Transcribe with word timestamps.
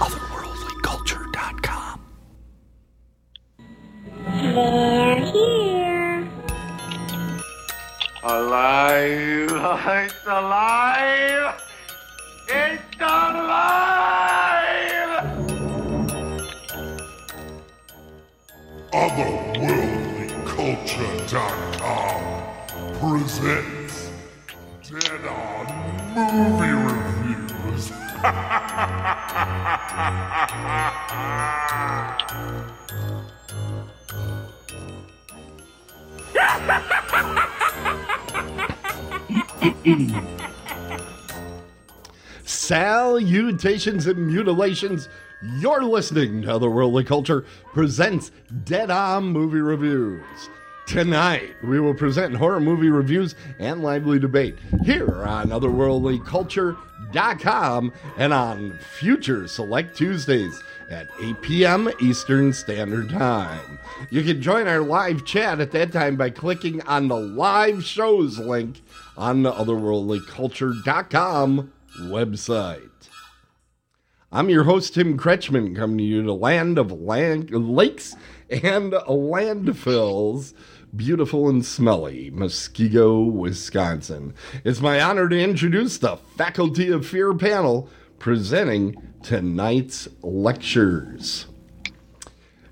otherworldlyculture.com. 0.00 2.00
They're 4.54 5.16
here. 5.32 6.28
Alive! 8.22 10.08
It's 10.17 10.17
Salutations 42.44 44.06
and 44.06 44.28
mutilations. 44.28 45.08
You're 45.58 45.82
listening 45.82 46.42
to 46.42 46.48
Otherworldly 46.48 47.04
Culture 47.04 47.44
presents 47.72 48.30
Dead 48.64 48.92
On 48.92 49.24
Movie 49.24 49.58
Reviews. 49.58 50.22
Tonight, 50.86 51.56
we 51.64 51.80
will 51.80 51.94
present 51.94 52.36
horror 52.36 52.60
movie 52.60 52.88
reviews 52.88 53.34
and 53.58 53.82
lively 53.82 54.20
debate 54.20 54.56
here 54.84 55.24
on 55.24 55.48
otherworldlyculture.com 57.12 57.92
and 58.16 58.32
on 58.32 58.78
future 58.98 59.48
select 59.48 59.96
Tuesdays 59.96 60.62
at 60.90 61.08
8 61.20 61.42
p.m. 61.42 61.90
Eastern 62.00 62.52
Standard 62.52 63.10
Time. 63.10 63.78
You 64.10 64.22
can 64.22 64.40
join 64.40 64.66
our 64.66 64.80
live 64.80 65.24
chat 65.24 65.60
at 65.60 65.72
that 65.72 65.92
time 65.92 66.16
by 66.16 66.30
clicking 66.30 66.80
on 66.82 67.08
the 67.08 67.16
live 67.16 67.84
shows 67.84 68.38
link 68.38 68.80
on 69.16 69.42
the 69.42 69.52
otherworldlyculture.com 69.52 71.72
website. 72.02 72.84
I'm 74.30 74.50
your 74.50 74.64
host, 74.64 74.94
Tim 74.94 75.18
Kretschmann, 75.18 75.74
coming 75.74 75.98
to 75.98 76.04
you 76.04 76.22
to 76.22 76.32
land 76.32 76.78
of 76.78 76.92
land, 76.92 77.50
lakes 77.50 78.14
and 78.50 78.92
landfills, 78.92 80.54
beautiful 80.96 81.48
and 81.48 81.64
smelly, 81.64 82.30
Muskego, 82.30 83.30
Wisconsin. 83.30 84.34
It's 84.64 84.80
my 84.80 85.00
honor 85.00 85.28
to 85.28 85.38
introduce 85.38 85.98
the 85.98 86.16
Faculty 86.36 86.90
of 86.90 87.06
Fear 87.06 87.34
panel 87.34 87.88
presenting 88.18 88.96
tonight's 89.22 90.08
lectures. 90.22 91.46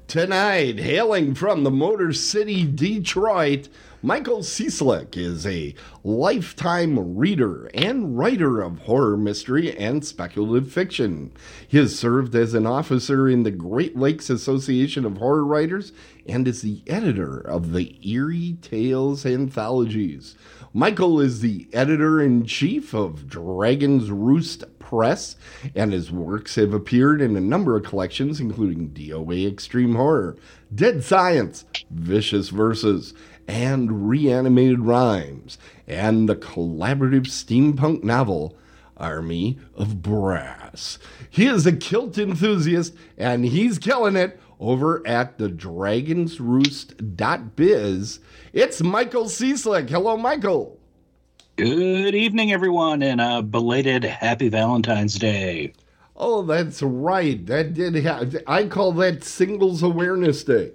Tonight, 0.09 0.79
hailing 0.79 1.35
from 1.35 1.65
the 1.65 1.71
Motor 1.71 2.13
City, 2.13 2.65
Detroit, 2.65 3.69
Michael 4.07 4.39
Cieslak 4.39 5.17
is 5.17 5.45
a 5.45 5.75
lifetime 6.05 7.17
reader 7.17 7.69
and 7.75 8.17
writer 8.17 8.63
of 8.63 8.79
horror 8.83 9.17
mystery 9.17 9.77
and 9.77 10.05
speculative 10.05 10.71
fiction. 10.71 11.33
He 11.67 11.79
has 11.79 11.99
served 11.99 12.33
as 12.37 12.55
an 12.55 12.69
officer 12.69 13.29
in 13.29 13.43
the 13.43 13.51
Great 13.51 13.97
Lakes 13.97 14.31
Association 14.31 15.05
of 15.05 15.19
Horror 15.19 15.45
Writers 15.45 15.93
and 16.29 16.47
is 16.47 16.63
the 16.63 16.85
editor 16.87 17.41
of 17.41 17.73
the 17.73 17.99
Eerie 18.09 18.59
Tales 18.63 19.27
anthologies. 19.27 20.37
Michael 20.73 21.19
is 21.19 21.41
the 21.41 21.67
editor 21.73 22.23
in 22.23 22.45
chief 22.45 22.95
of 22.95 23.29
Dragon's 23.29 24.13
Roost 24.13 24.63
Press, 24.79 25.35
and 25.75 25.93
his 25.93 26.13
works 26.13 26.55
have 26.55 26.73
appeared 26.73 27.21
in 27.21 27.35
a 27.35 27.41
number 27.41 27.77
of 27.77 27.83
collections, 27.83 28.39
including 28.39 28.91
DOA 28.91 29.49
Extreme 29.49 29.97
Horror, 29.97 30.37
Dead 30.73 31.03
Science, 31.03 31.65
Vicious 31.91 32.51
Verses, 32.51 33.13
and 33.49 34.09
Reanimated 34.09 34.81
Rhymes, 34.81 35.59
and 35.87 36.29
the 36.29 36.37
collaborative 36.37 37.27
steampunk 37.27 38.03
novel 38.03 38.57
Army 38.97 39.59
of 39.75 40.03
Brass. 40.03 40.99
He 41.29 41.47
is 41.47 41.67
a 41.67 41.73
kilt 41.73 42.17
enthusiast, 42.19 42.95
and 43.17 43.45
he's 43.45 43.79
killing 43.79 44.17
it 44.17 44.41
over 44.59 45.07
at 45.07 45.39
the 45.39 45.49
dragonsroost.biz. 45.49 48.21
It's 48.53 48.83
Michael 48.83 49.27
Cieslak. 49.27 49.89
Hello, 49.91 50.17
Michael. 50.17 50.81
Good 51.57 52.15
evening, 52.15 52.53
everyone, 52.53 53.03
and 53.03 53.21
a 53.21 53.43
belated 53.43 54.05
Happy 54.05 54.49
Valentine's 54.49 55.19
Day. 55.19 55.73
Oh, 56.15 56.43
that's 56.43 56.81
right. 56.83 57.45
That 57.47 57.75
did 57.75 57.97
have. 57.97 58.37
I 58.47 58.67
call 58.67 58.93
that 58.93 59.25
Singles 59.25 59.83
Awareness 59.83 60.45
Day. 60.45 60.71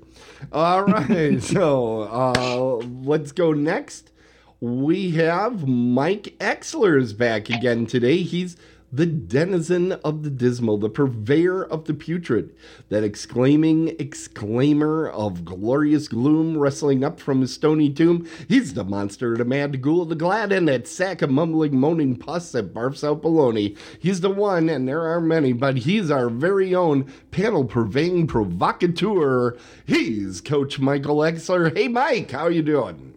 All 0.52 0.84
right. 0.84 1.42
so 1.54 2.02
uh, 2.04 2.76
let's 3.04 3.32
go 3.32 3.54
next. 3.54 4.12
We 4.60 5.12
have 5.12 5.68
Mike 5.68 6.36
Exler 6.40 7.00
is 7.02 7.14
back 7.14 7.50
again 7.50 7.86
today. 7.88 8.18
He's 8.18 8.58
the 8.92 9.06
denizen 9.06 9.94
of 10.04 10.24
the 10.24 10.30
dismal, 10.30 10.78
the 10.78 10.90
purveyor 10.90 11.64
of 11.64 11.86
the 11.86 11.94
putrid, 11.94 12.54
that 12.90 13.04
exclaiming 13.04 13.96
exclaimer 14.00 15.08
of 15.10 15.46
glorious 15.46 16.08
gloom 16.10 16.58
wrestling 16.58 17.04
up 17.04 17.20
from 17.20 17.42
his 17.42 17.54
stony 17.54 17.90
tomb. 17.90 18.28
He's 18.50 18.74
the 18.74 18.84
monster, 18.84 19.38
the 19.38 19.46
mad 19.46 19.82
ghoul, 19.82 20.06
the 20.06 20.16
glad, 20.16 20.52
and 20.52 20.68
that 20.68 20.88
sack 20.88 21.22
of 21.22 21.30
mumbling, 21.30 21.80
moaning 21.80 22.18
pus 22.18 22.52
that 22.52 22.74
barfs 22.74 23.04
out 23.08 23.22
baloney. 23.22 23.78
He's 24.00 24.20
the 24.20 24.30
one, 24.30 24.68
and 24.68 24.88
there 24.88 25.08
are 25.08 25.22
many, 25.22 25.54
but 25.54 25.78
he's 25.78 26.12
our 26.12 26.30
very 26.30 26.76
own 26.76 27.12
panel 27.32 27.64
purveying 27.64 28.28
provocateur. 28.28 29.58
He's 29.86 30.42
Coach 30.42 30.80
Michael 30.80 31.18
Exler. 31.18 31.76
Hey, 31.76 31.88
Mike, 31.88 32.32
how 32.32 32.48
you 32.48 32.62
doing? 32.62 33.14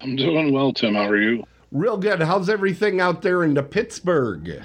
I'm 0.00 0.16
doing 0.16 0.52
well, 0.52 0.72
Tim. 0.72 0.94
How 0.94 1.08
are 1.08 1.20
you? 1.20 1.44
Real 1.70 1.98
good. 1.98 2.22
How's 2.22 2.48
everything 2.48 3.00
out 3.00 3.22
there 3.22 3.42
in 3.42 3.54
the 3.54 3.62
Pittsburgh? 3.62 4.62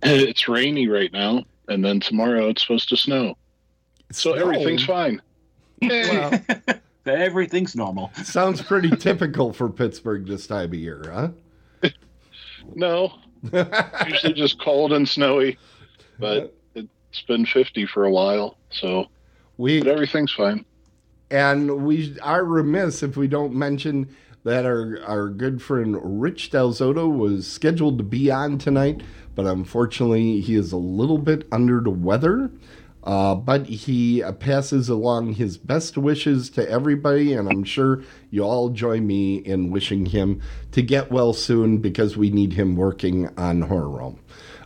It's 0.02 0.48
rainy 0.48 0.88
right 0.88 1.12
now, 1.12 1.44
and 1.68 1.84
then 1.84 2.00
tomorrow 2.00 2.48
it's 2.48 2.62
supposed 2.62 2.88
to 2.90 2.96
snow. 2.96 3.36
So 4.12 4.32
Snow? 4.34 4.42
everything's 4.42 4.84
fine. 4.84 5.20
Well, 5.82 6.40
Everything's 7.06 7.74
normal. 7.74 8.10
sounds 8.22 8.60
pretty 8.62 8.90
typical 8.96 9.52
for 9.52 9.68
Pittsburgh 9.70 10.26
this 10.26 10.46
time 10.46 10.66
of 10.70 10.74
year, 10.74 11.02
huh? 11.12 11.90
No, 12.74 13.12
usually 14.06 14.34
just 14.34 14.60
cold 14.60 14.92
and 14.92 15.08
snowy, 15.08 15.58
but 16.18 16.54
it's 16.74 17.22
been 17.26 17.46
50 17.46 17.86
for 17.86 18.04
a 18.04 18.10
while, 18.10 18.58
so 18.70 19.06
We 19.56 19.80
but 19.80 19.88
everything's 19.88 20.32
fine. 20.32 20.64
and 21.30 21.84
we 21.84 22.16
are 22.22 22.44
remiss 22.44 23.02
if 23.02 23.16
we 23.16 23.26
don't 23.28 23.54
mention 23.54 24.14
that 24.44 24.64
our 24.64 24.98
our 25.04 25.28
good 25.28 25.60
friend 25.62 25.96
Rich 26.02 26.50
Delzotto 26.50 27.14
was 27.14 27.46
scheduled 27.46 27.98
to 27.98 28.04
be 28.04 28.30
on 28.30 28.58
tonight, 28.58 29.02
but 29.34 29.46
unfortunately 29.46 30.40
he 30.40 30.54
is 30.54 30.72
a 30.72 30.78
little 30.78 31.18
bit 31.18 31.46
under 31.52 31.80
the 31.80 31.90
weather. 31.90 32.50
Uh, 33.02 33.34
but 33.34 33.66
he 33.66 34.22
uh, 34.22 34.30
passes 34.32 34.90
along 34.90 35.32
his 35.32 35.56
best 35.56 35.96
wishes 35.96 36.50
to 36.50 36.68
everybody, 36.68 37.32
and 37.32 37.48
I'm 37.48 37.64
sure 37.64 38.02
you 38.30 38.42
all 38.42 38.68
join 38.68 39.06
me 39.06 39.36
in 39.36 39.70
wishing 39.70 40.04
him 40.06 40.42
to 40.72 40.82
get 40.82 41.10
well 41.10 41.32
soon 41.32 41.78
because 41.78 42.18
we 42.18 42.28
need 42.28 42.52
him 42.52 42.76
working 42.76 43.30
on 43.38 43.62
Horror 43.62 43.88
Realm. 43.88 44.18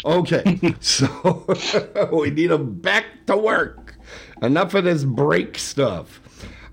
Okay, 0.05 0.75
so 0.81 1.47
we 2.13 2.31
need 2.31 2.51
him 2.51 2.75
back 2.75 3.07
to 3.27 3.37
work. 3.37 3.95
Enough 4.43 4.75
of 4.75 4.85
this 4.85 5.05
break 5.05 5.57
stuff. 5.57 6.21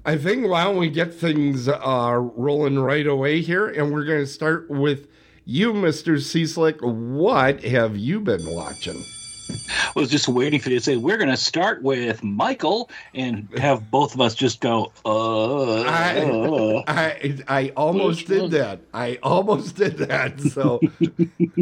I 0.03 0.17
think 0.17 0.47
why 0.47 0.63
don't 0.63 0.77
we 0.77 0.89
get 0.89 1.13
things 1.13 1.67
uh, 1.67 2.17
rolling 2.35 2.79
right 2.79 3.05
away 3.05 3.41
here, 3.41 3.67
and 3.67 3.93
we're 3.93 4.05
going 4.05 4.21
to 4.21 4.27
start 4.27 4.67
with 4.69 5.07
you, 5.45 5.73
Mister 5.73 6.13
Cieslak. 6.13 6.81
What 6.81 7.63
have 7.63 7.97
you 7.97 8.19
been 8.19 8.45
watching? 8.47 9.03
I 9.51 9.91
was 9.95 10.09
just 10.09 10.27
waiting 10.27 10.59
for 10.59 10.69
you 10.69 10.79
to 10.79 10.83
say 10.83 10.95
we're 10.97 11.17
going 11.17 11.29
to 11.29 11.37
start 11.37 11.83
with 11.83 12.23
Michael 12.23 12.89
and 13.13 13.47
have 13.59 13.91
both 13.91 14.15
of 14.15 14.21
us 14.21 14.33
just 14.33 14.59
go. 14.61 14.91
Uh, 15.05 15.81
I, 15.81 16.21
uh. 16.21 16.83
I 16.87 17.37
I 17.47 17.69
almost 17.75 18.25
did 18.27 18.51
that. 18.51 18.79
I 18.93 19.19
almost 19.21 19.75
did 19.75 19.97
that. 19.99 20.39
So 20.51 20.79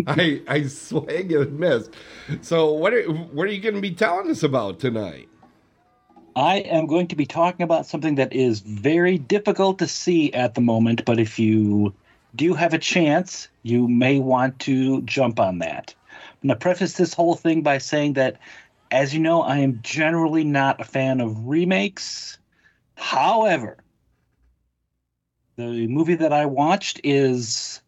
I 0.07 0.41
I 0.47 0.63
swang 0.67 1.33
and 1.33 1.59
missed. 1.59 1.93
So 2.41 2.71
what 2.71 2.93
are 2.93 3.03
what 3.03 3.47
are 3.47 3.51
you 3.51 3.59
going 3.61 3.75
to 3.75 3.81
be 3.81 3.93
telling 3.93 4.29
us 4.31 4.43
about 4.43 4.79
tonight? 4.79 5.27
I 6.39 6.59
am 6.59 6.87
going 6.87 7.07
to 7.07 7.17
be 7.17 7.25
talking 7.25 7.65
about 7.65 7.85
something 7.85 8.15
that 8.15 8.31
is 8.31 8.61
very 8.61 9.17
difficult 9.17 9.77
to 9.79 9.89
see 9.89 10.33
at 10.33 10.55
the 10.55 10.61
moment, 10.61 11.03
but 11.03 11.19
if 11.19 11.37
you 11.37 11.93
do 12.33 12.53
have 12.53 12.73
a 12.73 12.77
chance, 12.77 13.49
you 13.63 13.89
may 13.89 14.19
want 14.19 14.57
to 14.59 15.01
jump 15.01 15.37
on 15.37 15.59
that. 15.59 15.93
I'm 16.09 16.47
going 16.47 16.57
to 16.57 16.63
preface 16.63 16.93
this 16.93 17.13
whole 17.13 17.35
thing 17.35 17.61
by 17.61 17.77
saying 17.79 18.13
that, 18.13 18.37
as 18.89 19.13
you 19.13 19.19
know, 19.19 19.41
I 19.41 19.57
am 19.57 19.81
generally 19.83 20.45
not 20.45 20.79
a 20.79 20.85
fan 20.85 21.19
of 21.19 21.45
remakes. 21.45 22.37
However, 22.95 23.75
the 25.57 25.87
movie 25.87 26.15
that 26.15 26.31
I 26.31 26.45
watched 26.45 27.01
is 27.03 27.81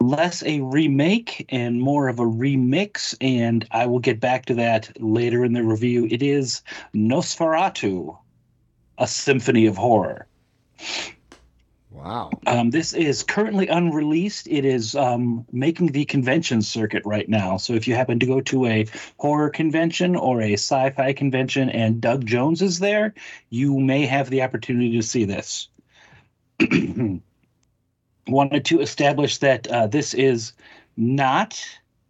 less 0.00 0.42
a 0.42 0.60
remake 0.60 1.46
and 1.50 1.80
more 1.80 2.08
of 2.08 2.18
a 2.18 2.24
remix, 2.24 3.14
and 3.20 3.66
I 3.70 3.86
will 3.86 3.98
get 3.98 4.18
back 4.18 4.46
to 4.46 4.54
that 4.54 5.00
later 5.00 5.44
in 5.44 5.52
the 5.52 5.62
review. 5.62 6.08
It 6.10 6.22
is 6.22 6.62
Nosferatu, 6.94 8.16
a 8.98 9.06
symphony 9.06 9.66
of 9.66 9.76
horror. 9.76 10.26
Wow. 11.90 12.30
Um, 12.46 12.70
this 12.70 12.94
is 12.94 13.22
currently 13.22 13.66
unreleased. 13.68 14.46
It 14.48 14.64
is 14.64 14.94
um, 14.94 15.44
making 15.52 15.88
the 15.88 16.06
convention 16.06 16.62
circuit 16.62 17.02
right 17.04 17.28
now. 17.28 17.58
So 17.58 17.74
if 17.74 17.86
you 17.86 17.94
happen 17.94 18.18
to 18.20 18.26
go 18.26 18.40
to 18.40 18.66
a 18.66 18.86
horror 19.18 19.50
convention 19.50 20.16
or 20.16 20.40
a 20.40 20.54
sci 20.54 20.90
fi 20.90 21.12
convention 21.12 21.68
and 21.68 22.00
Doug 22.00 22.24
Jones 22.24 22.62
is 22.62 22.78
there, 22.78 23.12
you 23.50 23.78
may 23.78 24.06
have 24.06 24.30
the 24.30 24.42
opportunity 24.42 24.96
to 24.96 25.02
see 25.02 25.24
this. 25.24 25.68
Wanted 28.30 28.64
to 28.66 28.80
establish 28.80 29.38
that 29.38 29.66
uh, 29.66 29.88
this 29.88 30.14
is 30.14 30.52
not 30.96 31.60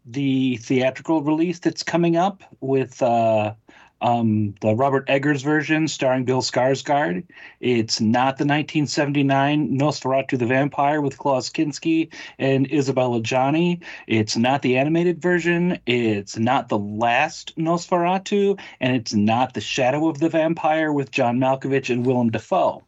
the 0.04 0.58
theatrical 0.58 1.22
release 1.22 1.58
that's 1.58 1.82
coming 1.82 2.16
up 2.16 2.42
with 2.60 3.00
uh, 3.00 3.54
um, 4.02 4.54
the 4.60 4.74
Robert 4.74 5.08
Eggers 5.08 5.42
version 5.42 5.88
starring 5.88 6.24
Bill 6.24 6.42
Skarsgård. 6.42 7.24
It's 7.60 8.00
not 8.00 8.38
the 8.38 8.44
1979 8.44 9.78
Nosferatu 9.78 10.38
the 10.38 10.46
Vampire 10.46 11.00
with 11.00 11.18
Klaus 11.18 11.50
Kinski 11.50 12.12
and 12.38 12.66
Isabelle 12.66 13.20
Adjani. 13.20 13.82
It's 14.06 14.36
not 14.36 14.62
the 14.62 14.76
animated 14.76 15.20
version. 15.20 15.78
It's 15.86 16.38
not 16.38 16.68
the 16.68 16.78
last 16.78 17.56
Nosferatu, 17.56 18.58
and 18.80 18.96
it's 18.96 19.14
not 19.14 19.54
the 19.54 19.60
Shadow 19.60 20.08
of 20.08 20.18
the 20.18 20.28
Vampire 20.28 20.92
with 20.92 21.10
John 21.10 21.38
Malkovich 21.38 21.90
and 21.90 22.04
Willem 22.06 22.30
Dafoe. 22.30 22.82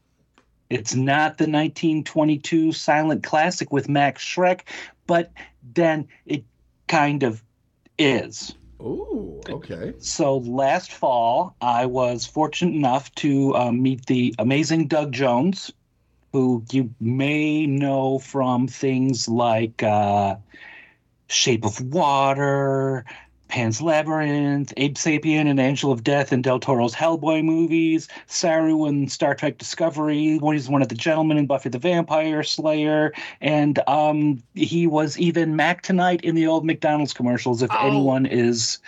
It's 0.72 0.94
not 0.94 1.36
the 1.36 1.44
1922 1.44 2.72
silent 2.72 3.22
classic 3.22 3.70
with 3.70 3.90
Max 3.90 4.24
Schreck, 4.24 4.62
but 5.06 5.30
then 5.74 6.08
it 6.24 6.44
kind 6.88 7.22
of 7.22 7.42
is. 7.98 8.54
Oh, 8.80 9.42
okay. 9.50 9.92
So 9.98 10.38
last 10.38 10.90
fall, 10.90 11.54
I 11.60 11.84
was 11.84 12.24
fortunate 12.24 12.74
enough 12.74 13.14
to 13.16 13.54
um, 13.54 13.82
meet 13.82 14.06
the 14.06 14.34
amazing 14.38 14.88
Doug 14.88 15.12
Jones, 15.12 15.70
who 16.32 16.64
you 16.72 16.94
may 16.98 17.66
know 17.66 18.19
from 18.19 18.66
things 18.66 19.28
like 19.28 19.82
uh, 19.82 20.36
Shape 21.28 21.66
of 21.66 21.82
Water, 21.82 23.04
Pan's 23.52 23.82
Labyrinth, 23.82 24.72
Abe 24.78 24.94
Sapien 24.94 25.46
and 25.46 25.60
Angel 25.60 25.93
of 25.93 26.02
Death 26.02 26.32
and 26.32 26.43
Del 26.43 26.58
Toro's 26.58 26.94
Hellboy 26.94 27.44
movies, 27.44 28.08
Saru 28.26 28.87
in 28.87 29.08
Star 29.08 29.34
Trek 29.34 29.58
Discovery, 29.58 30.38
he's 30.43 30.70
one 30.70 30.81
of 30.81 30.88
the 30.88 30.94
gentlemen 30.94 31.37
in 31.37 31.44
Buffy 31.44 31.69
the 31.69 31.78
Vampire 31.78 32.43
Slayer, 32.43 33.12
and 33.43 33.78
um, 33.87 34.43
he 34.54 34.87
was 34.87 35.19
even 35.19 35.54
Mac 35.54 35.82
Tonight 35.82 36.22
in 36.22 36.34
the 36.34 36.46
old 36.46 36.64
McDonald's 36.64 37.12
commercials, 37.12 37.60
if 37.60 37.70
Oh. 37.70 37.87
anyone 37.87 38.25
is 38.25 38.78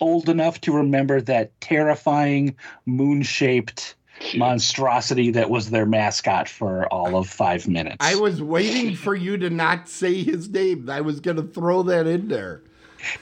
old 0.00 0.30
enough 0.30 0.62
to 0.62 0.72
remember 0.72 1.20
that 1.20 1.50
terrifying 1.60 2.56
moon-shaped 2.86 3.96
monstrosity 4.34 5.30
that 5.30 5.50
was 5.50 5.68
their 5.68 5.84
mascot 5.84 6.48
for 6.48 6.90
all 6.90 7.18
of 7.18 7.28
five 7.28 7.68
minutes. 7.68 7.98
I 8.00 8.14
was 8.14 8.42
waiting 8.42 8.96
for 8.96 9.14
you 9.14 9.36
to 9.36 9.50
not 9.50 9.90
say 9.90 10.22
his 10.22 10.48
name. 10.48 10.88
I 10.88 11.02
was 11.02 11.20
going 11.20 11.36
to 11.36 11.42
throw 11.42 11.82
that 11.82 12.06
in 12.06 12.28
there. 12.28 12.62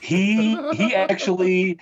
He 0.01 0.57
he 0.75 0.95
actually 0.95 1.79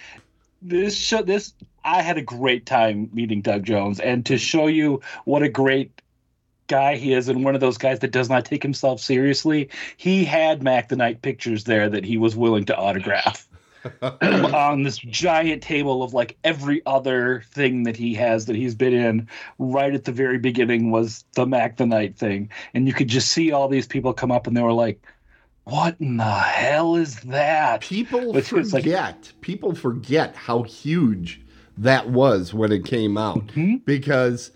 this 0.61 0.97
show 0.97 1.23
this 1.23 1.55
I 1.85 2.03
had 2.03 2.19
a 2.19 2.23
great 2.23 2.67
time 2.67 3.11
meeting 3.13 3.43
Doug 3.43 3.65
Jones. 3.65 4.01
And 4.01 4.25
to 4.27 4.39
show 4.39 4.67
you 4.67 5.01
what 5.25 5.43
a 5.43 5.49
great 5.49 6.01
guy 6.69 6.97
he 6.97 7.13
is 7.13 7.29
and 7.29 7.45
one 7.45 7.55
of 7.55 7.61
those 7.61 7.77
guys 7.77 7.99
that 7.99 8.13
does 8.13 8.31
not 8.31 8.45
take 8.45 8.63
himself 8.63 9.01
seriously 9.01 9.69
he 9.97 10.25
had 10.25 10.63
Mac 10.63 10.89
Tonight 10.89 11.21
pictures 11.21 11.65
there 11.65 11.89
that 11.89 12.05
he 12.05 12.17
was 12.17 12.37
willing 12.37 12.65
to 12.67 12.77
autograph 12.77 13.47
on 14.23 14.83
this 14.83 14.99
giant 14.99 15.63
table 15.63 16.03
of 16.03 16.15
like 16.15 16.37
every 16.45 16.81
other 16.87 17.43
thing 17.51 17.83
that 17.83 17.97
he 17.97 18.15
has 18.15 18.47
that 18.47 18.57
he's 18.57 18.75
been 18.75 18.95
in. 18.95 19.29
Right 19.59 19.95
at 19.95 20.05
the 20.05 20.13
very 20.13 20.39
beginning 20.39 20.91
was 20.91 21.25
the 21.35 21.47
Mac 21.47 21.77
Tonight 21.77 22.17
thing. 22.17 22.51
And 22.75 22.87
you 22.87 22.95
could 22.95 23.09
just 23.09 23.33
see 23.33 23.53
all 23.53 23.69
these 23.69 23.87
people 23.87 24.13
come 24.13 24.31
up 24.31 24.47
and 24.47 24.57
they 24.57 24.63
were 24.63 24.73
like 24.73 25.05
what 25.65 25.97
in 26.01 26.17
the 26.17 26.25
hell 26.25 26.97
is 26.97 27.17
that 27.21 27.81
People 27.83 28.33
Which 28.33 28.53
was 28.53 28.73
like- 28.73 28.83
forget. 28.85 29.33
people 29.41 29.75
forget 29.75 30.35
how 30.35 30.63
huge 30.63 31.41
that 31.79 32.11
was 32.11 32.53
when 32.53 32.73
it 32.73 32.85
came 32.85 33.17
out 33.17 33.47
Mhm. 33.49 33.85
because 33.85 34.51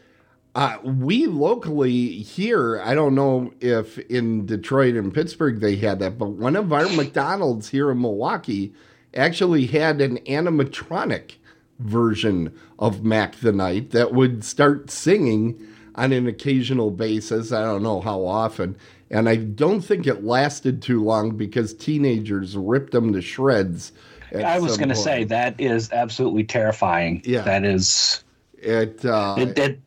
uh, 0.54 0.78
we 0.82 1.26
locally 1.26 2.08
here, 2.08 2.80
I 2.82 2.94
don't 2.94 3.14
know 3.14 3.52
if 3.60 3.98
in 3.98 4.46
Detroit 4.46 4.94
and 4.94 5.12
Pittsburgh 5.12 5.60
they 5.60 5.76
had 5.76 5.98
that, 5.98 6.16
but 6.18 6.30
one 6.30 6.56
of 6.56 6.72
our 6.72 6.88
McDonald's 6.88 7.68
here 7.68 7.90
in 7.90 8.00
Milwaukee 8.00 8.72
actually 9.14 9.66
had 9.66 10.00
an 10.00 10.16
animatronic 10.26 11.32
version 11.78 12.52
of 12.78 13.04
Mac 13.04 13.38
Tonight 13.38 13.90
that 13.90 14.14
would 14.14 14.44
start 14.44 14.90
singing 14.90 15.60
on 15.94 16.12
an 16.12 16.26
occasional 16.26 16.90
basis. 16.90 17.52
I 17.52 17.62
don't 17.62 17.82
know 17.82 18.00
how 18.00 18.24
often. 18.24 18.76
And 19.10 19.28
I 19.28 19.36
don't 19.36 19.80
think 19.82 20.06
it 20.06 20.24
lasted 20.24 20.82
too 20.82 21.02
long 21.02 21.36
because 21.36 21.72
teenagers 21.74 22.56
ripped 22.56 22.92
them 22.92 23.12
to 23.12 23.22
shreds. 23.22 23.92
I 24.36 24.58
was 24.58 24.76
going 24.76 24.88
to 24.88 24.96
say 24.96 25.24
that 25.24 25.60
is 25.60 25.92
absolutely 25.92 26.44
terrifying. 26.44 27.22
Yeah. 27.24 27.42
that 27.42 27.64
is. 27.64 28.24
it. 28.58 29.04
Uh, 29.04 29.36
It, 29.38 29.58
it, 29.58 29.80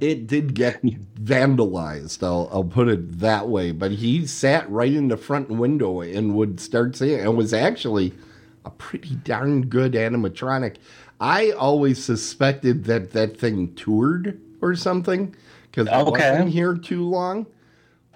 it 0.00 0.26
did 0.26 0.54
get 0.54 0.80
vandalized. 1.16 2.22
I'll, 2.22 2.48
I'll 2.52 2.64
put 2.64 2.88
it 2.88 3.18
that 3.20 3.48
way. 3.48 3.72
But 3.72 3.92
he 3.92 4.26
sat 4.26 4.68
right 4.70 4.92
in 4.92 5.08
the 5.08 5.16
front 5.16 5.48
window 5.48 6.00
and 6.00 6.34
would 6.34 6.60
start 6.60 6.96
singing. 6.96 7.20
It 7.20 7.34
was 7.34 7.52
actually 7.52 8.12
a 8.64 8.70
pretty 8.70 9.16
darn 9.16 9.66
good 9.66 9.92
animatronic. 9.92 10.76
I 11.20 11.50
always 11.52 12.02
suspected 12.02 12.84
that 12.84 13.12
that 13.12 13.38
thing 13.38 13.74
toured 13.74 14.40
or 14.60 14.74
something 14.74 15.34
because 15.70 15.86
it 15.88 15.92
Okay. 15.92 16.30
wasn't 16.30 16.50
here 16.50 16.74
too 16.76 17.08
long. 17.08 17.46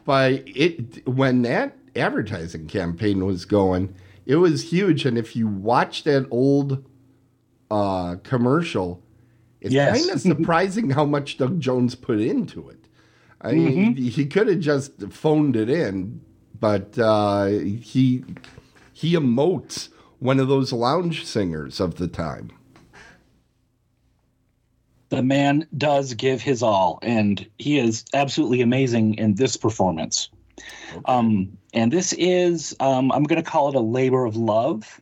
But 0.05 0.43
it 0.47 1.07
when 1.07 1.43
that 1.43 1.77
advertising 1.97 2.67
campaign 2.67 3.25
was 3.27 3.45
going, 3.45 3.95
it 4.27 4.37
was 4.37 4.71
huge. 4.71 5.05
And 5.05 5.19
if 5.19 5.35
you 5.37 5.47
watch 5.49 6.05
that 6.05 6.27
old 6.31 6.85
uh, 7.71 8.17
commercial, 8.23 9.03
it's 9.61 9.73
Yes. 9.75 10.01
kind 10.07 10.11
of 10.15 10.21
surprising 10.39 10.91
how 10.91 11.05
much 11.05 11.37
Doug 11.39 11.61
Jones 11.61 11.95
put 11.95 12.21
into 12.21 12.69
it. 12.69 12.87
I 13.41 13.53
mean, 13.53 13.95
Mm-hmm. 13.95 14.03
he 14.05 14.27
could 14.27 14.49
have 14.49 14.61
just 14.61 15.01
phoned 15.11 15.57
it 15.57 15.71
in, 15.71 16.21
but 16.59 16.99
uh, 16.99 17.47
he 17.47 18.25
he 18.93 19.15
emotes 19.15 19.89
one 20.19 20.39
of 20.39 20.49
those 20.49 20.73
lounge 20.75 21.25
singers 21.25 21.81
of 21.81 21.95
the 21.97 22.07
time. 22.09 22.51
The 25.11 25.23
man 25.23 25.67
does 25.77 26.15
give 26.15 26.41
his 26.41 26.63
all, 26.63 26.99
and 27.03 27.47
he 27.59 27.79
is 27.79 28.05
absolutely 28.15 28.63
amazing 28.63 29.15
in 29.15 29.35
this 29.35 29.57
performance. 29.57 30.31
Um, 31.05 31.59
and 31.75 31.93
this 31.93 32.13
is, 32.15 32.77
um, 32.81 33.13
I'm 33.13 33.25
going 33.25 33.43
to 33.43 33.49
call 33.49 33.69
it 33.69 33.75
a 33.75 33.81
labor 33.81 34.25
of 34.25 34.37
love. 34.37 35.01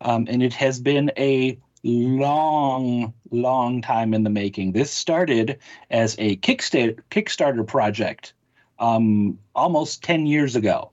Um, 0.00 0.26
and 0.28 0.42
it 0.42 0.52
has 0.54 0.80
been 0.80 1.10
a 1.16 1.58
long, 1.82 3.14
long 3.30 3.82
time 3.82 4.12
in 4.14 4.24
the 4.24 4.30
making. 4.30 4.72
This 4.72 4.90
started 4.90 5.58
as 5.90 6.16
a 6.18 6.36
Kickstarter, 6.36 6.98
Kickstarter 7.10 7.66
project 7.66 8.34
um, 8.78 9.38
almost 9.54 10.02
10 10.02 10.26
years 10.26 10.56
ago. 10.56 10.90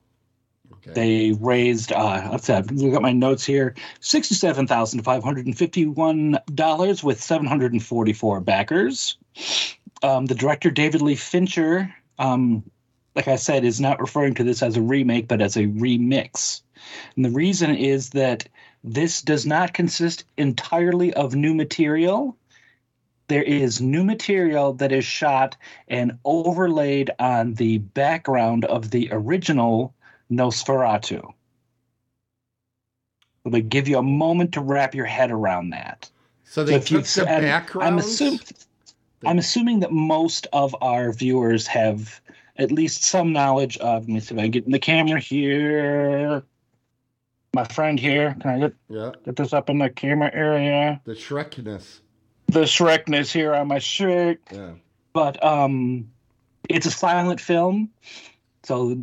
They 0.85 1.31
raised, 1.39 1.93
uh, 1.93 2.29
let's 2.31 2.49
I've 2.49 2.67
got 2.67 3.01
my 3.01 3.13
notes 3.13 3.45
here, 3.45 3.73
sixty-seven 4.01 4.67
thousand 4.67 5.03
five 5.03 5.23
hundred 5.23 5.45
and 5.45 5.57
fifty-one 5.57 6.37
dollars 6.53 7.03
with 7.03 7.21
seven 7.21 7.47
hundred 7.47 7.71
and 7.71 7.83
forty-four 7.83 8.41
backers. 8.41 9.17
Um, 10.01 10.25
the 10.25 10.35
director 10.35 10.69
David 10.69 11.01
Lee 11.01 11.15
Fisher, 11.15 11.93
um, 12.19 12.63
like 13.15 13.29
I 13.29 13.37
said, 13.37 13.63
is 13.63 13.79
not 13.79 14.01
referring 14.01 14.33
to 14.35 14.43
this 14.43 14.61
as 14.61 14.75
a 14.75 14.81
remake, 14.81 15.29
but 15.29 15.41
as 15.41 15.55
a 15.55 15.67
remix. 15.67 16.61
And 17.15 17.23
the 17.23 17.29
reason 17.29 17.75
is 17.75 18.09
that 18.09 18.49
this 18.83 19.21
does 19.21 19.45
not 19.45 19.73
consist 19.73 20.25
entirely 20.37 21.13
of 21.13 21.35
new 21.35 21.53
material. 21.53 22.35
There 23.29 23.43
is 23.43 23.79
new 23.79 24.03
material 24.03 24.73
that 24.73 24.91
is 24.91 25.05
shot 25.05 25.55
and 25.87 26.19
overlaid 26.25 27.09
on 27.19 27.53
the 27.53 27.77
background 27.77 28.65
of 28.65 28.91
the 28.91 29.07
original 29.11 29.93
Nosferatu. 30.31 31.33
It'll 33.45 33.61
give 33.61 33.87
you 33.87 33.97
a 33.97 34.03
moment 34.03 34.53
to 34.53 34.61
wrap 34.61 34.95
your 34.95 35.05
head 35.05 35.31
around 35.31 35.71
that. 35.71 36.09
so 36.45 36.63
they 36.63 36.75
if 36.75 36.89
you 36.91 37.01
took 37.01 37.25
the 37.25 37.29
and 37.31 37.41
background. 37.43 37.87
I'm 37.87 37.97
assuming 37.99 38.39
I'm 39.25 39.37
assuming 39.39 39.79
that 39.81 39.91
most 39.91 40.47
of 40.53 40.75
our 40.81 41.11
viewers 41.13 41.65
have 41.67 42.19
at 42.57 42.71
least 42.71 43.03
some 43.03 43.33
knowledge 43.33 43.77
of. 43.77 44.03
Let 44.03 44.09
me 44.09 44.19
see 44.19 44.35
if 44.35 44.39
I 44.39 44.43
can 44.43 44.51
get 44.51 44.65
in 44.65 44.71
the 44.71 44.79
camera 44.79 45.19
here. 45.19 46.43
My 47.55 47.63
friend 47.65 47.99
here, 47.99 48.35
can 48.41 48.49
I 48.49 48.59
get, 48.59 48.73
Yeah, 48.89 49.11
get 49.25 49.35
this 49.35 49.53
up 49.53 49.69
in 49.69 49.77
the 49.77 49.89
camera 49.89 50.31
area? 50.33 50.99
the 51.05 51.13
Shrekness. 51.13 51.99
The 52.47 52.61
Shrekness 52.61 53.31
here 53.31 53.53
on 53.53 53.67
my 53.67 53.79
shirt. 53.79 54.39
Yeah. 54.51 54.71
but 55.13 55.43
um 55.43 56.09
it's 56.69 56.85
a 56.85 56.91
silent 56.91 57.39
film 57.41 57.89
so 58.63 58.97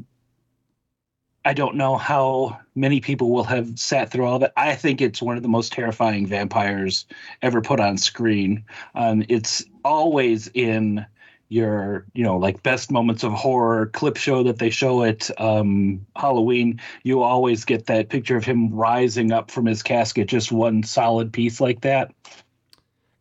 I 1.45 1.55
don't 1.55 1.77
know 1.77 1.97
how 1.97 2.59
many 2.75 3.01
people 3.01 3.31
will 3.31 3.45
have 3.45 3.79
sat 3.79 4.11
through 4.11 4.27
all 4.27 4.37
of 4.37 4.43
it. 4.43 4.53
I 4.57 4.75
think 4.75 5.01
it's 5.01 5.23
one 5.23 5.37
of 5.37 5.43
the 5.43 5.49
most 5.49 5.73
terrifying 5.73 6.27
vampires 6.27 7.07
ever 7.41 7.63
put 7.63 7.81
on 7.81 7.97
screen. 7.97 8.65
Um, 8.95 9.25
it's 9.29 9.65
always 9.85 10.49
in 10.53 11.07
your, 11.49 12.07
you 12.13 12.23
know, 12.23 12.37
like 12.37 12.63
best 12.63 12.91
moments 12.91 13.25
of 13.25 13.33
horror 13.33 13.87
clip 13.87 14.17
show 14.17 14.43
that 14.43 14.59
they 14.59 14.71
show 14.71 15.03
at 15.03 15.31
um, 15.41 16.07
Halloween. 16.15 16.81
You 17.03 17.23
always 17.23 17.65
get 17.65 17.87
that 17.87 18.11
picture 18.11 18.37
of 18.37 18.45
him 18.45 18.73
rising 18.73 19.33
up 19.33 19.51
from 19.51 19.67
his 19.67 19.83
casket, 19.83 20.29
just 20.29 20.53
one 20.53 20.83
solid 20.83 21.33
piece 21.33 21.61
like 21.61 21.81
that. 21.81 22.13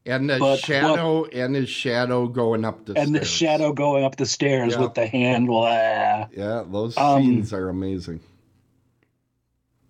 And 0.06 0.30
the 0.30 0.40
But 0.40 0.58
shadow 0.60 1.26
and 1.26 1.56
his 1.56 1.70
shadow 1.70 2.28
going 2.28 2.66
up 2.66 2.86
the 2.86 2.98
and 2.98 3.14
the 3.14 3.26
shadow 3.26 3.74
going 3.74 4.04
up 4.04 4.16
the 4.16 4.26
stairs 4.26 4.74
Yeah. 4.74 4.82
with 4.82 4.94
the 4.94 5.06
hand. 5.08 5.48
blah. 5.48 6.28
Yeah, 6.36 6.64
those 6.72 6.98
Um, 6.98 7.22
scenes 7.24 7.54
are 7.54 7.70
amazing. 7.70 8.20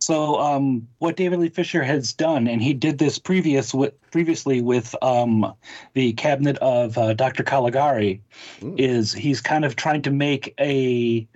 So, 0.02 0.40
um, 0.40 0.88
what 0.98 1.18
David 1.18 1.40
Lee 1.40 1.50
Fisher 1.50 1.84
has 1.84 2.14
done, 2.14 2.48
and 2.48 2.64
he 2.64 2.74
did 2.74 2.98
this 2.98 3.20
previous 3.20 3.74
with, 3.74 3.94
previously 4.12 4.62
with 4.62 4.96
um, 5.04 5.54
the 5.94 6.14
cabinet 6.14 6.58
of 6.60 6.98
uh, 6.98 7.14
Dr. 7.14 7.44
Caligari, 7.44 8.22
Mm. 8.62 8.80
is 8.80 9.14
he's 9.14 9.42
kind 9.42 9.64
of 9.66 9.76
trying 9.76 10.02
to 10.04 10.12
make 10.12 10.54
a 10.60 11.28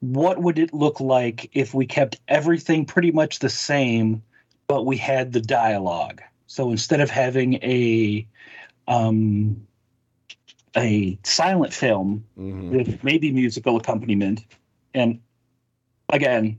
what 0.00 0.42
would 0.42 0.58
it 0.58 0.74
look 0.74 1.00
like 1.00 1.48
if 1.54 1.72
we 1.74 1.86
kept 1.86 2.20
everything 2.28 2.84
pretty 2.84 3.10
much 3.12 3.38
the 3.38 3.48
same, 3.48 4.22
but 4.66 4.84
we 4.84 4.96
had 4.96 5.32
the 5.32 5.40
dialogue. 5.40 6.20
So 6.56 6.70
instead 6.70 7.02
of 7.02 7.10
having 7.10 7.54
a 7.62 8.26
um, 8.88 9.66
a 10.74 11.18
silent 11.22 11.74
film 11.74 12.24
Mhm. 12.38 12.70
with 12.72 13.04
maybe 13.04 13.30
musical 13.30 13.76
accompaniment. 13.76 14.46
And 14.94 15.20
again, 16.08 16.58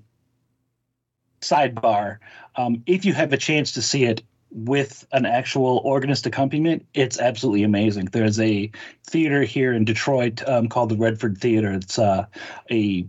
sidebar, 1.41 2.19
um, 2.57 2.83
if 2.85 3.05
you 3.05 3.13
have 3.13 3.33
a 3.33 3.37
chance 3.37 3.71
to 3.71 3.81
see 3.81 4.03
it 4.03 4.21
with 4.51 5.07
an 5.13 5.25
actual 5.25 5.81
organist 5.83 6.27
accompaniment, 6.27 6.85
it's 6.93 7.19
absolutely 7.19 7.63
amazing. 7.63 8.05
There's 8.11 8.39
a 8.39 8.69
theater 9.03 9.41
here 9.41 9.73
in 9.73 9.83
Detroit 9.83 10.47
um, 10.47 10.67
called 10.69 10.89
the 10.89 10.97
Redford 10.97 11.39
Theater. 11.39 11.71
It's 11.71 11.97
uh, 11.97 12.27
a 12.69 13.07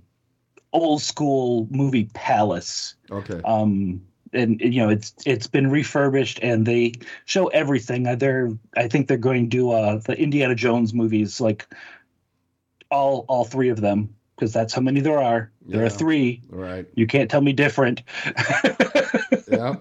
old 0.73 1.02
school 1.02 1.66
movie 1.71 2.09
palace 2.14 2.95
Okay. 3.11 3.40
um 3.45 4.02
and 4.32 4.61
you 4.61 4.80
know 4.80 4.88
it's 4.88 5.14
it's 5.26 5.47
been 5.47 5.70
refurbished 5.70 6.38
and 6.42 6.66
they 6.66 6.92
show 7.25 7.47
everything 7.49 8.06
Uh, 8.06 8.14
they're 8.14 8.50
i 8.76 8.87
think 8.88 9.08
they're 9.08 9.16
going 9.16 9.44
to 9.50 9.56
do 9.56 9.70
uh 9.70 9.99
the 9.99 10.18
indiana 10.20 10.54
jones 10.54 10.92
movies 10.94 11.40
like 11.40 11.66
all 12.90 13.25
all 13.28 13.44
three 13.44 13.68
of 13.68 13.80
them 13.80 14.14
because 14.37 14.52
that's 14.52 14.73
how 14.75 14.80
many 14.80 15.00
there 15.00 15.20
are 15.20 15.50
there 15.66 15.80
Yeah. 15.80 15.87
are 15.87 15.90
three 15.90 16.42
right. 16.49 16.87
you 16.94 17.06
can't 17.06 17.30
tell 17.30 17.40
me 17.40 17.52
different 17.52 18.02
Yeah. 19.50 19.76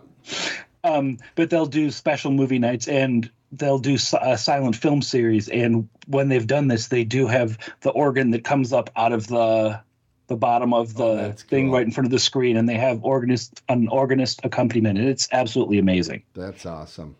um 0.84 1.18
but 1.36 1.50
they'll 1.50 1.66
do 1.66 1.92
special 1.92 2.32
movie 2.32 2.60
nights 2.60 2.88
and 2.88 3.30
they'll 3.54 3.80
do 3.80 3.98
a 4.22 4.38
silent 4.38 4.76
film 4.76 5.02
series 5.02 5.48
and 5.48 5.88
when 6.08 6.28
they've 6.30 6.48
done 6.48 6.68
this 6.68 6.88
they 6.88 7.04
do 7.04 7.28
have 7.28 7.58
the 7.82 7.92
organ 7.92 8.32
that 8.32 8.44
comes 8.44 8.74
up 8.74 8.90
out 8.96 9.14
of 9.14 9.28
the 9.28 9.80
the 10.28 10.36
bottom 10.36 10.74
of 10.74 10.94
the 10.96 11.04
Oh, 11.04 11.32
thing 11.32 11.68
cool. 11.68 11.76
right 11.76 11.86
in 11.86 11.92
front 11.92 12.06
of 12.06 12.12
the 12.12 12.20
screen 12.20 12.58
and 12.58 12.68
they 12.68 12.76
have 12.78 13.04
organist 13.04 13.62
an 13.70 13.88
organist 13.88 14.42
accompaniment 14.44 15.00
and 15.00 15.08
it's 15.08 15.28
absolutely 15.32 15.78
amazing 15.80 16.24
That's 16.34 16.66
awesome. 16.66 17.16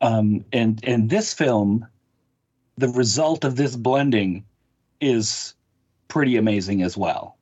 um 0.00 0.44
and 0.52 0.80
and 0.84 1.08
this 1.10 1.32
film 1.34 1.86
the 2.78 2.88
result 2.88 3.44
of 3.44 3.56
this 3.56 3.76
blending 3.76 4.44
is 5.00 5.54
pretty 6.08 6.36
amazing 6.36 6.82
as 6.82 6.96
well 6.96 7.36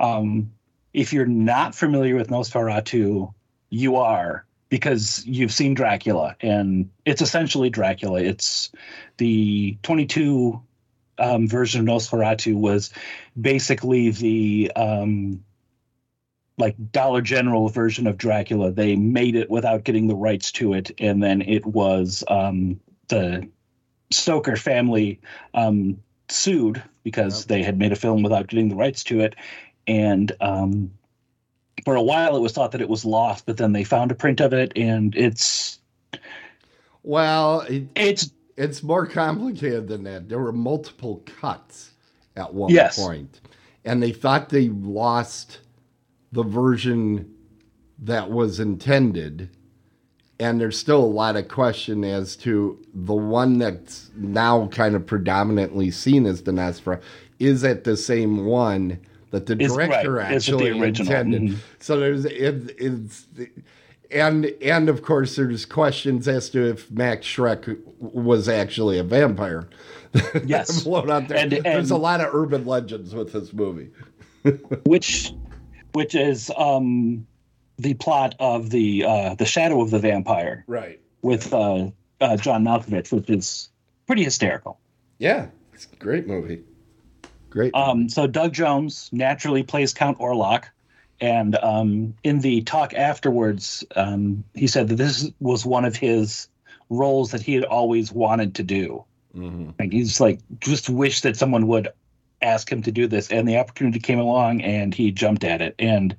um 0.00 0.50
if 0.92 1.12
you're 1.12 1.26
not 1.26 1.74
familiar 1.74 2.16
with 2.16 2.28
nosferatu 2.28 3.32
you 3.70 3.96
are 3.96 4.44
because 4.68 5.24
you've 5.26 5.52
seen 5.52 5.74
dracula 5.74 6.36
and 6.40 6.88
it's 7.04 7.22
essentially 7.22 7.70
dracula 7.70 8.20
it's 8.20 8.70
the 9.16 9.76
22 9.82 10.60
um, 11.20 11.46
version 11.48 11.80
of 11.80 11.86
nosferatu 11.86 12.54
was 12.54 12.90
basically 13.40 14.10
the 14.10 14.72
um 14.76 15.42
like 16.60 16.76
Dollar 16.92 17.22
General 17.22 17.68
version 17.68 18.06
of 18.06 18.18
Dracula. 18.18 18.70
They 18.70 18.94
made 18.94 19.34
it 19.34 19.50
without 19.50 19.82
getting 19.82 20.06
the 20.06 20.14
rights 20.14 20.52
to 20.52 20.74
it, 20.74 20.90
and 20.98 21.22
then 21.22 21.42
it 21.42 21.66
was 21.66 22.22
um, 22.28 22.78
the 23.08 23.48
Stoker 24.10 24.56
family 24.56 25.20
um, 25.54 25.98
sued 26.28 26.82
because 27.02 27.46
they 27.46 27.62
had 27.62 27.78
made 27.78 27.92
a 27.92 27.96
film 27.96 28.22
without 28.22 28.46
getting 28.46 28.68
the 28.68 28.76
rights 28.76 29.02
to 29.04 29.20
it, 29.20 29.34
and 29.88 30.30
um, 30.40 30.92
for 31.84 31.96
a 31.96 32.02
while 32.02 32.36
it 32.36 32.40
was 32.40 32.52
thought 32.52 32.72
that 32.72 32.82
it 32.82 32.88
was 32.88 33.04
lost, 33.04 33.46
but 33.46 33.56
then 33.56 33.72
they 33.72 33.82
found 33.82 34.12
a 34.12 34.14
print 34.14 34.40
of 34.40 34.52
it, 34.52 34.72
and 34.76 35.16
it's 35.16 35.80
Well, 37.02 37.62
it, 37.62 37.84
it's 37.96 38.30
it's 38.60 38.82
more 38.82 39.06
complicated 39.06 39.88
than 39.88 40.04
that. 40.04 40.28
There 40.28 40.38
were 40.38 40.52
multiple 40.52 41.22
cuts 41.40 41.92
at 42.36 42.52
one 42.52 42.70
Yes. 42.70 43.02
point, 43.02 43.40
and 43.86 44.02
they 44.02 44.12
thought 44.12 44.50
they 44.50 44.68
lost 44.68 45.60
the 46.30 46.42
version 46.42 47.32
that 47.98 48.30
was 48.30 48.60
intended. 48.60 49.48
And 50.38 50.60
there's 50.60 50.78
still 50.78 51.02
a 51.02 51.06
lot 51.06 51.36
of 51.36 51.48
question 51.48 52.04
as 52.04 52.36
to 52.36 52.78
the 52.94 53.14
one 53.14 53.58
that's 53.58 54.10
now 54.14 54.66
kind 54.68 54.94
of 54.94 55.06
predominantly 55.06 55.90
seen 55.90 56.26
as 56.26 56.42
the 56.42 56.52
Nosferatu. 56.52 57.00
Is 57.38 57.64
it 57.64 57.84
the 57.84 57.96
same 57.96 58.44
one 58.44 59.00
that 59.30 59.46
the 59.46 59.56
right. 59.56 59.68
director 59.68 60.14
the 60.16 60.24
actually 60.24 60.70
original? 60.70 61.12
intended? 61.12 61.42
Mhm. 61.42 61.56
So 61.78 61.98
there's 61.98 62.26
it, 62.26 62.74
it's 62.78 63.26
and 64.12 64.46
and 64.62 64.88
of 64.88 65.02
course 65.02 65.36
there's 65.36 65.64
questions 65.66 66.26
as 66.28 66.50
to 66.50 66.68
if 66.68 66.90
Max 66.90 67.26
Schreck 67.26 67.78
was 67.98 68.48
actually 68.48 68.98
a 68.98 69.04
vampire. 69.04 69.68
Yes. 70.44 70.82
Float 70.82 71.08
out 71.08 71.28
there. 71.28 71.38
And- 71.38 71.52
there's 71.52 71.92
a 71.92 71.96
lot 71.96 72.20
of 72.20 72.34
urban 72.34 72.64
legends 72.66 73.14
with 73.14 73.32
this 73.32 73.52
movie. 73.52 73.90
which 74.84 75.32
which 75.92 76.14
is 76.16 76.50
um, 76.56 77.26
the 77.78 77.94
plot 77.94 78.34
of 78.40 78.70
the 78.70 79.04
uh, 79.04 79.34
the 79.36 79.44
Shadow 79.46 79.80
of 79.82 79.90
the 79.90 79.98
Vampire 80.00 80.64
Right. 80.66 81.00
with 81.22 81.52
uh, 81.54 81.90
uh, 82.20 82.36
John 82.38 82.64
Malkovich, 82.64 83.12
which 83.12 83.30
is 83.30 83.68
pretty 84.06 84.24
hysterical. 84.24 84.80
Yeah. 85.18 85.46
It's 85.72 85.86
a 85.92 85.96
great 85.96 86.26
movie. 86.26 86.64
Great. 87.48 87.74
Um, 87.74 88.08
so 88.08 88.26
Doug 88.26 88.52
Jones 88.52 89.10
naturally 89.12 89.62
plays 89.62 89.92
Count 89.94 90.18
Orlok, 90.18 90.64
and 91.20 91.56
um, 91.56 92.14
in 92.24 92.40
the 92.40 92.62
talk 92.62 92.94
afterwards, 92.94 93.84
um, 93.96 94.44
he 94.54 94.66
said 94.66 94.88
that 94.88 94.96
this 94.96 95.30
was 95.40 95.66
one 95.66 95.84
of 95.84 95.96
his 95.96 96.48
roles 96.88 97.30
that 97.32 97.42
he 97.42 97.54
had 97.54 97.64
always 97.64 98.12
wanted 98.12 98.54
to 98.56 98.62
do. 98.62 99.04
Mhm. 99.36 99.74
Like 99.78 99.92
he's 99.92 100.20
like 100.20 100.40
just 100.60 100.88
wished 100.90 101.22
that 101.22 101.36
someone 101.36 101.66
would 101.68 101.88
ask 102.42 102.70
him 102.72 102.82
to 102.82 102.90
do 102.92 103.06
this, 103.06 103.30
and 103.30 103.46
the 103.46 103.58
opportunity 103.58 104.00
came 104.00 104.18
along, 104.18 104.62
and 104.62 104.94
he 104.94 105.10
jumped 105.12 105.44
at 105.44 105.60
it. 105.60 105.74
And 105.78 106.16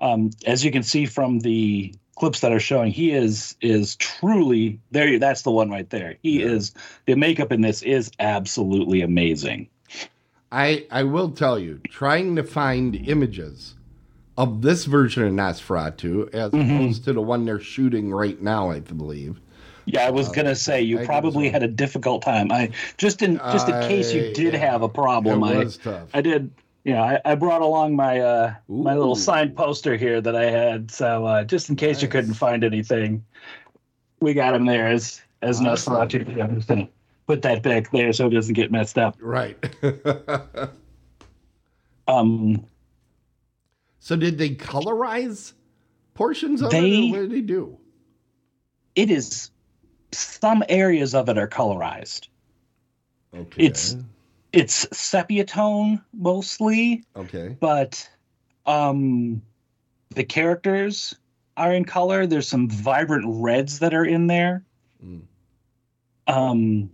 um, 0.00 0.30
as 0.46 0.64
you 0.64 0.70
can 0.70 0.82
see 0.82 1.06
from 1.06 1.40
the 1.40 1.94
clips 2.16 2.40
that 2.40 2.52
are 2.52 2.60
showing, 2.60 2.92
he 2.92 3.10
is 3.10 3.56
is 3.60 3.96
truly 3.96 4.78
there. 4.90 5.18
That's 5.18 5.42
the 5.42 5.50
one 5.50 5.70
right 5.70 5.88
there. 5.90 6.18
He 6.22 6.40
Yeah. 6.40 6.50
is 6.50 6.74
the 7.06 7.16
makeup 7.16 7.50
in 7.52 7.62
this 7.62 7.82
is 7.82 8.10
absolutely 8.20 9.00
amazing. 9.00 9.68
I 10.52 10.86
I 10.90 11.02
will 11.04 11.30
tell 11.30 11.58
you, 11.58 11.80
trying 11.88 12.36
to 12.36 12.44
find 12.44 12.94
images 13.08 13.74
of 14.38 14.62
this 14.62 14.84
version 14.86 15.24
of 15.24 15.32
Nosferatu 15.32 16.32
as 16.34 16.52
Mm-hmm. 16.52 16.74
opposed 16.74 17.04
to 17.04 17.12
the 17.12 17.20
one 17.22 17.44
they're 17.44 17.60
shooting 17.60 18.10
right 18.10 18.40
now, 18.40 18.70
I 18.70 18.80
believe. 18.80 19.40
Yeah, 19.84 20.06
I 20.06 20.10
was 20.10 20.28
gonna 20.28 20.54
say 20.54 20.80
you 20.80 21.00
I 21.00 21.04
probably 21.04 21.48
had 21.50 21.62
a 21.62 21.68
difficult 21.68 22.22
time. 22.22 22.52
I 22.52 22.70
just 22.98 23.20
in 23.20 23.36
just 23.36 23.68
in 23.68 23.74
case 23.88 24.12
you 24.12 24.32
did 24.32 24.54
yeah, 24.54 24.60
have 24.60 24.82
a 24.82 24.88
problem. 24.88 25.42
I 25.42 25.64
tough. 25.64 26.08
I 26.14 26.20
did. 26.20 26.50
You 26.84 26.94
know, 26.94 27.02
I, 27.02 27.20
I 27.24 27.34
brought 27.34 27.62
along 27.62 27.96
my 27.96 28.20
uh 28.20 28.54
my 28.68 28.94
little 28.96 29.16
signed 29.16 29.56
poster 29.56 29.96
here 29.96 30.20
that 30.20 30.36
I 30.36 30.44
had. 30.50 30.90
So 30.90 31.26
uh, 31.26 31.44
just 31.44 31.68
in 31.68 31.76
case 31.76 32.00
you 32.00 32.08
couldn't 32.08 32.34
find 32.34 32.62
anything, 32.64 33.24
we 34.20 34.34
got 34.34 34.54
him 34.54 34.66
there 34.66 34.86
as 34.88 35.20
as 35.42 35.60
Awesome. 35.60 35.94
Nosferatu. 35.94 36.42
I'm 36.42 36.54
just 36.56 36.68
gonna 36.68 36.88
put 37.26 37.42
that 37.42 37.62
back 37.62 37.90
there 37.90 38.12
so 38.12 38.28
it 38.28 38.30
doesn't 38.30 38.54
get 38.54 38.70
messed 38.70 38.98
up. 38.98 39.16
Right. 39.20 39.56
Um, 42.08 42.64
so 44.04 44.16
did 44.16 44.36
they 44.36 44.50
colorize 44.50 45.52
portions 46.14 46.60
of 46.60 46.74
it? 46.74 46.80
They- 46.80 47.08
Or 47.08 47.12
what 47.12 47.20
did 47.20 47.30
they 47.30 47.40
do? 47.40 47.78
it 48.96 49.10
is 49.10 49.50
some 50.12 50.62
areas 50.68 51.14
of 51.14 51.28
it 51.30 51.38
are 51.38 51.48
colorized. 51.48 52.28
Okay. 53.34 53.64
It's- 53.64 53.96
It's 54.52 54.86
sepia 54.92 55.44
tone 55.44 56.02
mostly. 56.12 57.04
okay. 57.16 57.56
but 57.60 58.06
um 58.66 59.40
the 60.10 60.24
characters 60.24 61.14
are 61.56 61.72
in 61.72 61.84
color 61.86 62.26
there's 62.26 62.48
some 62.48 62.68
vibrant 62.68 63.24
reds 63.26 63.78
that 63.78 63.94
are 63.94 64.04
in 64.04 64.26
there 64.26 64.62
Mm. 65.04 65.22
um 66.28 66.90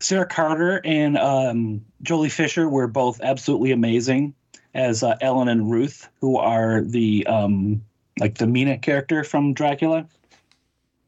sarah 0.00 0.26
carter 0.26 0.80
and 0.84 1.16
um 1.16 1.82
jolie 2.02 2.28
fisher 2.28 2.68
were 2.68 2.86
both 2.88 3.20
absolutely 3.22 3.70
amazing 3.70 4.34
as 4.74 5.02
uh, 5.02 5.16
Ellen 5.20 5.48
and 5.48 5.70
Ruth, 5.70 6.08
who 6.20 6.38
are 6.38 6.82
the 6.82 7.26
um, 7.26 7.82
like 8.18 8.38
the 8.38 8.46
Mina 8.46 8.78
character 8.78 9.24
from 9.24 9.54
Dracula. 9.54 10.06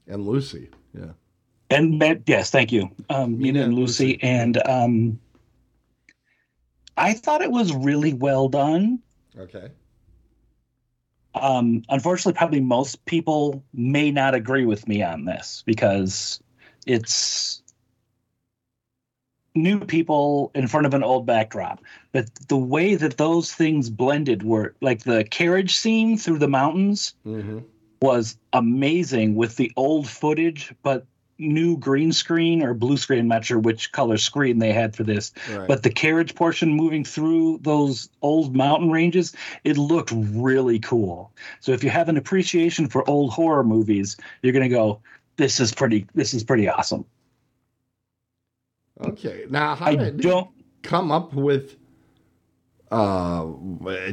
And 0.06 0.26
Lucy. 0.26 0.71
Yeah. 0.92 1.12
And 1.71 2.23
yes, 2.26 2.50
thank 2.50 2.73
you, 2.73 2.90
um, 3.09 3.38
Mina 3.38 3.62
and 3.62 3.75
Lucy. 3.75 4.23
And 4.23 4.61
um, 4.66 5.18
I 6.97 7.14
thought 7.14 7.42
it 7.42 7.50
was 7.50 7.73
really 7.73 8.12
well 8.12 8.49
done. 8.49 9.00
Okay. 9.37 9.71
Um, 11.35 11.83
unfortunately, 11.88 12.35
probably 12.35 12.61
most 12.61 13.04
people 13.06 13.64
may 13.73 14.12
not 14.12 14.35
agree 14.35 14.66
with 14.66 14.87
me 14.87 15.02
on 15.02 15.25
this 15.25 15.64
because 15.66 16.40
it's 16.87 17.63
new 19.55 19.81
people 19.81 20.51
in 20.55 20.67
front 20.67 20.87
of 20.87 20.95
an 20.95 21.03
old 21.03 21.27
backdrop. 21.27 21.81
But 22.13 22.29
the 22.49 22.57
way 22.57 22.97
that 22.97 23.17
those 23.17 23.53
things 23.53 23.89
blended 23.91 24.43
were 24.43 24.75
like 24.81 25.05
the 25.05 25.25
carriage 25.25 25.77
scene 25.77 26.19
through 26.19 26.39
the 26.39 26.49
mountains 26.49 27.15
Mm-hmm. 27.27 27.61
was 28.03 28.37
amazing 28.53 29.35
with 29.35 29.57
the 29.57 29.73
old 29.77 30.09
footage, 30.09 30.75
but 30.83 31.07
new 31.39 31.77
green 31.77 32.13
screen 32.13 32.63
or 32.63 32.75
blue 32.75 32.97
screen. 32.97 33.21
I'm 33.21 33.29
not 33.29 33.45
sure 33.45 33.59
which 33.59 33.91
color 33.93 34.19
screen 34.19 34.59
they 34.59 34.73
had 34.73 34.95
for 34.95 35.03
this. 35.03 35.33
Right. 35.51 35.67
But 35.67 35.83
the 35.83 35.91
carriage 35.91 36.35
portion 36.35 36.73
moving 36.73 37.05
through 37.05 37.59
those 37.63 38.09
old 38.23 38.55
mountain 38.55 38.91
ranges, 38.91 39.35
it 39.65 39.77
looked 39.77 40.13
really 40.15 40.79
cool. 40.79 41.33
So 41.61 41.73
if 41.73 41.83
you 41.83 41.91
have 41.91 42.09
an 42.09 42.17
appreciation 42.17 42.89
for 42.89 43.09
old 43.09 43.33
horror 43.33 43.65
movies, 43.65 44.17
you're 44.43 44.53
gonna 44.53 44.69
go, 44.69 45.01
this 45.37 45.59
is 45.59 45.73
pretty 45.75 46.07
this 46.15 46.35
is 46.35 46.45
pretty 46.45 46.69
awesome. 46.69 47.05
Okay. 49.01 49.45
Now, 49.49 49.75
how 49.75 49.87
I 49.87 49.97
did 49.97 50.21
don't 50.21 50.51
come 50.83 51.11
up 51.11 51.33
with 51.35 51.77
uh 52.91 53.45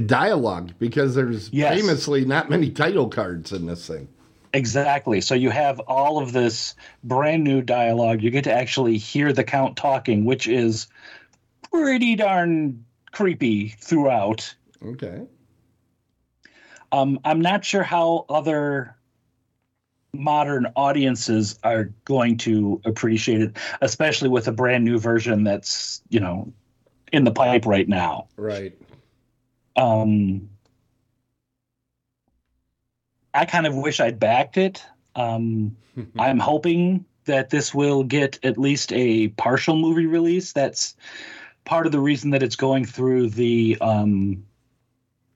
dialogue 0.05 0.73
because 0.79 1.13
there's 1.13 1.51
Yes. 1.51 1.79
famously 1.79 2.25
not 2.25 2.49
many 2.49 2.69
title 2.69 3.09
cards 3.09 3.51
in 3.51 3.65
this 3.65 3.85
thing. 3.85 4.07
Exactly. 4.53 5.21
So 5.21 5.33
you 5.35 5.49
have 5.49 5.79
all 5.81 6.17
of 6.21 6.33
this 6.33 6.75
brand 7.03 7.43
new 7.43 7.61
dialogue. 7.61 8.21
You 8.21 8.31
get 8.31 8.43
to 8.45 8.53
actually 8.53 8.97
hear 8.97 9.31
the 9.31 9.43
count 9.43 9.77
talking, 9.77 10.25
which 10.25 10.47
is 10.47 10.87
pretty 11.71 12.15
darn 12.15 12.83
creepy 13.11 13.69
throughout. 13.69 14.53
Okay. 14.83 15.21
Um, 16.91 17.19
I'm 17.23 17.39
not 17.39 17.63
sure 17.63 17.83
how 17.83 18.25
other 18.27 18.95
modern 20.13 20.67
audiences 20.75 21.57
are 21.63 21.85
going 22.05 22.37
to 22.37 22.81
appreciate 22.85 23.41
it, 23.41 23.57
especially 23.81 24.29
with 24.29 24.47
a 24.47 24.51
brand 24.51 24.83
new 24.83 24.99
version 24.99 25.43
that's, 25.43 26.01
you 26.09 26.19
know, 26.19 26.51
in 27.11 27.23
the 27.23 27.31
pipe 27.31 27.65
right 27.65 27.87
now. 27.87 28.27
Right. 28.37 28.77
Um, 29.75 30.49
I 33.33 33.45
kind 33.45 33.65
of 33.65 33.75
wish 33.75 33.99
I'd 33.99 34.19
backed 34.19 34.57
it. 34.57 34.83
Um, 35.15 35.75
I'm 36.19 36.39
hoping 36.39 37.05
that 37.25 37.49
this 37.49 37.73
will 37.73 38.03
get 38.03 38.39
at 38.43 38.57
least 38.57 38.91
a 38.93 39.29
partial 39.29 39.75
movie 39.75 40.07
release. 40.07 40.53
That's 40.53 40.95
part 41.65 41.85
of 41.85 41.91
the 41.91 41.99
reason 41.99 42.31
that 42.31 42.43
it's 42.43 42.55
going 42.55 42.85
through 42.85 43.29
the 43.29 43.77
um, 43.79 44.43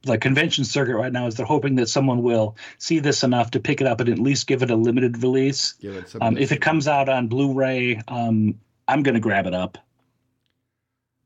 the 0.06 0.18
convention 0.18 0.64
circuit 0.64 0.96
right 0.96 1.12
now. 1.12 1.28
Is 1.28 1.36
they're 1.36 1.46
hoping 1.46 1.76
that 1.76 1.90
someone 1.90 2.24
will 2.24 2.56
see 2.78 3.00
this 3.00 3.24
enough 3.24 3.52
to 3.52 3.60
pick 3.60 3.82
it 3.82 3.88
up 3.88 4.00
and 4.00 4.10
at 4.10 4.20
least 4.20 4.48
give 4.48 4.64
it 4.64 4.72
a 4.72 4.76
limited 4.76 5.22
release. 5.22 5.74
Give 5.74 5.96
it 5.96 6.16
Um, 6.22 6.38
if 6.38 6.52
it 6.52 6.62
comes 6.62 6.88
out 6.88 7.10
on 7.10 7.28
Blu-ray, 7.28 8.02
um, 8.08 8.56
I'm 8.88 9.04
going 9.04 9.16
to 9.16 9.20
grab 9.22 9.46
it 9.48 9.54
up. 9.54 9.78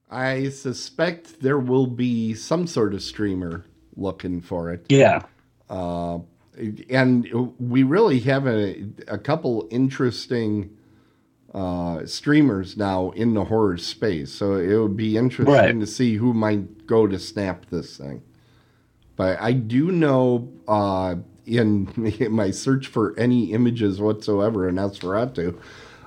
I 0.10 0.50
suspect 0.50 1.42
there 1.42 1.60
will 1.60 1.86
be 1.88 2.34
some 2.34 2.66
sort 2.66 2.94
of 2.94 3.04
streamer 3.04 3.66
looking 3.96 4.42
for 4.42 4.72
it. 4.72 4.86
Yeah. 4.90 5.22
Uh, 5.70 6.20
and 6.90 7.54
we 7.60 7.84
really 7.84 8.20
have 8.22 8.48
a, 8.48 8.86
a 9.08 9.18
couple 9.18 9.68
interesting 9.70 10.76
uh, 11.54 12.06
streamers 12.06 12.76
now 12.76 13.12
in 13.12 13.34
the 13.34 13.46
horror 13.46 13.78
space. 13.78 14.32
So 14.32 14.56
it 14.56 14.76
would 14.76 14.98
be 14.98 15.16
interesting 15.16 15.54
Right. 15.54 15.80
to 15.80 15.88
see 15.88 16.16
who 16.16 16.34
might 16.34 16.88
go 16.88 17.06
to 17.08 17.20
snap 17.20 17.68
this 17.70 17.98
thing. 17.98 18.24
But 19.20 19.42
I 19.42 19.52
do 19.52 19.92
know 19.92 20.50
uh, 20.66 21.16
in, 21.46 21.90
in 22.22 22.32
my 22.32 22.52
search 22.52 22.88
for 22.88 23.20
any 23.20 23.52
images 23.52 24.00
whatsoever 24.00 24.70
in 24.70 24.76
Nosferatu, 24.76 25.60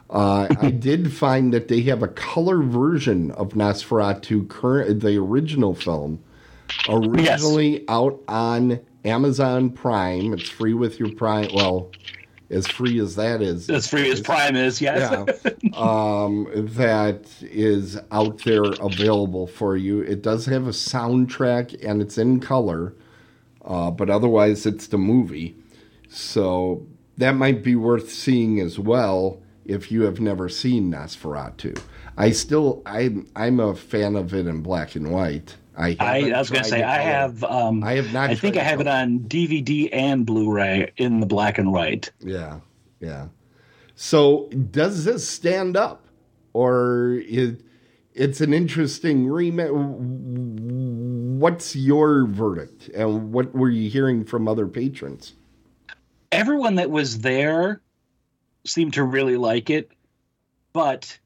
uh, 0.09 0.49
I 0.59 0.71
did 0.89 1.13
find 1.13 1.53
that 1.53 1.69
they 1.69 1.83
have 1.83 2.03
a 2.03 2.09
color 2.09 2.63
version 2.63 3.31
of 3.33 3.51
Nosferatu, 3.51 4.49
current 4.49 5.01
the 5.01 5.19
original 5.19 5.75
film, 5.75 6.25
originally 6.89 7.85
out 7.87 8.19
on 8.29 8.81
Amazon 9.05 9.69
Prime. 9.69 10.33
It's 10.33 10.49
free 10.49 10.73
with 10.73 10.99
your 10.99 11.13
Prime. 11.13 11.51
Well, 11.53 11.91
as 12.53 12.67
free 12.67 13.01
as 13.01 13.17
that 13.17 13.43
is. 13.43 13.69
As 13.69 13.89
free 13.89 14.11
as 14.11 14.21
Prime 14.21 14.57
is, 14.57 14.81
yes. 14.81 15.11
Yeah, 15.45 15.51
um, 15.75 16.49
that 16.55 17.27
is 17.41 17.99
out 18.11 18.39
there 18.45 18.65
available 18.81 19.47
for 19.47 19.77
you. 19.77 20.01
It 20.01 20.23
does 20.23 20.47
have 20.47 20.67
a 20.67 20.71
soundtrack 20.71 21.85
and 21.87 22.01
it's 22.01 22.19
in 22.19 22.41
color, 22.41 22.95
uh, 23.65 23.91
but 23.91 24.11
otherwise 24.11 24.67
it's 24.67 24.87
the 24.87 24.99
movie. 24.99 25.57
So 26.09 26.87
that 27.17 27.33
might 27.33 27.63
be 27.63 27.77
worth 27.77 28.11
seeing 28.11 28.61
as 28.61 28.79
well 28.79 29.41
if 29.65 29.93
you 29.93 30.03
have 30.03 30.21
never 30.21 30.49
seen 30.49 30.91
Nosferatu. 30.91 31.81
I 32.17 32.31
still, 32.33 32.83
I'm, 32.85 33.29
I'm 33.35 33.61
a 33.61 33.75
fan 33.75 34.17
of 34.17 34.35
it 34.35 34.47
in 34.47 34.63
black 34.63 34.95
and 34.97 35.11
white. 35.11 35.57
I, 35.77 35.97
I, 35.99 36.31
I 36.33 36.39
was 36.39 36.51
going 36.51 36.65
to 36.65 36.69
say 36.69 36.83
I 36.83 36.99
have. 36.99 37.43
Um, 37.45 37.83
I 37.83 37.95
have 37.95 38.13
not 38.13 38.31
I 38.31 38.35
think 38.35 38.57
I 38.57 38.63
have 38.63 38.81
it 38.81 38.87
on 38.89 39.21
DVD 39.21 39.89
and 39.91 40.27
Blu-ray 40.27 40.93
in 40.99 41.21
the 41.21 41.27
black 41.27 41.57
and 41.57 41.73
white. 41.73 42.11
Yeah, 42.21 42.61
yeah. 43.01 43.29
So 43.95 44.49
does 44.71 45.05
this 45.05 45.27
stand 45.27 45.77
up, 45.77 46.07
or 46.53 47.21
it, 47.23 47.63
it's 48.13 48.43
an 48.43 48.53
interesting 48.53 49.27
remake? 49.29 49.71
What's 51.43 51.75
your 51.75 52.25
verdict, 52.27 52.89
and 52.95 53.33
what 53.33 53.53
were 53.53 53.69
you 53.69 53.91
hearing 53.91 54.25
from 54.25 54.47
other 54.47 54.69
patrons? 54.69 55.33
Everyone 56.31 56.77
that 56.77 56.89
was 56.89 57.19
there 57.19 57.81
seemed 58.65 58.95
to 58.95 59.03
really 59.03 59.37
like 59.37 59.69
it, 59.69 59.91
but 60.73 61.19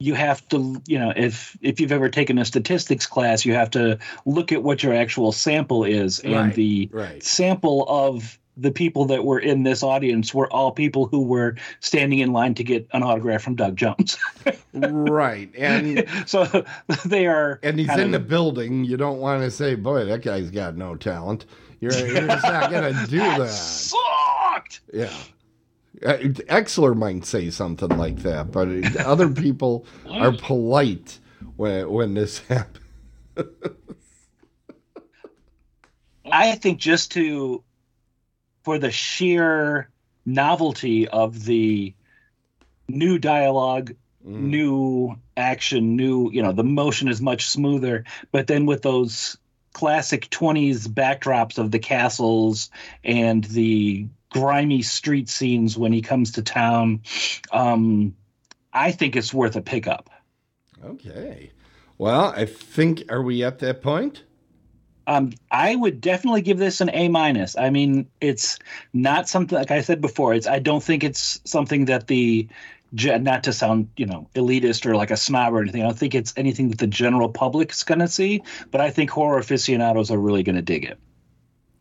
you 0.00 0.14
have 0.14 0.48
to, 0.48 0.82
you 0.88 0.98
know, 0.98 1.12
if 1.14 1.56
if 1.60 1.78
you've 1.78 1.92
ever 1.92 2.08
taken 2.08 2.38
a 2.38 2.44
statistics 2.44 3.06
class, 3.06 3.44
you 3.44 3.54
have 3.54 3.70
to 3.70 4.00
look 4.26 4.50
at 4.50 4.64
what 4.64 4.82
your 4.82 4.94
actual 4.94 5.30
sample 5.30 5.84
is, 5.84 6.18
and 6.18 6.34
Right, 6.34 6.54
the 6.56 6.90
right. 6.90 7.22
sample 7.22 7.86
of 7.88 8.40
the 8.56 8.70
people 8.70 9.06
that 9.06 9.24
were 9.24 9.38
in 9.38 9.62
this 9.62 9.82
audience 9.82 10.34
were 10.34 10.52
all 10.52 10.72
people 10.72 11.06
who 11.06 11.22
were 11.22 11.56
standing 11.80 12.18
in 12.18 12.32
line 12.32 12.54
to 12.54 12.64
get 12.64 12.86
an 12.92 13.02
autograph 13.02 13.42
from 13.42 13.54
Doug 13.56 13.76
Jones. 13.76 14.18
right, 14.74 15.50
and 15.56 16.06
so 16.26 16.64
they 17.06 17.26
are 17.26 17.58
and 17.62 17.78
he's 17.78 17.96
in 17.96 18.10
the 18.10 18.18
building. 18.18 18.84
You 18.84 18.96
don't 18.96 19.18
want 19.18 19.42
to 19.42 19.50
say, 19.50 19.74
"Boy, 19.74 20.04
that 20.04 20.22
guy's 20.22 20.50
got 20.50 20.76
no 20.76 20.96
talent." 20.96 21.46
You're, 21.80 21.92
you're 21.94 22.26
just 22.28 22.44
not 22.44 22.70
gonna 22.70 23.06
do 23.08 23.18
that. 23.18 23.48
sucked. 23.50 24.80
Yeah. 24.92 25.12
Uh, 26.04 26.16
Exler 26.48 26.96
might 26.96 27.24
say 27.24 27.50
something 27.50 27.88
like 27.96 28.16
that, 28.18 28.50
but 28.50 28.68
other 29.00 29.28
people 29.32 29.86
are 30.10 30.32
polite 30.32 31.18
when 31.56 31.90
when 31.90 32.14
this 32.14 32.38
happens. 32.40 32.78
I 36.30 36.54
think 36.56 36.78
just 36.78 37.12
to 37.12 37.62
for 38.62 38.78
the 38.78 38.90
sheer 38.90 39.88
novelty 40.24 41.08
of 41.08 41.44
the 41.44 41.94
new 42.88 43.18
dialogue, 43.18 43.94
new 44.24 45.16
action, 45.36 45.96
new, 45.96 46.30
you 46.30 46.42
know, 46.42 46.52
the 46.52 46.64
motion 46.64 47.08
is 47.08 47.20
much 47.20 47.46
smoother, 47.46 48.04
but 48.30 48.46
then 48.46 48.66
with 48.66 48.82
those 48.82 49.36
classic 49.72 50.28
20s 50.30 50.86
backdrops 50.86 51.58
of 51.58 51.70
the 51.70 51.78
castles 51.78 52.70
and 53.04 53.44
the 53.44 54.06
grimy 54.30 54.82
street 54.82 55.28
scenes 55.28 55.76
when 55.76 55.92
he 55.92 56.02
comes 56.02 56.30
to 56.32 56.42
town, 56.42 57.00
um 57.52 58.14
I 58.74 58.90
think 58.92 59.16
it's 59.16 59.34
worth 59.34 59.54
a 59.56 59.60
pickup. 59.60 60.08
Okay. 60.82 61.50
Well, 61.98 62.32
I 62.34 62.46
think 62.46 63.04
are 63.10 63.22
we 63.22 63.44
at 63.44 63.58
that 63.58 63.82
point? 63.82 64.24
Um, 65.06 65.32
I 65.50 65.74
would 65.74 66.00
definitely 66.00 66.42
give 66.42 66.58
this 66.58 66.80
an 66.80 66.90
A 66.92 67.08
minus. 67.08 67.56
I 67.56 67.70
mean, 67.70 68.08
it's 68.20 68.58
not 68.92 69.28
something 69.28 69.58
like 69.58 69.70
I 69.70 69.80
said 69.80 70.00
before. 70.00 70.34
It's 70.34 70.46
I 70.46 70.58
don't 70.58 70.82
think 70.82 71.02
it's 71.02 71.40
something 71.44 71.86
that 71.86 72.06
the 72.06 72.48
not 72.92 73.42
to 73.44 73.52
sound 73.52 73.88
you 73.96 74.06
know 74.06 74.28
elitist 74.34 74.84
or 74.84 74.94
like 74.94 75.10
a 75.10 75.16
snob 75.16 75.54
or 75.54 75.60
anything. 75.60 75.82
I 75.82 75.86
don't 75.86 75.98
think 75.98 76.14
it's 76.14 76.32
anything 76.36 76.68
that 76.68 76.78
the 76.78 76.86
general 76.86 77.28
public 77.28 77.72
is 77.72 77.82
going 77.82 78.00
to 78.00 78.08
see. 78.08 78.42
But 78.70 78.80
I 78.80 78.90
think 78.90 79.10
horror 79.10 79.38
aficionados 79.38 80.10
are 80.10 80.18
really 80.18 80.42
going 80.42 80.56
to 80.56 80.62
dig 80.62 80.84
it. 80.84 80.98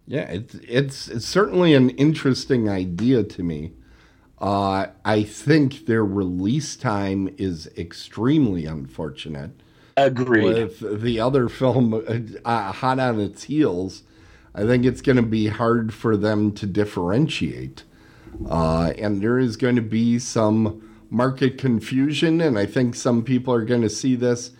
Yeah, 0.07 0.29
it's 0.29 0.55
it's 0.55 1.07
it's 1.07 1.25
certainly 1.25 1.73
an 1.73 1.91
interesting 1.91 2.69
idea 2.69 3.23
to 3.23 3.43
me. 3.43 3.73
Uh, 4.39 4.87
I 5.05 5.21
think 5.21 5.85
their 5.85 6.03
release 6.03 6.75
time 6.75 7.29
is 7.37 7.69
extremely 7.77 8.65
unfortunate. 8.65 9.51
Agreed. 9.97 10.43
with 10.43 11.01
the 11.01 11.19
other 11.19 11.49
film 11.49 12.03
uh, 12.45 12.71
hot 12.71 12.99
on 12.99 13.19
its 13.19 13.43
heels, 13.43 14.03
I 14.55 14.63
think 14.63 14.85
it's 14.85 15.01
going 15.01 15.17
to 15.17 15.21
be 15.21 15.47
hard 15.47 15.93
for 15.93 16.17
them 16.17 16.51
to 16.53 16.65
differentiate. 16.65 17.83
Uh, 18.49 18.93
and 18.97 19.21
there 19.21 19.37
is 19.37 19.57
going 19.57 19.75
to 19.75 19.81
be 19.81 20.17
some 20.17 21.05
market 21.09 21.57
confusion, 21.57 22.41
and 22.41 22.57
I 22.57 22.65
think 22.65 22.95
some 22.95 23.23
people 23.23 23.53
are 23.53 23.65
going 23.65 23.81
to 23.81 23.89
see 23.89 24.15
this 24.15 24.51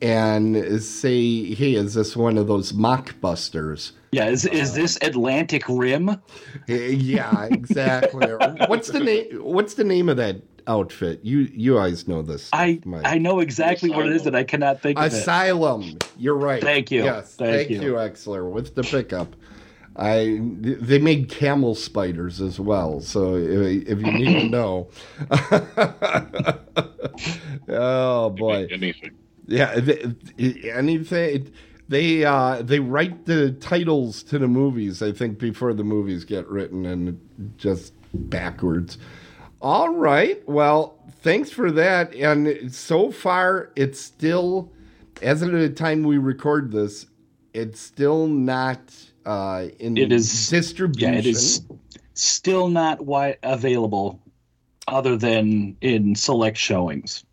and 0.00 0.82
say, 0.82 1.54
hey, 1.54 1.74
is 1.74 1.94
this 1.94 2.16
one 2.16 2.38
of 2.38 2.46
those 2.46 2.72
mockbusters? 2.72 3.92
yeah, 4.12 4.26
is 4.26 4.44
is 4.46 4.74
this 4.74 4.98
Atlantic 5.02 5.64
Rim? 5.68 6.20
Yeah, 6.66 7.44
exactly. 7.44 8.26
what's 8.66 8.88
the 8.88 9.00
name? 9.00 9.26
What's 9.42 9.74
the 9.74 9.84
name 9.84 10.08
of 10.08 10.16
that 10.16 10.49
outfit? 10.66 11.20
You 11.22 11.40
you 11.52 11.74
guys 11.76 12.08
know 12.08 12.22
this. 12.22 12.48
I 12.52 12.80
Mike. 12.84 13.02
I 13.04 13.18
know 13.18 13.40
exactly 13.40 13.90
what 13.90 14.06
it 14.06 14.12
is, 14.12 14.26
and 14.26 14.36
I 14.36 14.44
cannot 14.44 14.80
think 14.80 14.98
of 14.98 15.04
it. 15.04 15.12
Asylum. 15.12 15.98
You're 16.18 16.36
right. 16.36 16.62
Thank 16.62 16.90
you. 16.90 17.04
Yes, 17.04 17.34
Thank 17.34 17.68
thank, 17.68 17.70
you. 17.70 17.82
you. 17.82 17.92
Exler, 17.94 18.50
with 18.50 18.74
the 18.74 18.82
pickup. 18.82 19.34
I 19.96 20.38
they 20.40 20.98
made 20.98 21.28
camel 21.28 21.74
spiders 21.74 22.40
as 22.40 22.60
well. 22.60 23.00
So 23.00 23.34
if, 23.36 23.88
if 23.88 23.98
you 24.00 24.12
need 24.12 24.40
to 24.42 24.48
know, 24.48 24.88
oh 27.68 28.30
boy, 28.30 28.68
Anything. 28.70 29.12
yeah, 29.46 29.80
th- 29.80 30.64
anything. 30.72 31.52
They 31.88 32.24
uh, 32.24 32.62
they 32.62 32.78
write 32.78 33.26
the 33.26 33.50
titles 33.50 34.22
to 34.24 34.38
the 34.38 34.46
movies. 34.46 35.02
I 35.02 35.12
think 35.12 35.38
before 35.38 35.74
the 35.74 35.84
movies 35.84 36.24
get 36.24 36.48
written, 36.48 36.86
and 36.86 37.20
just 37.56 37.92
backwards. 38.14 38.96
All 39.60 39.90
right. 39.90 40.46
Well, 40.48 40.98
thanks 41.22 41.50
for 41.50 41.70
that. 41.72 42.14
And 42.14 42.72
so 42.74 43.10
far, 43.10 43.70
it's 43.76 44.00
still, 44.00 44.70
as 45.22 45.42
of 45.42 45.52
the 45.52 45.68
time 45.68 46.02
we 46.02 46.18
record 46.18 46.72
this, 46.72 47.06
it's 47.52 47.80
still 47.80 48.26
not 48.26 48.80
uh, 49.26 49.66
in 49.78 49.96
It 49.98 50.12
is- 50.12 50.48
distribution. 50.48 51.12
Yeah, 51.12 51.18
it 51.18 51.26
is 51.26 51.62
still 52.14 52.68
not 52.68 52.98
wi- 52.98 53.36
available, 53.42 54.20
other 54.88 55.16
than 55.16 55.76
in 55.80 56.14
select 56.14 56.56
showings. 56.56 57.24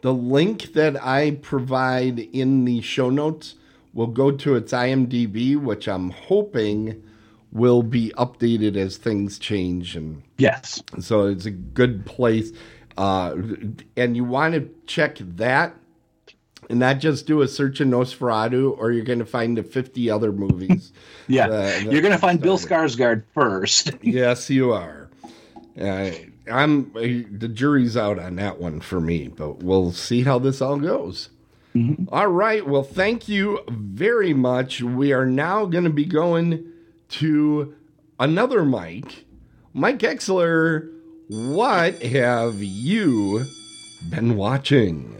The 0.00 0.14
link 0.14 0.72
that 0.74 1.02
I 1.04 1.32
provide 1.42 2.18
in 2.20 2.64
the 2.64 2.80
show 2.80 3.10
notes 3.10 3.56
will 3.92 4.06
go 4.06 4.30
to 4.30 4.54
its 4.54 4.72
IMDb, 4.72 5.56
which 5.60 5.88
I'm 5.88 6.10
hoping 6.10 7.02
will 7.52 7.82
be 7.82 8.10
updated 8.16 8.76
as 8.76 8.96
things 8.96 9.38
change 9.38 9.96
and 9.96 10.22
Yes. 10.38 10.82
so 11.00 11.26
it's 11.26 11.46
a 11.46 11.50
good 11.50 12.06
place 12.06 12.52
uh, 12.96 13.34
and 13.96 14.16
you 14.16 14.24
want 14.24 14.54
to 14.54 14.70
check 14.86 15.18
that 15.20 15.74
and 16.70 16.80
not 16.80 16.98
just 16.98 17.26
do 17.26 17.42
a 17.42 17.48
search 17.48 17.80
in 17.80 17.90
nosferatu 17.90 18.76
or 18.78 18.92
you're 18.92 19.04
going 19.04 19.20
to 19.20 19.24
find 19.26 19.56
the 19.56 19.62
50 19.62 20.10
other 20.10 20.32
movies. 20.32 20.92
Yeah, 21.30 21.44
Uh, 21.46 21.48
that 21.50 21.92
you're 21.92 22.00
gonna 22.00 22.16
find 22.16 22.40
Bill 22.40 22.56
started. 22.56 22.96
Skarsgård 22.96 23.22
first. 23.34 23.90
yes 24.02 24.48
you 24.48 24.72
are. 24.72 25.10
Uh, 25.78 26.10
i'm 26.50 26.90
the 26.94 27.48
jury's 27.48 27.94
out 27.96 28.18
on 28.18 28.36
that 28.36 28.58
one 28.58 28.80
for 28.80 28.98
me 28.98 29.28
but 29.28 29.62
we'll 29.62 29.92
see 29.92 30.22
how 30.22 30.38
this 30.38 30.62
all 30.62 30.78
goes. 30.78 31.28
All 32.10 32.26
right 32.28 32.66
well 32.66 32.82
thank 32.82 33.28
you 33.28 33.60
very 33.68 34.32
much. 34.34 34.80
We 34.80 35.12
are 35.12 35.26
now 35.26 35.66
going 35.66 35.84
to 35.84 35.90
be 35.90 36.06
going 36.06 36.64
to 37.10 37.74
another 38.18 38.64
mike 38.64 39.26
mike 39.74 39.98
exler 40.00 40.90
what 41.28 42.02
have 42.02 42.62
you 42.62 43.44
been 44.10 44.36
watching 44.36 45.14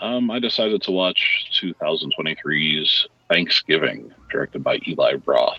Um, 0.00 0.30
I 0.30 0.38
decided 0.38 0.80
to 0.82 0.92
watch 0.92 1.20
2023's 1.60 3.06
Thanksgiving, 3.28 4.10
directed 4.30 4.64
by 4.64 4.78
Eli 4.88 5.16
Roth. 5.26 5.58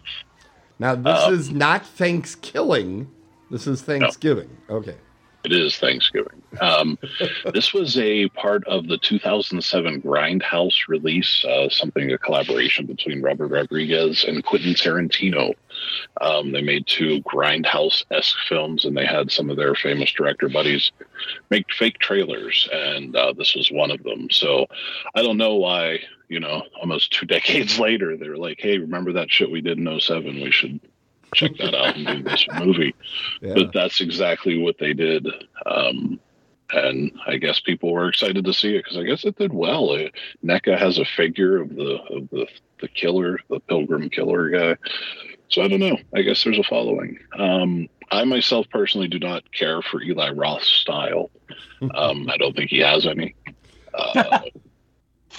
now 0.79 0.95
this 0.95 1.19
Um, 1.23 1.33
is 1.35 1.51
not 1.51 1.85
thanksgiving 1.85 3.09
this 3.51 3.67
is 3.67 3.81
thanksgiving 3.81 4.49
okay 4.69 4.95
It 5.43 5.53
is 5.53 5.75
Thanksgiving. 5.77 6.39
Um, 6.61 6.99
this 7.53 7.73
was 7.73 7.97
a 7.97 8.29
part 8.29 8.63
of 8.67 8.87
the 8.87 8.99
2007 8.99 10.01
Grindhouse 10.03 10.87
release, 10.87 11.43
uh, 11.45 11.67
something 11.69 12.11
a 12.11 12.17
collaboration 12.19 12.85
between 12.85 13.23
Robert 13.23 13.47
Rodriguez 13.47 14.23
and 14.27 14.43
Quentin 14.43 14.75
Tarantino. 14.75 15.53
Um, 16.19 16.51
they 16.51 16.61
made 16.61 16.87
two 16.87 17.21
Grindhouse 17.21 18.03
esque 18.11 18.37
films, 18.47 18.85
and 18.85 18.95
they 18.95 19.05
had 19.05 19.31
some 19.31 19.49
of 19.49 19.57
their 19.57 19.75
famous 19.75 20.11
director 20.11 20.49
buddies 20.49 20.91
make 21.49 21.71
fake 21.73 21.99
trailers, 21.99 22.67
and 22.71 23.15
uh, 23.15 23.33
this 23.33 23.55
was 23.55 23.71
one 23.71 23.91
of 23.91 24.03
them. 24.03 24.29
So 24.31 24.67
I 25.15 25.21
don't 25.21 25.37
know 25.37 25.55
why, 25.55 25.99
you 26.27 26.39
know, 26.39 26.63
almost 26.79 27.11
two 27.11 27.25
decades 27.37 27.79
later, 27.79 28.17
they're 28.17 28.37
like, 28.37 28.59
"Hey, 28.59 28.77
remember 28.77 29.13
that 29.13 29.31
shit 29.31 29.51
we 29.51 29.61
did 29.61 29.77
in 29.77 29.99
07? 29.99 30.41
We 30.41 30.51
should." 30.51 30.79
Check 31.33 31.55
that 31.59 31.73
out 31.73 31.95
and 31.95 32.05
do 32.05 32.23
this 32.23 32.45
movie 32.59 32.93
yeah. 33.41 33.53
but 33.53 33.71
that's 33.73 34.01
exactly 34.01 34.61
what 34.61 34.77
they 34.77 34.91
did. 34.93 35.25
Um, 35.65 36.19
and 36.73 37.11
I 37.27 37.37
guess 37.37 37.59
people 37.59 37.91
were 37.91 38.07
excited 38.07 38.45
to 38.45 38.53
see 38.53 38.75
it 38.75 38.83
because 38.83 38.97
I 38.97 39.03
guess 39.03 39.25
it 39.25 39.37
did 39.37 39.53
well. 39.53 39.91
Uh, 39.91 40.09
NECA 40.43 40.77
has 40.77 40.97
a 40.97 41.05
figure 41.05 41.61
of 41.61 41.75
the 41.75 41.99
of 42.09 42.29
the 42.29 42.47
the 42.79 42.87
killer, 42.87 43.39
the 43.49 43.59
Pilgrim 43.59 44.09
Killer 44.09 44.49
guy. 44.49 44.77
So 45.51 45.61
I 45.61 45.67
don't 45.67 45.79
know. 45.79 45.97
I 46.15 46.21
guess 46.21 46.43
there's 46.43 46.59
a 46.59 46.63
following. 46.63 47.19
Um, 47.37 47.89
I 48.09 48.23
myself 48.23 48.67
personally 48.69 49.07
do 49.07 49.19
not 49.19 49.51
care 49.51 49.81
for 49.81 50.01
Eli 50.01 50.31
Roth's 50.31 50.67
style. 50.67 51.29
Um, 51.93 52.29
I 52.29 52.37
don't 52.37 52.55
think 52.55 52.69
he 52.69 52.79
has 52.79 53.05
any. 53.05 53.35
Uh, 53.93 54.39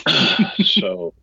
so 0.64 1.14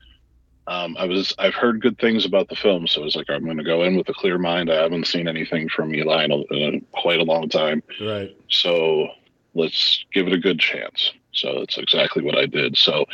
um, 0.68 0.96
I 0.98 1.06
was 1.06 1.34
I've 1.40 1.56
heard 1.56 1.82
good 1.82 1.98
things 1.98 2.26
about 2.26 2.50
the 2.50 2.56
film, 2.56 2.88
so 2.88 3.02
I 3.02 3.06
was 3.06 3.16
like, 3.16 3.30
I'm 3.30 3.44
going 3.44 3.58
to 3.58 3.64
go 3.64 3.84
in 3.84 3.96
with 3.96 4.10
a 4.10 4.14
clear 4.14 4.38
mind. 4.38 4.72
I 4.72 4.82
haven't 4.82 5.08
seen 5.08 5.28
anything 5.28 5.70
from 5.70 5.94
Eli 5.94 6.26
in, 6.26 6.32
a, 6.32 6.42
in 6.54 6.86
quite 6.92 7.20
a 7.20 7.24
long 7.24 7.50
time, 7.50 7.84
right 8.02 8.36
so 8.50 9.08
let's 9.54 10.06
give 10.14 10.28
it 10.28 10.34
a 10.34 10.38
good 10.38 10.60
chance. 10.60 11.12
So 11.32 11.60
that's 11.60 11.78
exactly 11.78 12.24
what 12.24 12.38
I 12.38 12.46
did. 12.46 12.78
So 12.78 13.06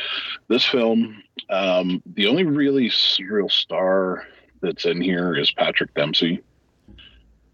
this 0.48 0.66
film, 0.66 1.22
um, 1.50 2.02
the 2.06 2.28
only 2.28 2.44
really 2.44 2.92
real 3.20 3.50
star 3.50 4.26
that's 4.66 4.86
in 4.86 5.02
here 5.02 5.36
is 5.36 5.52
Patrick 5.52 5.94
Dempsey. 5.94 6.42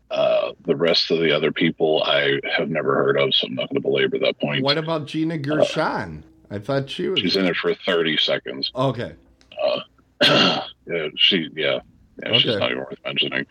Uh, 0.10 0.52
the 0.65 0.76
rest 0.76 1.10
of 1.12 1.19
the 1.19 1.32
other 1.32 1.52
people 1.52 2.04
I 2.04 2.39
have 2.58 2.69
never 2.69 2.95
heard 2.95 3.17
of, 3.17 3.34
so 3.34 3.47
I'm 3.47 3.56
not 3.56 3.69
going 3.69 3.76
to 3.76 3.88
belabor 3.88 4.19
that 4.19 4.38
point. 4.41 4.62
what 4.63 4.78
about 4.78 5.06
gina 5.08 5.38
gershon 5.38 6.24
i 6.50 6.60
thought 6.60 6.89
she 6.89 7.08
was 7.08 7.21
She's 7.21 7.38
in 7.38 7.45
it 7.45 7.56
for 7.56 7.74
30 7.74 8.17
seconds. 8.17 8.71
okay 8.76 9.15
yeah, 10.21 10.62
she 11.15 11.50
yeah, 11.56 11.80
yeah 12.21 12.38
she's 12.38 12.58
not 12.58 12.71
even 12.71 12.84
worth 12.84 13.00
mentioning. 13.06 13.45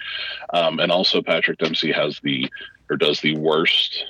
Um, 0.53 0.79
and 0.79 0.93
also 0.93 1.21
Patrick 1.23 1.59
Dempsey 1.59 1.91
has 1.93 2.21
the 2.23 2.49
or 2.89 2.97
does 2.97 3.21
the 3.21 3.37
worst 3.37 4.05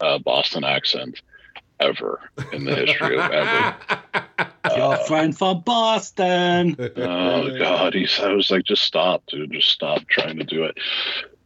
uh, 0.00 0.18
Boston 0.18 0.62
accent 0.64 1.20
ever 1.80 2.20
in 2.52 2.64
the 2.64 2.74
history 2.74 3.18
of 3.18 3.30
ever. 3.30 3.76
Your 4.76 4.96
friend 4.98 5.36
from 5.36 5.60
Boston. 5.60 6.76
Oh 6.96 7.58
God, 7.58 7.94
he's 7.94 8.18
I 8.18 8.32
was 8.32 8.50
like, 8.50 8.64
just 8.64 8.82
stop, 8.82 9.24
dude, 9.26 9.52
just 9.52 9.68
stop 9.68 10.06
trying 10.08 10.38
to 10.38 10.44
do 10.44 10.64
it. 10.64 10.78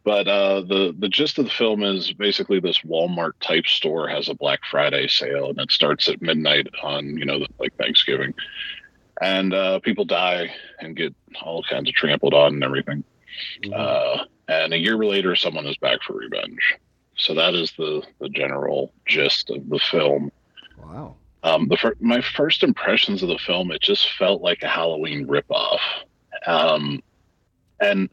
But 0.02 0.28
uh, 0.28 0.62
the 0.62 0.94
the 0.98 1.08
gist 1.08 1.38
of 1.38 1.44
the 1.44 1.50
film 1.50 1.82
is 1.82 2.12
basically 2.12 2.60
this 2.60 2.78
Walmart 2.78 3.32
type 3.40 3.66
store 3.66 4.08
has 4.08 4.28
a 4.28 4.34
Black 4.34 4.60
Friday 4.70 5.08
sale, 5.08 5.50
and 5.50 5.60
it 5.60 5.70
starts 5.70 6.08
at 6.08 6.22
midnight 6.22 6.68
on 6.82 7.18
you 7.18 7.26
know 7.26 7.44
like 7.58 7.76
Thanksgiving, 7.76 8.32
and 9.20 9.52
uh, 9.52 9.80
people 9.80 10.06
die 10.06 10.50
and 10.80 10.96
get 10.96 11.14
all 11.42 11.62
kinds 11.62 11.88
of 11.88 11.94
trampled 11.94 12.32
on 12.32 12.54
and 12.54 12.64
everything. 12.64 13.04
Uh, 13.72 14.24
and 14.48 14.72
a 14.72 14.78
year 14.78 14.96
later, 14.96 15.36
someone 15.36 15.66
is 15.66 15.76
back 15.76 16.02
for 16.02 16.14
revenge. 16.14 16.76
So 17.20 17.34
that 17.34 17.54
is 17.54 17.72
the 17.72 18.02
the 18.18 18.28
general 18.28 18.92
gist 19.06 19.50
of 19.50 19.68
the 19.68 19.78
film. 19.78 20.32
wow 20.82 21.16
Um, 21.42 21.68
the 21.68 21.76
fir- 21.76 21.96
my 22.00 22.20
first 22.20 22.62
impressions 22.62 23.22
of 23.22 23.28
the 23.28 23.38
film, 23.38 23.70
it 23.70 23.82
just 23.82 24.10
felt 24.14 24.42
like 24.42 24.62
a 24.62 24.68
Halloween 24.68 25.26
ripoff, 25.26 25.80
um, 26.46 27.02
and 27.80 28.08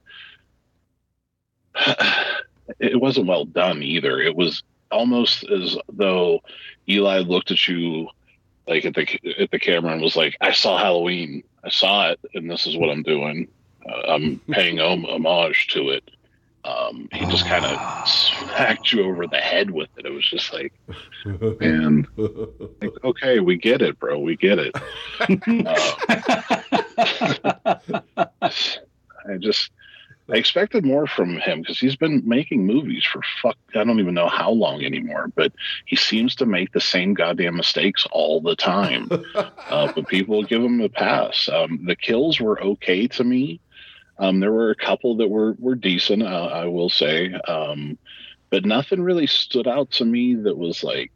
it 2.79 2.99
wasn't 2.99 3.27
well 3.27 3.45
done 3.45 3.81
either. 3.81 4.19
It 4.19 4.35
was 4.35 4.63
almost 4.91 5.43
as 5.49 5.77
though 5.89 6.41
Eli 6.87 7.19
looked 7.19 7.51
at 7.51 7.67
you 7.67 8.09
like 8.67 8.85
at 8.85 8.93
the 8.93 9.07
at 9.39 9.51
the 9.51 9.59
camera 9.59 9.93
and 9.93 10.01
was 10.01 10.17
like, 10.17 10.35
"I 10.41 10.51
saw 10.51 10.77
Halloween. 10.77 11.43
I 11.63 11.69
saw 11.69 12.09
it, 12.09 12.19
and 12.33 12.51
this 12.51 12.67
is 12.67 12.75
what 12.75 12.89
I'm 12.89 13.03
doing. 13.03 13.47
Uh, 13.87 14.13
I'm 14.13 14.39
paying 14.51 14.77
hom- 14.77 15.05
homage 15.05 15.67
to 15.67 15.89
it." 15.89 16.11
Um, 16.67 17.07
he 17.13 17.25
just 17.27 17.45
kind 17.45 17.63
of 17.65 18.07
smacked 18.07 18.91
you 18.91 19.03
over 19.03 19.25
the 19.25 19.37
head 19.37 19.71
with 19.71 19.87
it. 19.97 20.05
It 20.05 20.11
was 20.11 20.27
just 20.27 20.51
like, 20.51 20.73
man, 21.61 22.05
like, 22.17 22.91
okay, 23.05 23.39
we 23.39 23.55
get 23.55 23.81
it, 23.81 23.97
bro. 23.99 24.19
We 24.19 24.35
get 24.35 24.59
it. 24.59 24.75
Uh, 27.67 27.79
I 29.29 29.37
just, 29.39 29.71
I 30.31 30.35
expected 30.37 30.85
more 30.85 31.07
from 31.07 31.37
him 31.37 31.61
because 31.61 31.79
he's 31.79 31.95
been 31.95 32.21
making 32.25 32.65
movies 32.65 33.05
for 33.05 33.21
fuck 33.41 33.57
I 33.75 33.83
don't 33.83 33.99
even 33.99 34.13
know 34.13 34.27
how 34.27 34.51
long 34.51 34.83
anymore, 34.83 35.31
but 35.35 35.53
he 35.85 35.95
seems 35.95 36.35
to 36.35 36.45
make 36.45 36.71
the 36.71 36.81
same 36.81 37.13
goddamn 37.13 37.55
mistakes 37.55 38.05
all 38.11 38.41
the 38.41 38.55
time. 38.55 39.09
uh, 39.35 39.91
but 39.93 40.07
people 40.07 40.43
give 40.43 40.63
him 40.63 40.81
a 40.81 40.89
pass. 40.89 41.49
Um, 41.49 41.85
the 41.85 41.95
kills 41.95 42.39
were 42.39 42.61
okay 42.61 43.07
to 43.07 43.23
me. 43.23 43.59
Um, 44.19 44.39
there 44.39 44.51
were 44.51 44.71
a 44.71 44.75
couple 44.75 45.17
that 45.17 45.27
were 45.27 45.55
were 45.59 45.75
decent, 45.75 46.23
uh, 46.23 46.49
I 46.51 46.65
will 46.65 46.89
say, 46.89 47.33
um, 47.47 47.97
but 48.49 48.65
nothing 48.65 49.01
really 49.01 49.27
stood 49.27 49.67
out 49.67 49.91
to 49.91 50.05
me 50.05 50.35
that 50.35 50.57
was 50.57 50.83
like, 50.83 51.11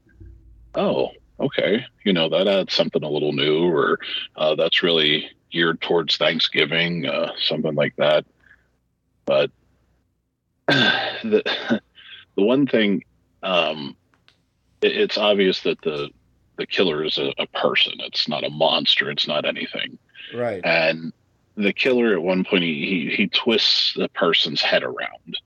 oh, 0.76 1.10
okay, 1.40 1.86
you 2.04 2.14
know, 2.14 2.30
that 2.30 2.48
adds 2.48 2.74
something 2.74 3.04
a 3.04 3.10
little 3.10 3.34
new, 3.34 3.64
or 3.64 4.00
uh, 4.36 4.56
that's 4.56 4.84
really 4.84 5.30
geared 5.52 5.82
towards 5.82 6.18
Thanksgiving, 6.18 7.06
uh, 7.06 7.32
something 7.40 7.76
like 7.76 7.96
that. 7.98 8.26
But 9.26 9.52
the 10.68 11.44
the 12.36 12.44
one 12.44 12.68
thing, 12.68 13.04
um, 13.44 13.96
it, 14.82 14.96
it's 14.96 15.18
obvious 15.18 15.62
that 15.62 15.82
the 15.82 16.10
the 16.58 16.68
killer 16.68 17.04
is 17.04 17.18
a, 17.18 17.34
a 17.40 17.48
person. 17.48 17.94
It's 18.00 18.28
not 18.28 18.44
a 18.44 18.50
monster. 18.50 19.10
It's 19.10 19.28
not 19.28 19.46
anything. 19.46 19.98
Right. 20.34 20.62
And 20.64 21.12
the 21.56 21.74
killer 21.74 22.14
at 22.14 22.22
one 22.22 22.44
point 22.44 22.64
he, 22.64 22.86
he 22.86 23.16
he 23.16 23.28
twists 23.28 23.94
the 23.96 24.10
person's 24.10 24.62
head 24.62 24.84
around, 24.84 25.38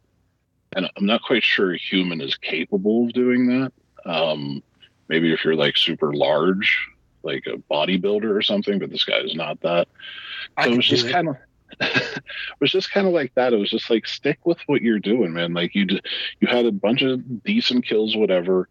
and 0.76 0.90
I'm 0.96 1.06
not 1.06 1.24
quite 1.24 1.44
sure 1.44 1.74
a 1.74 1.78
human 1.78 2.22
is 2.22 2.36
capable 2.36 3.06
of 3.06 3.14
doing 3.14 3.48
that. 3.48 3.74
Um, 4.06 4.62
maybe 5.08 5.34
if 5.34 5.44
you're 5.44 5.56
like 5.56 5.78
super 5.78 6.14
large, 6.14 6.88
like 7.24 7.46
a 7.48 7.58
bodybuilder 7.74 8.36
or 8.36 8.42
something, 8.42 8.80
but 8.80 8.92
this 8.92 9.06
guy 9.06 9.20
is 9.20 9.36
not 9.36 9.60
that. 9.62 9.88
So 10.62 10.70
it 10.72 10.78
was 10.78 10.88
just 10.88 11.10
kind 11.10 11.30
of. 11.30 11.38
it 11.82 12.22
was 12.60 12.72
just 12.72 12.92
kind 12.92 13.08
of 13.08 13.14
like 13.14 13.34
that. 13.36 13.52
It 13.52 13.58
was 13.58 13.72
just 13.72 13.90
like 13.90 14.06
stick 14.06 14.40
with 14.46 14.60
what 14.68 14.82
you're 14.82 15.00
doing, 15.00 15.34
man. 15.34 15.54
Like 15.54 15.74
you, 15.74 15.86
d- 15.86 16.02
you 16.40 16.48
had 16.48 16.66
a 16.66 16.72
bunch 16.72 17.02
of 17.02 17.44
decent 17.44 17.86
kills, 17.86 18.16
whatever, 18.16 18.70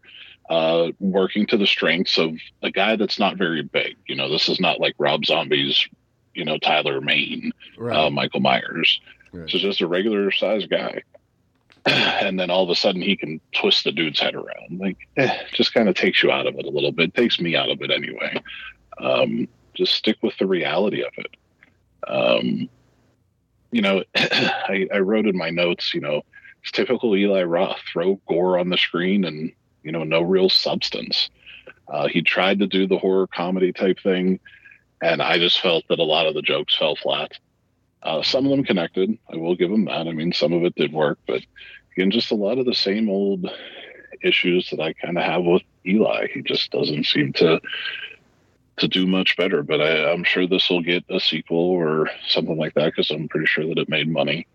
uh, 0.49 0.87
working 0.99 1.45
to 1.47 1.57
the 1.57 1.67
strengths 1.67 2.17
of 2.17 2.31
a 2.63 2.71
guy 2.71 2.95
that's 2.95 3.19
not 3.19 3.37
very 3.37 3.63
big. 3.63 3.97
You 4.07 4.15
know, 4.15 4.29
this 4.29 4.47
is 4.49 4.59
not 4.59 4.79
like 4.79 4.95
Rob 4.97 5.25
Zombie's, 5.25 5.87
you 6.35 6.45
know, 6.45 6.57
Tyler 6.57 7.01
Mane, 7.01 7.51
Right. 7.77 7.95
uh, 7.95 8.09
Michael 8.09 8.41
Myers. 8.41 8.99
Right. 9.31 9.53
Is 9.53 9.61
just 9.61 9.81
a 9.81 9.87
regular 9.87 10.31
sized 10.31 10.69
guy. 10.69 11.01
and 11.85 12.39
then 12.39 12.49
all 12.49 12.63
of 12.63 12.69
a 12.69 12.75
sudden 12.75 13.01
he 13.01 13.15
can 13.15 13.39
twist 13.53 13.83
the 13.83 13.91
dude's 13.91 14.19
head 14.19 14.33
around. 14.35 14.79
Like, 14.79 14.97
eh, 15.17 15.37
just 15.53 15.73
kind 15.73 15.87
of 15.89 15.95
takes 15.95 16.23
you 16.23 16.31
out 16.31 16.47
of 16.47 16.57
it 16.57 16.65
a 16.65 16.69
little 16.69 16.91
bit. 16.91 17.13
Takes 17.13 17.39
me 17.39 17.55
out 17.55 17.69
of 17.69 17.81
it 17.81 17.91
anyway. 17.91 18.41
Um, 18.97 19.47
just 19.73 19.93
stick 19.93 20.17
with 20.23 20.37
the 20.37 20.47
reality 20.47 21.03
of 21.03 21.11
it. 21.17 21.35
Um, 22.07 22.69
you 23.71 23.81
know, 23.81 24.03
I, 24.15 24.87
I 24.93 24.99
wrote 24.99 25.27
in 25.27 25.37
my 25.37 25.49
notes, 25.49 25.93
you 25.93 26.01
know, 26.01 26.21
it's 26.63 26.71
typical 26.71 27.15
Eli 27.15 27.43
Roth 27.43 27.79
throw 27.91 28.15
gore 28.27 28.57
on 28.57 28.69
the 28.69 28.77
screen 28.77 29.25
and, 29.25 29.51
you 29.83 29.91
know, 29.91 30.03
no 30.03 30.21
real 30.21 30.49
substance. 30.49 31.29
Uh, 31.87 32.07
he 32.07 32.21
tried 32.21 32.59
to 32.59 32.67
do 32.67 32.87
the 32.87 32.97
horror 32.97 33.27
comedy 33.27 33.71
type 33.71 33.99
thing, 33.99 34.39
and 35.05 35.21
I 35.21 35.37
just 35.37 35.61
felt 35.61 35.87
that 35.89 35.99
a 35.99 36.03
lot 36.03 36.25
of 36.25 36.33
the 36.33 36.41
jokes 36.41 36.75
fell 36.75 36.95
flat. 36.95 37.31
Uh, 38.01 38.21
some 38.23 38.45
of 38.45 38.51
them 38.51 38.63
connected. 38.63 39.17
I 39.31 39.37
will 39.37 39.55
give 39.55 39.69
them 39.69 39.85
that. 39.85 40.07
I 40.07 40.11
mean, 40.11 40.33
some 40.33 40.53
of 40.53 40.63
it 40.63 40.75
did 40.75 40.91
work, 40.93 41.19
but 41.27 41.41
again, 41.93 42.11
just 42.11 42.31
a 42.31 42.35
lot 42.35 42.57
of 42.57 42.65
the 42.65 42.73
same 42.73 43.09
old 43.09 43.49
issues 44.23 44.69
that 44.69 44.79
I 44.79 44.93
kind 44.93 45.17
of 45.17 45.23
have 45.23 45.43
with 45.43 45.61
Eli. 45.85 46.27
He 46.33 46.41
just 46.41 46.71
doesn't 46.71 47.05
seem 47.05 47.33
to 47.33 47.61
to 48.77 48.87
do 48.87 49.07
much 49.07 49.37
better. 49.37 49.63
But 49.63 49.81
I, 49.81 50.11
I'm 50.11 50.23
sure 50.23 50.47
this 50.47 50.69
will 50.69 50.81
get 50.81 51.05
a 51.09 51.19
sequel 51.19 51.57
or 51.57 52.09
something 52.27 52.57
like 52.57 52.73
that 52.73 52.87
because 52.87 53.09
I'm 53.09 53.27
pretty 53.27 53.45
sure 53.45 53.65
that 53.67 53.77
it 53.77 53.89
made 53.89 54.09
money. 54.09 54.47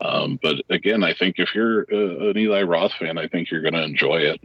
Um, 0.00 0.38
but 0.42 0.56
again, 0.70 1.02
I 1.02 1.12
think 1.14 1.36
if 1.38 1.54
you're 1.54 1.86
uh, 1.92 2.30
an 2.30 2.38
Eli 2.38 2.62
Roth 2.62 2.92
fan, 2.92 3.18
I 3.18 3.28
think 3.28 3.50
you're 3.50 3.62
going 3.62 3.74
to 3.74 3.82
enjoy 3.82 4.16
it. 4.18 4.40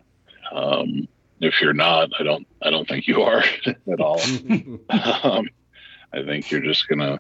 Um, 0.52 1.08
if 1.42 1.62
you're 1.62 1.74
not, 1.74 2.10
I 2.20 2.24
don't. 2.24 2.48
I 2.62 2.70
don't 2.70 2.88
think 2.88 3.08
you 3.08 3.22
are 3.24 3.44
at 3.92 4.00
all. 4.00 4.22
um, 4.50 5.50
I 6.14 6.24
think 6.24 6.50
you're 6.50 6.62
just 6.62 6.88
gonna, 6.88 7.20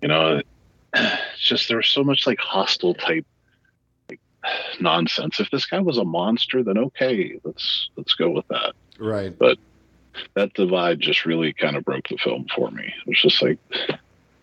you 0.00 0.08
know, 0.08 0.40
it's 0.94 1.40
just 1.40 1.68
there's 1.68 1.88
so 1.88 2.04
much 2.04 2.26
like 2.26 2.38
Hostel 2.38 2.94
type 2.94 3.26
like, 4.08 4.20
nonsense. 4.80 5.40
If 5.40 5.50
this 5.50 5.66
guy 5.66 5.80
was 5.80 5.98
a 5.98 6.04
monster, 6.04 6.62
then 6.62 6.78
okay, 6.78 7.38
let's 7.44 7.90
let's 7.96 8.14
go 8.14 8.30
with 8.30 8.46
that. 8.48 8.74
right. 8.98 9.36
But 9.36 9.58
that 10.34 10.54
divide 10.54 11.00
just 11.00 11.26
really 11.26 11.52
kind 11.52 11.76
of 11.76 11.84
broke 11.84 12.06
the 12.08 12.16
film 12.18 12.46
for 12.54 12.70
me. 12.70 12.84
It 12.84 13.08
was 13.08 13.20
just 13.20 13.42
like, 13.42 13.58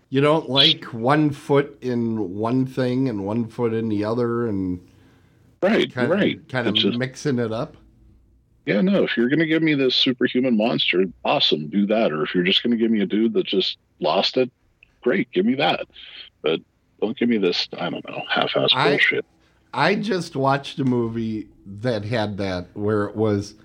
You 0.09 0.19
don't 0.19 0.49
like 0.49 0.83
one 0.85 1.31
foot 1.31 1.77
in 1.81 2.35
one 2.35 2.65
thing 2.65 3.07
and 3.07 3.25
one 3.25 3.47
foot 3.47 3.73
in 3.73 3.87
the 3.87 4.03
other 4.03 4.47
and 4.47 4.85
right, 5.61 5.89
kind 5.93 6.09
right, 6.09 6.37
of, 6.39 6.47
kind 6.49 6.67
of 6.67 6.73
just- 6.73 6.97
mixing 6.97 7.39
it 7.39 7.53
up. 7.53 7.77
Yeah, 8.65 8.81
no. 8.81 9.03
If 9.03 9.17
you're 9.17 9.29
gonna 9.29 9.45
give 9.45 9.63
me 9.63 9.73
this 9.73 9.95
superhuman 9.95 10.57
monster, 10.57 11.05
awesome, 11.25 11.67
do 11.67 11.85
that. 11.87 12.11
Or 12.11 12.23
if 12.23 12.35
you're 12.35 12.43
just 12.43 12.63
gonna 12.63 12.77
give 12.77 12.91
me 12.91 13.01
a 13.01 13.05
dude 13.05 13.33
that 13.33 13.45
just 13.45 13.77
lost 13.99 14.37
it, 14.37 14.51
great, 15.01 15.31
give 15.31 15.45
me 15.45 15.55
that. 15.55 15.87
But 16.41 16.61
don't 16.99 17.17
give 17.17 17.29
me 17.29 17.37
this. 17.37 17.67
I 17.77 17.89
don't 17.89 18.07
know, 18.07 18.21
half-ass 18.29 18.71
I- 18.73 18.89
bullshit. 18.89 19.25
I 19.73 19.95
just 19.95 20.35
watched 20.35 20.79
a 20.79 20.83
movie 20.83 21.47
that 21.65 22.03
had 22.03 22.37
that 22.39 22.67
where 22.73 23.05
it 23.05 23.15
was 23.15 23.55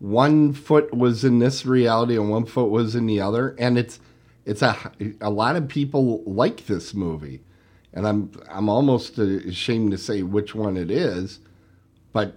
one 0.00 0.52
foot 0.52 0.92
was 0.92 1.22
in 1.24 1.38
this 1.38 1.64
reality 1.64 2.16
and 2.16 2.28
one 2.28 2.44
foot 2.46 2.68
was 2.68 2.96
in 2.96 3.06
the 3.06 3.20
other, 3.20 3.54
and 3.58 3.78
it's 3.78 4.00
it's 4.44 4.62
a 4.62 4.76
a 5.20 5.30
lot 5.30 5.54
of 5.54 5.68
people 5.68 6.24
like 6.24 6.66
this 6.66 6.92
movie, 6.94 7.42
and 7.92 8.08
I'm 8.08 8.32
I'm 8.50 8.68
almost 8.68 9.16
ashamed 9.18 9.92
to 9.92 9.98
say 9.98 10.24
which 10.24 10.52
one 10.52 10.76
it 10.76 10.90
is, 10.90 11.38
but 12.12 12.36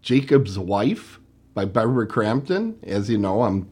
Jacob's 0.00 0.58
Wife 0.58 1.20
by 1.54 1.64
Barbara 1.64 2.06
Crampton. 2.06 2.78
As 2.82 3.08
you 3.10 3.18
know, 3.18 3.42
I'm 3.42 3.68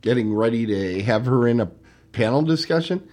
getting 0.00 0.34
ready 0.34 0.66
to 0.66 1.02
have 1.02 1.26
her 1.26 1.46
in 1.46 1.60
a 1.60 1.70
panel 2.12 2.42
discussion. 2.42 3.08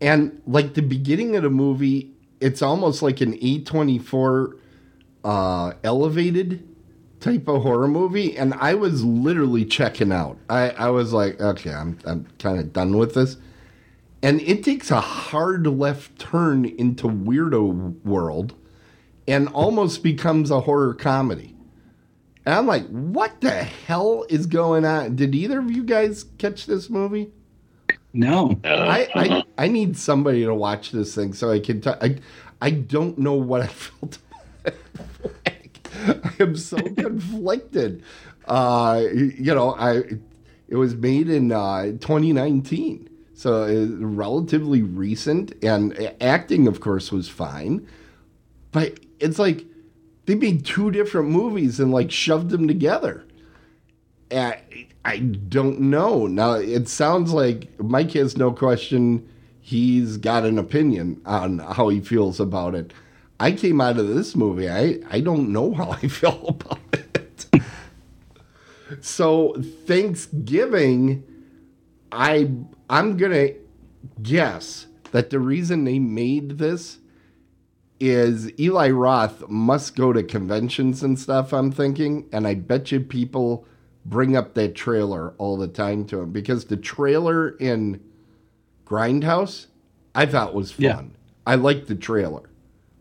And 0.00 0.40
like 0.46 0.74
the 0.74 0.82
beginning 0.82 1.36
of 1.36 1.42
the 1.42 1.50
movie, 1.50 2.12
it's 2.40 2.62
almost 2.62 3.02
like 3.02 3.20
an 3.20 3.36
A24 3.38 4.58
uh, 5.24 5.72
elevated 5.82 6.68
type 7.20 7.48
of 7.48 7.62
horror 7.62 7.88
movie. 7.88 8.36
And 8.36 8.54
I 8.54 8.74
was 8.74 9.04
literally 9.04 9.64
checking 9.64 10.12
out. 10.12 10.38
I, 10.48 10.70
I 10.70 10.90
was 10.90 11.12
like, 11.12 11.40
okay, 11.40 11.72
I'm, 11.72 11.98
I'm 12.04 12.26
kind 12.38 12.58
of 12.58 12.72
done 12.72 12.96
with 12.96 13.14
this. 13.14 13.36
And 14.22 14.40
it 14.40 14.64
takes 14.64 14.90
a 14.90 15.00
hard 15.00 15.66
left 15.66 16.18
turn 16.18 16.64
into 16.64 17.08
weirdo 17.08 18.04
world 18.04 18.54
and 19.28 19.48
almost 19.48 20.02
becomes 20.02 20.50
a 20.50 20.60
horror 20.62 20.94
comedy. 20.94 21.54
And 22.48 22.54
I'm 22.56 22.66
like, 22.66 22.86
what 22.88 23.42
the 23.42 23.50
hell 23.50 24.24
is 24.30 24.46
going 24.46 24.86
on? 24.86 25.16
Did 25.16 25.34
either 25.34 25.58
of 25.58 25.70
you 25.70 25.84
guys 25.84 26.24
catch 26.38 26.64
this 26.64 26.88
movie? 26.88 27.30
No. 28.14 28.58
Uh, 28.64 28.68
I, 28.68 29.02
uh-huh. 29.14 29.42
I 29.58 29.64
I 29.64 29.68
need 29.68 29.98
somebody 29.98 30.46
to 30.46 30.54
watch 30.54 30.90
this 30.90 31.14
thing 31.14 31.34
so 31.34 31.50
I 31.50 31.60
can. 31.60 31.82
T- 31.82 31.90
I 31.90 32.16
I 32.62 32.70
don't 32.70 33.18
know 33.18 33.34
what 33.34 33.60
I 33.60 33.66
felt. 33.66 34.16
like. 34.64 35.80
I 35.94 36.32
am 36.40 36.56
so 36.56 36.78
conflicted. 36.96 38.02
Uh, 38.46 39.02
you 39.12 39.54
know, 39.54 39.74
I 39.74 40.04
it 40.68 40.76
was 40.76 40.94
made 40.94 41.28
in 41.28 41.52
uh, 41.52 41.82
2019, 42.00 43.10
so 43.34 43.64
it's 43.64 43.92
relatively 43.92 44.80
recent, 44.80 45.52
and 45.62 46.14
acting, 46.22 46.66
of 46.66 46.80
course, 46.80 47.12
was 47.12 47.28
fine. 47.28 47.86
But 48.72 49.00
it's 49.20 49.38
like 49.38 49.66
they 50.28 50.34
made 50.34 50.62
two 50.62 50.90
different 50.90 51.30
movies 51.30 51.80
and 51.80 51.90
like 51.90 52.10
shoved 52.10 52.50
them 52.50 52.68
together. 52.68 53.24
I, 54.30 54.60
I 55.02 55.20
don't 55.20 55.80
know. 55.80 56.26
Now 56.26 56.52
it 56.52 56.86
sounds 56.86 57.32
like 57.32 57.70
Mike 57.80 58.10
has 58.10 58.36
no 58.36 58.52
question. 58.52 59.26
He's 59.58 60.18
got 60.18 60.44
an 60.44 60.58
opinion 60.58 61.22
on 61.24 61.60
how 61.60 61.88
he 61.88 62.00
feels 62.00 62.40
about 62.40 62.74
it. 62.74 62.92
I 63.40 63.52
came 63.52 63.80
out 63.80 63.96
of 63.96 64.06
this 64.08 64.36
movie. 64.36 64.68
I, 64.68 64.98
I 65.10 65.20
don't 65.20 65.50
know 65.50 65.72
how 65.72 65.92
I 65.92 66.00
feel 66.08 66.44
about 66.46 66.78
it. 66.92 67.46
so 69.00 69.54
Thanksgiving, 69.86 71.24
I 72.12 72.50
I'm 72.90 73.16
gonna 73.16 73.52
guess 74.20 74.88
that 75.12 75.30
the 75.30 75.38
reason 75.38 75.84
they 75.84 75.98
made 75.98 76.58
this 76.58 76.98
is 78.00 78.50
Eli 78.60 78.90
Roth 78.90 79.48
must 79.48 79.96
go 79.96 80.12
to 80.12 80.22
conventions 80.22 81.02
and 81.02 81.18
stuff, 81.18 81.52
I'm 81.52 81.72
thinking. 81.72 82.28
And 82.32 82.46
I 82.46 82.54
bet 82.54 82.92
you 82.92 83.00
people 83.00 83.66
bring 84.04 84.36
up 84.36 84.54
that 84.54 84.74
trailer 84.74 85.34
all 85.38 85.56
the 85.56 85.68
time 85.68 86.04
to 86.06 86.20
him 86.20 86.30
because 86.32 86.64
the 86.66 86.76
trailer 86.76 87.50
in 87.58 88.00
Grindhouse 88.86 89.66
I 90.14 90.26
thought 90.26 90.54
was 90.54 90.72
fun. 90.72 90.82
Yeah. 90.82 91.02
I 91.46 91.54
liked 91.56 91.88
the 91.88 91.94
trailer. 91.94 92.48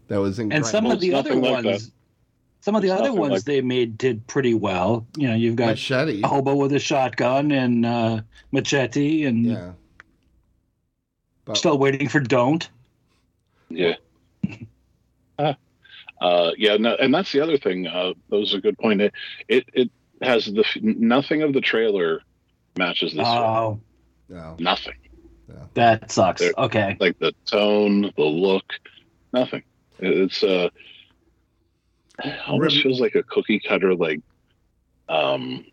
That 0.07 0.19
was 0.19 0.39
in 0.39 0.51
And 0.51 0.65
some 0.65 0.85
of 0.85 0.99
the 0.99 1.13
other 1.13 1.35
like 1.35 1.63
ones, 1.65 1.85
that. 1.87 1.91
some 2.61 2.75
of 2.75 2.81
the 2.81 2.89
It's 2.89 2.99
other 3.01 3.13
ones 3.13 3.31
like- 3.33 3.43
they 3.43 3.61
made 3.61 3.97
did 3.97 4.25
pretty 4.27 4.53
well. 4.53 5.05
You 5.17 5.27
know, 5.29 5.35
you've 5.35 5.55
got 5.55 5.67
Machete. 5.67 6.21
a 6.23 6.27
hobo 6.27 6.55
with 6.55 6.71
a 6.73 6.79
shotgun 6.79 7.51
and 7.51 7.85
uh, 7.85 8.21
machete, 8.51 9.23
and 9.25 9.45
Yeah. 9.45 9.71
But, 11.45 11.57
still 11.57 11.77
waiting 11.77 12.09
for 12.09 12.19
don't. 12.19 12.69
Yeah. 13.69 13.95
Uh, 16.19 16.49
yeah, 16.57 16.77
no, 16.77 16.95
and 16.95 17.13
that's 17.13 17.31
the 17.31 17.41
other 17.41 17.59
thing. 17.59 17.85
Uh, 17.85 18.11
that 18.31 18.35
was 18.37 18.55
a 18.55 18.59
good 18.59 18.75
point. 18.79 19.01
It 19.01 19.13
it, 19.47 19.65
it 19.73 19.91
has 20.19 20.45
the 20.47 20.61
f- 20.65 20.81
nothing 20.81 21.43
of 21.43 21.53
the 21.53 21.61
trailer 21.61 22.21
matches 22.75 23.11
this 23.11 23.19
one. 23.23 23.37
Oh, 23.37 23.79
No. 24.27 24.55
Nothing. 24.57 24.95
that 25.75 26.11
sucks. 26.11 26.41
There- 26.41 26.53
Okay. 26.57 26.97
Like 26.99 27.19
the 27.19 27.33
tone, 27.45 28.11
the 28.17 28.23
look, 28.23 28.63
nothing. 29.31 29.61
It's 29.99 30.41
uh, 30.41 30.69
almost 32.47 32.75
Rem- 32.77 32.81
feels 32.83 32.99
like 32.99 33.13
a 33.13 33.21
cookie 33.21 33.59
cutter, 33.59 33.93
like 33.93 34.21
um, 35.09 35.65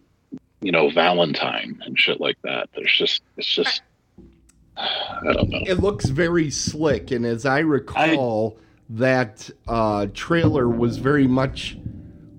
you 0.61 0.73
know, 0.73 0.91
Valentine 0.91 1.81
and 1.87 1.99
shit 1.99 2.21
like 2.21 2.37
that. 2.43 2.69
There's 2.77 2.95
just 2.99 3.23
it's 3.39 3.47
just 3.49 3.81
I 4.77 5.33
don't 5.33 5.49
know. 5.49 5.61
It 5.67 5.81
looks 5.81 6.05
very 6.05 6.51
slick, 6.51 7.11
and 7.13 7.25
as 7.25 7.47
I 7.47 7.61
recall, 7.61 8.59
that 8.91 9.51
uh, 9.69 10.07
trailer 10.15 10.69
was 10.69 10.99
very 10.99 11.27
much 11.27 11.77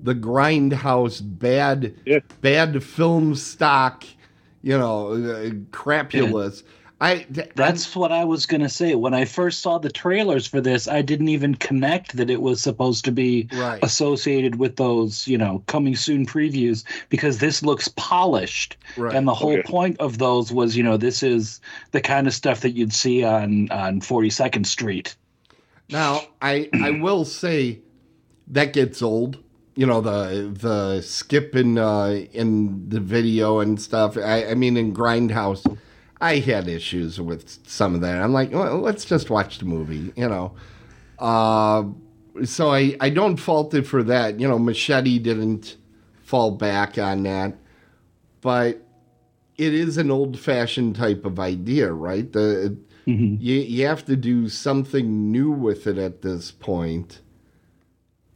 the 0.04 0.16
grindhouse 0.16 1.22
bad, 1.24 1.96
Yeah. 2.06 2.20
bad 2.42 2.84
film 2.84 3.36
stock, 3.36 4.04
you 4.62 4.78
know, 4.78 5.14
uh, 5.14 5.50
crapulous. 5.72 6.64
I 7.02 7.26
th- 7.34 7.52
That's 7.56 7.94
what 7.94 8.14
I 8.14 8.24
was 8.24 8.46
going 8.46 8.62
to 8.62 8.70
say. 8.70 8.96
When 8.96 9.14
I 9.14 9.26
first 9.26 9.60
saw 9.60 9.80
the 9.80 9.92
trailers 9.92 10.48
for 10.48 10.62
this, 10.62 10.88
I 10.88 11.02
didn't 11.02 11.28
even 11.28 11.56
connect 11.56 12.16
that 12.16 12.30
it 12.30 12.42
was 12.42 12.62
supposed 12.62 13.04
to 13.06 13.12
be 13.12 13.50
Right. 13.52 13.84
associated 13.84 14.56
with 14.60 14.78
those, 14.78 15.28
you 15.28 15.38
know, 15.38 15.62
coming 15.68 15.96
soon 15.98 16.26
previews 16.26 16.86
because 17.10 17.40
this 17.40 17.62
looks 17.64 17.90
polished. 17.98 18.78
Right. 18.96 19.14
And 19.14 19.28
the 19.28 19.34
whole 19.34 19.54
Okay. 19.54 19.64
point 19.64 19.98
of 20.00 20.20
those 20.20 20.54
was, 20.54 20.78
you 20.78 20.84
know, 20.84 20.96
this 20.96 21.22
is 21.22 21.60
the 21.92 22.00
kind 22.02 22.28
of 22.28 22.34
stuff 22.34 22.62
that 22.62 22.72
you'd 22.72 22.94
see 22.94 23.24
on 23.26 23.70
on 23.72 24.00
42nd 24.00 24.66
Street. 24.66 25.16
Now, 25.90 26.22
I 26.42 26.70
I 26.74 26.92
will 27.02 27.26
say 27.26 27.82
that 28.48 28.74
gets 28.74 29.02
old. 29.02 29.38
You 29.76 29.86
know 29.86 30.00
the 30.02 30.52
the 30.58 31.02
skip 31.02 31.56
in 31.56 31.78
uh, 31.78 32.26
in 32.32 32.90
the 32.90 33.00
video 33.00 33.60
and 33.60 33.82
stuff. 33.82 34.18
I, 34.18 34.46
I 34.48 34.54
mean, 34.56 34.78
in 34.78 34.94
Grindhouse, 34.94 35.78
I 36.22 36.38
had 36.38 36.68
issues 36.68 37.20
with 37.20 37.68
some 37.68 37.94
of 37.94 38.02
that. 38.02 38.22
I'm 38.22 38.32
like, 38.32 38.52
well, 38.54 38.80
let's 38.80 39.04
just 39.04 39.30
watch 39.30 39.60
the 39.60 39.66
movie. 39.66 40.14
You 40.16 40.30
know, 40.30 40.56
uh, 41.20 41.84
so 42.46 42.72
I 42.74 42.96
I 43.02 43.10
don't 43.10 43.38
fault 43.38 43.74
it 43.74 43.86
for 43.86 44.02
that. 44.04 44.40
You 44.40 44.48
know, 44.48 44.58
Machete 44.58 45.20
didn't 45.20 45.76
fall 46.24 46.52
back 46.52 46.98
on 46.98 47.24
that, 47.24 47.58
but 48.40 48.82
it 49.58 49.74
is 49.74 49.98
an 49.98 50.10
old 50.10 50.40
fashioned 50.40 50.96
type 50.96 51.26
of 51.26 51.40
idea, 51.40 51.92
right? 51.92 52.32
The 52.32 52.78
you 53.06 53.56
you 53.56 53.86
have 53.86 54.06
to 54.06 54.16
do 54.16 54.50
something 54.50 55.32
new 55.32 55.52
with 55.52 55.88
it 55.88 55.98
at 55.98 56.22
this 56.22 56.52
point. 56.52 57.22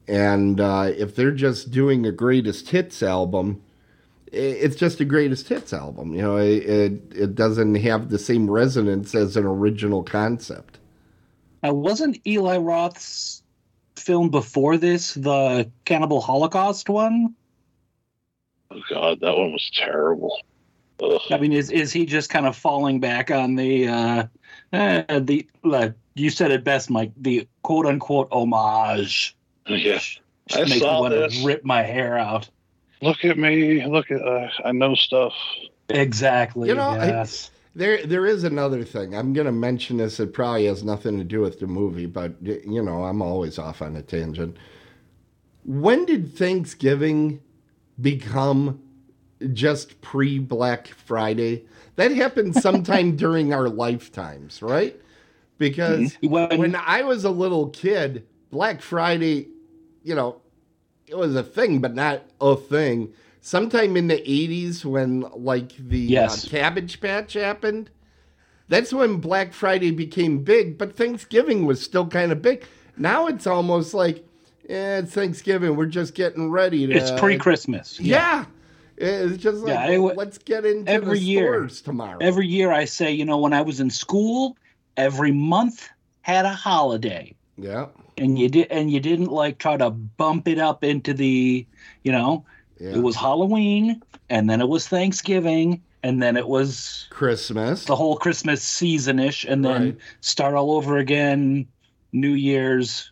And 0.08 0.60
uh, 0.60 0.92
if 0.96 1.16
they're 1.16 1.32
just 1.32 1.72
doing 1.72 2.06
a 2.06 2.12
greatest 2.12 2.70
hits 2.70 3.04
album, 3.04 3.62
it's 4.32 4.76
just 4.76 5.00
a 5.00 5.06
greatest 5.06 5.48
hits 5.48 5.74
album. 5.74 6.14
You 6.14 6.22
know, 6.22 6.38
it, 6.38 6.64
it 6.66 7.02
it 7.16 7.36
doesn't 7.36 7.76
have 7.76 8.10
the 8.10 8.20
same 8.20 8.50
resonance 8.50 9.16
as 9.16 9.38
an 9.38 9.46
original 9.46 10.04
concept. 10.04 10.80
Now, 11.64 11.74
wasn't 11.74 12.26
Eli 12.26 12.58
Roth's 12.58 13.44
film 13.96 14.30
before 14.30 14.78
this 14.78 15.14
the 15.14 15.70
Cannibal 15.86 16.22
Holocaust 16.22 16.90
one? 16.90 17.36
Oh 18.72 18.82
god, 18.90 19.20
that 19.22 19.36
one 19.36 19.52
was 19.52 19.70
terrible. 19.74 20.40
Ugh. 21.02 21.22
I 21.32 21.38
mean, 21.38 21.54
is 21.54 21.72
is 21.72 21.92
he 21.92 22.06
just 22.06 22.30
kind 22.30 22.46
of 22.46 22.56
falling 22.56 23.00
back 23.00 23.32
on 23.32 23.56
the 23.56 23.88
uh, 23.88 24.24
uh 24.74 25.20
the 25.20 25.48
like, 25.64 25.94
you 26.16 26.30
said 26.30 26.52
it 26.52 26.64
best, 26.64 26.90
Mike, 26.90 27.12
the 27.18 27.48
quote 27.64 27.86
unquote 27.86 28.28
homage? 28.32 29.36
Yeah, 29.68 30.00
Just 30.00 30.20
I 30.54 30.60
make 30.62 30.70
me 30.70 30.80
saw 30.80 31.02
want 31.02 31.14
this. 31.14 31.38
to 31.40 31.46
rip 31.46 31.64
my 31.64 31.84
hair 31.84 32.18
out. 32.18 32.50
look 33.02 33.24
at 33.24 33.38
me. 33.38 33.86
Look 33.86 34.10
at 34.12 34.22
uh, 34.22 34.50
I 34.66 34.72
know 34.72 34.96
stuff. 34.96 35.34
Exactly. 35.90 36.70
You 36.70 36.76
know, 36.76 36.90
I- 36.90 37.26
There 37.76 38.06
there 38.06 38.26
is 38.26 38.44
another 38.44 38.84
thing. 38.84 39.16
I'm 39.16 39.32
going 39.34 39.46
to 39.46 39.52
mention 39.54 39.98
this. 39.98 40.20
It 40.20 40.34
probably 40.34 40.66
has 40.66 40.84
nothing 40.84 41.18
to 41.20 41.24
do 41.24 41.42
with 41.42 41.60
the 41.60 41.68
movie, 41.68 42.08
but 42.08 42.34
you 42.42 42.82
know, 42.84 43.04
I'm 43.06 43.22
always 43.22 43.58
off 43.60 43.82
on 43.82 43.96
a 43.96 44.02
tangent. 44.02 44.58
When 45.66 46.06
did 46.06 46.36
Thanksgiving 46.36 47.42
become 48.02 48.82
just 49.54 50.02
pre 50.02 50.40
Black 50.40 50.88
Friday? 50.88 51.66
That 52.00 52.12
happened 52.14 52.56
sometime 52.56 53.16
during 53.24 53.54
our 53.54 53.68
lifetimes, 53.68 54.62
right? 54.62 54.96
Because 55.58 56.18
When- 56.22 56.58
when 56.58 56.76
I 56.76 57.04
was 57.04 57.26
a 57.26 57.30
little 57.30 57.68
kid, 57.68 58.26
Black 58.52 58.82
Friday, 58.82 59.50
you 60.02 60.16
know, 60.16 60.38
it 61.08 61.18
was 61.18 61.36
a 61.36 61.44
thing, 61.44 61.82
but 61.82 61.94
not 61.96 62.24
a 62.40 62.56
thing. 62.56 63.10
Sometime 63.42 63.98
in 63.98 64.08
the 64.08 64.22
80s, 64.26 64.86
when 64.86 65.26
like 65.36 65.76
the 65.76 66.00
Yes. 66.00 66.46
uh, 66.48 66.50
Cabbage 66.52 67.02
Patch 67.02 67.34
happened, 67.34 67.90
that's 68.70 68.94
when 68.94 69.18
Black 69.18 69.52
Friday 69.52 69.92
became 69.92 70.42
big, 70.42 70.78
but 70.78 70.96
Thanksgiving 70.96 71.66
was 71.66 71.82
still 71.82 72.08
kind 72.08 72.32
of 72.32 72.42
big. 72.42 72.64
Now 72.96 73.28
it's 73.28 73.46
almost 73.46 73.94
like, 73.94 74.26
eh, 74.70 75.00
it's 75.00 75.12
Thanksgiving. 75.12 75.76
We're 75.76 75.86
just 75.88 76.16
getting 76.16 76.50
ready 76.50 76.88
to. 76.88 76.94
it's 76.94 77.12
pre-Christmas. 77.20 78.00
Yeah. 78.00 78.46
It's 79.00 79.38
just 79.42 79.64
like, 79.64 79.90
Yeah, 79.90 79.98
let's 79.98 80.38
get 80.38 80.66
into 80.66 80.92
every 80.92 81.20
the 81.20 81.24
year- 81.26 81.68
tomorrow. 81.68 82.18
Every 82.22 82.48
year 82.48 82.72
I 82.72 82.86
say, 82.86 83.12
you 83.12 83.24
know, 83.26 83.38
when 83.38 83.54
I 83.54 83.62
was 83.62 83.80
in 83.80 83.90
school, 83.90 84.58
every 84.98 85.32
month 85.32 85.88
had 86.22 86.46
a 86.46 86.54
holiday. 86.54 87.36
yeah. 87.58 87.88
And 88.18 88.38
you 88.38 88.50
did 88.50 88.68
and 88.70 88.92
you 88.92 89.00
didn't 89.00 89.32
like 89.32 89.60
try 89.60 89.78
to 89.78 89.90
bump 89.90 90.50
it 90.50 90.60
up 90.60 90.84
into 90.84 91.14
the, 91.14 91.66
you 92.04 92.12
know, 92.12 92.44
Yeah. 92.78 92.96
it 92.98 93.02
was 93.02 93.16
Halloween 93.16 94.02
and 94.30 94.50
then 94.50 94.60
it 94.60 94.68
was 94.68 94.90
Thanksgiving 94.90 95.82
and 96.04 96.22
then 96.22 96.36
it 96.36 96.46
was 96.48 97.08
Christmas. 97.12 97.86
the 97.86 97.96
whole 97.96 98.18
Christmas 98.18 98.62
season-ish 98.62 99.46
and 99.46 99.64
then 99.64 99.82
Right. 99.84 99.98
start 100.20 100.56
all 100.56 100.72
over 100.72 100.98
again 100.98 101.66
New 102.12 102.34
Year's, 102.34 103.10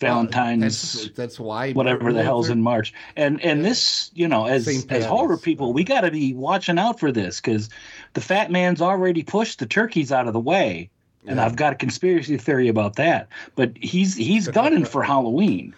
Valentine's, 0.00 0.62
That's, 1.04 1.16
that's 1.16 1.40
why. 1.40 1.72
whatever 1.72 2.12
the 2.12 2.22
hell's 2.22 2.48
in 2.48 2.62
March. 2.62 2.92
And 3.16 3.40
and 3.42 3.64
this, 3.64 4.10
you 4.14 4.26
know, 4.26 4.46
as 4.46 4.66
as 4.90 5.04
horror 5.04 5.36
people, 5.36 5.72
we 5.72 5.84
got 5.84 6.00
to 6.02 6.10
be 6.10 6.32
watching 6.34 6.78
out 6.78 6.98
for 6.98 7.12
this 7.12 7.40
because 7.40 7.68
the 8.14 8.20
fat 8.20 8.50
man's 8.50 8.80
already 8.80 9.22
pushed 9.22 9.58
the 9.58 9.66
turkeys 9.66 10.10
out 10.10 10.26
of 10.26 10.32
the 10.32 10.40
way, 10.40 10.88
and 11.26 11.36
Yeah. 11.36 11.44
I've 11.44 11.56
got 11.56 11.74
a 11.74 11.76
conspiracy 11.76 12.38
theory 12.38 12.68
about 12.68 12.96
that. 12.96 13.28
But 13.56 13.72
he's 13.76 14.16
he's 14.16 14.48
gunning 14.48 14.86
for 14.86 15.02
Halloween. 15.02 15.74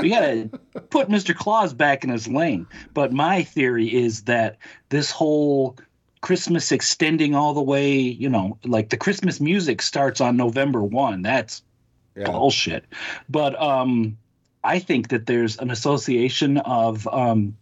We 0.00 0.08
got 0.08 0.20
to 0.20 0.48
put 0.90 1.08
Mr. 1.08 1.34
Claus 1.34 1.74
back 1.74 2.04
in 2.04 2.10
his 2.10 2.28
lane. 2.28 2.66
But 2.94 3.12
my 3.12 3.42
theory 3.42 3.92
is 3.92 4.22
that 4.22 4.56
this 4.88 5.10
whole 5.10 5.76
Christmas 6.20 6.72
extending 6.72 7.34
all 7.34 7.54
the 7.54 7.62
way, 7.62 7.92
you 7.92 8.28
know, 8.28 8.56
like 8.64 8.88
the 8.90 8.96
Christmas 8.96 9.40
music 9.40 9.82
starts 9.82 10.20
on 10.20 10.36
November 10.36 10.82
1. 10.82 11.22
That's 11.22 11.62
Yeah. 12.16 12.30
bullshit. 12.30 12.84
But 13.28 13.60
um, 13.60 14.16
I 14.62 14.78
think 14.78 15.08
that 15.08 15.26
there's 15.26 15.58
an 15.58 15.70
association 15.70 16.58
of 16.58 17.06
um, 17.08 17.56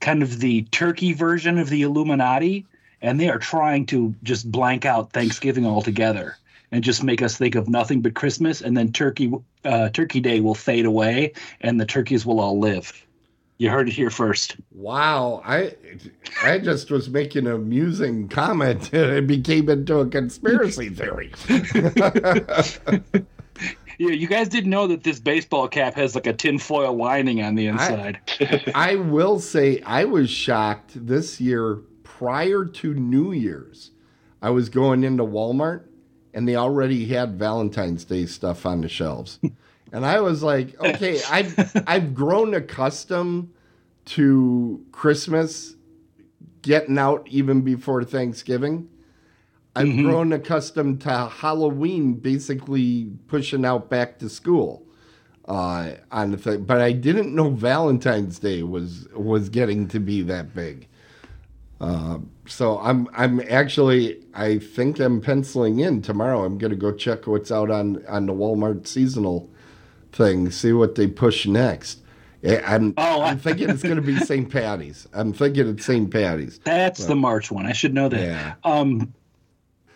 kind 0.00 0.22
of 0.22 0.38
the 0.40 0.62
turkey 0.64 1.12
version 1.12 1.58
of 1.58 1.68
the 1.68 1.82
Illuminati, 1.82 2.66
and 3.02 3.20
they 3.20 3.28
are 3.28 3.38
trying 3.38 3.86
to 3.86 4.14
just 4.22 4.50
blank 4.50 4.84
out 4.84 5.12
Thanksgiving 5.12 5.66
altogether 5.66 6.36
and 6.72 6.82
just 6.82 7.02
make 7.02 7.22
us 7.22 7.36
think 7.36 7.54
of 7.54 7.68
nothing 7.68 8.00
but 8.02 8.14
Christmas, 8.14 8.60
and 8.60 8.76
then 8.76 8.92
Turkey 8.92 9.32
uh, 9.64 9.88
Turkey 9.90 10.20
Day 10.20 10.40
will 10.40 10.54
fade 10.54 10.84
away, 10.84 11.32
and 11.60 11.80
the 11.80 11.86
turkeys 11.86 12.26
will 12.26 12.40
all 12.40 12.58
live. 12.58 12.92
You 13.58 13.70
heard 13.70 13.88
it 13.88 13.94
here 13.94 14.10
first. 14.10 14.56
Wow, 14.72 15.42
I 15.44 15.74
I 16.42 16.58
just 16.58 16.90
was 16.90 17.08
making 17.08 17.46
an 17.46 17.54
amusing 17.54 18.28
comment 18.28 18.92
and 18.92 19.12
it 19.12 19.26
became 19.26 19.70
into 19.70 20.00
a 20.00 20.06
conspiracy 20.06 20.90
theory. 20.90 21.32
Yeah, 23.98 24.10
you 24.10 24.26
guys 24.26 24.48
didn't 24.48 24.70
know 24.70 24.86
that 24.88 25.02
this 25.02 25.20
baseball 25.20 25.68
cap 25.68 25.94
has 25.94 26.14
like 26.14 26.26
a 26.26 26.32
tinfoil 26.32 26.94
lining 26.94 27.42
on 27.42 27.54
the 27.54 27.66
inside. 27.66 28.20
I 28.74 28.96
will 28.96 29.40
say 29.40 29.80
I 29.82 30.04
was 30.04 30.28
shocked 30.30 31.06
this 31.06 31.40
year 31.40 31.76
prior 32.02 32.64
to 32.64 32.94
New 32.94 33.32
Year's. 33.32 33.90
I 34.42 34.50
was 34.50 34.68
going 34.68 35.04
into 35.04 35.24
Walmart 35.24 35.84
and 36.34 36.46
they 36.46 36.56
already 36.56 37.06
had 37.06 37.38
Valentine's 37.38 38.04
Day 38.04 38.26
stuff 38.26 38.66
on 38.66 38.82
the 38.82 38.88
shelves. 38.88 39.38
And 39.92 40.04
I 40.04 40.20
was 40.20 40.42
like, 40.42 40.78
okay, 40.80 41.20
I've 41.30 41.82
I've 41.86 42.14
grown 42.14 42.54
accustomed 42.54 43.52
to 44.06 44.84
Christmas 44.92 45.74
getting 46.60 46.98
out 46.98 47.26
even 47.30 47.62
before 47.62 48.04
Thanksgiving. 48.04 48.88
I've 49.76 49.96
grown 50.04 50.32
accustomed 50.32 51.00
to 51.02 51.26
Halloween 51.28 52.14
basically 52.14 53.10
pushing 53.28 53.64
out 53.64 53.90
back 53.90 54.18
to 54.20 54.28
school 54.28 54.84
uh, 55.46 55.92
on 56.10 56.30
the 56.32 56.36
thing, 56.38 56.64
but 56.64 56.80
I 56.80 56.92
didn't 56.92 57.34
know 57.34 57.50
Valentine's 57.50 58.38
Day 58.38 58.62
was 58.62 59.06
was 59.14 59.48
getting 59.48 59.86
to 59.88 60.00
be 60.00 60.22
that 60.22 60.54
big. 60.54 60.88
Uh, 61.80 62.18
so 62.46 62.78
I'm 62.80 63.06
I'm 63.12 63.40
actually 63.50 64.24
I 64.34 64.58
think 64.58 64.98
I'm 64.98 65.20
penciling 65.20 65.80
in 65.80 66.00
tomorrow. 66.02 66.44
I'm 66.44 66.56
gonna 66.58 66.74
go 66.74 66.90
check 66.92 67.26
what's 67.26 67.52
out 67.52 67.70
on 67.70 68.04
on 68.06 68.26
the 68.26 68.32
Walmart 68.32 68.86
seasonal 68.86 69.50
thing, 70.12 70.50
see 70.50 70.72
what 70.72 70.94
they 70.94 71.06
push 71.06 71.46
next. 71.46 72.00
Eh, 72.42 72.60
I'm 72.66 72.94
Oh, 72.96 73.20
I- 73.20 73.30
I'm 73.30 73.38
thinking 73.38 73.68
it's 73.68 73.82
gonna 73.82 74.00
be 74.00 74.16
St. 74.16 74.48
Patty's. 74.50 75.06
I'm 75.12 75.32
thinking 75.34 75.68
it's 75.68 75.84
St. 75.84 76.10
Patty's. 76.10 76.58
That's 76.64 77.04
the 77.04 77.16
March 77.16 77.50
one. 77.50 77.66
I 77.66 77.72
should 77.72 77.92
know 77.92 78.08
that. 78.08 78.20
Yeah. 78.22 78.54
Um, 78.64 79.12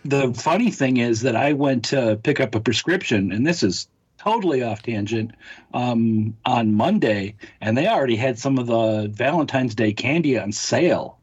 the 0.05 0.33
funny 0.33 0.71
thing 0.71 0.97
is 0.97 1.21
that 1.21 1.35
I 1.35 1.53
went 1.53 1.85
to 1.85 2.19
pick 2.23 2.39
up 2.39 2.55
a 2.55 2.59
prescription, 2.59 3.31
and 3.31 3.45
this 3.45 3.63
is 3.63 3.87
totally 4.17 4.63
off 4.63 4.83
tangent, 4.83 5.31
um, 5.73 6.35
on 6.45 6.73
Monday, 6.73 7.35
and 7.59 7.77
they 7.77 7.87
already 7.87 8.15
had 8.15 8.37
some 8.37 8.57
of 8.57 8.67
the 8.67 9.09
Valentine's 9.11 9.75
Day 9.75 9.93
candy 9.93 10.37
on 10.37 10.51
sale. 10.51 11.17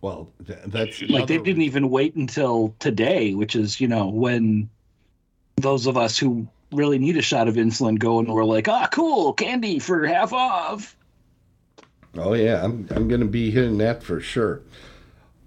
Well, 0.00 0.28
that's 0.40 1.00
Like 1.02 1.28
they 1.28 1.38
didn't 1.38 1.62
even 1.62 1.88
wait 1.88 2.16
until 2.16 2.74
today, 2.80 3.34
which 3.34 3.54
is 3.54 3.80
you 3.80 3.86
know 3.86 4.08
when 4.08 4.68
those 5.56 5.86
of 5.86 5.96
us 5.96 6.18
who 6.18 6.48
really 6.72 6.98
need 6.98 7.16
a 7.16 7.22
shot 7.22 7.46
of 7.46 7.54
insulin 7.54 7.98
go 7.98 8.18
and 8.18 8.28
we're 8.28 8.44
like, 8.44 8.66
ah, 8.66 8.88
cool, 8.90 9.32
candy 9.32 9.78
for 9.78 10.04
half 10.06 10.32
off. 10.32 10.96
Oh 12.16 12.34
yeah, 12.34 12.62
I'm 12.64 12.88
I'm 12.90 13.08
gonna 13.08 13.26
be 13.26 13.50
hitting 13.50 13.78
that 13.78 14.02
for 14.02 14.20
sure. 14.20 14.62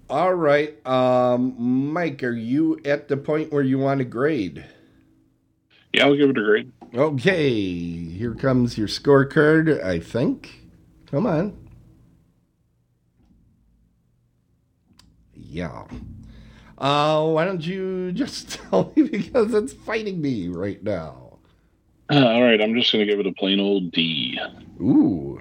All 0.08 0.34
right, 0.34 0.86
um, 0.86 1.56
Mike, 1.92 2.22
are 2.22 2.30
you 2.30 2.80
at 2.84 3.08
the 3.08 3.16
point 3.16 3.52
where 3.52 3.62
you 3.62 3.78
want 3.78 3.98
to 3.98 4.04
grade? 4.04 4.64
Yeah, 5.92 6.06
I'll 6.06 6.16
give 6.16 6.30
it 6.30 6.38
a 6.38 6.42
grade. 6.42 6.72
Okay, 6.94 7.50
here 7.50 8.34
comes 8.34 8.78
your 8.78 8.86
scorecard. 8.86 9.82
I 9.82 9.98
think. 9.98 10.60
Come 11.10 11.26
on. 11.26 11.56
Yeah. 15.34 15.86
Uh, 16.78 17.26
why 17.28 17.44
don't 17.44 17.66
you 17.66 18.12
just 18.12 18.50
tell 18.50 18.92
me 18.94 19.04
because 19.04 19.54
it's 19.54 19.72
fighting 19.72 20.20
me 20.20 20.48
right 20.48 20.82
now. 20.82 21.38
Uh, 22.10 22.24
all 22.24 22.42
right, 22.44 22.60
I'm 22.60 22.74
just 22.74 22.92
going 22.92 23.04
to 23.04 23.10
give 23.10 23.18
it 23.18 23.26
a 23.26 23.32
plain 23.32 23.58
old 23.58 23.90
D. 23.90 24.38
Ooh, 24.80 25.40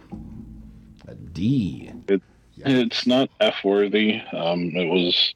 a 1.08 1.14
D. 1.14 1.92
It's 2.66 3.06
not 3.06 3.30
F 3.40 3.64
worthy. 3.64 4.22
Um, 4.34 4.72
it 4.76 4.88
was 4.90 5.34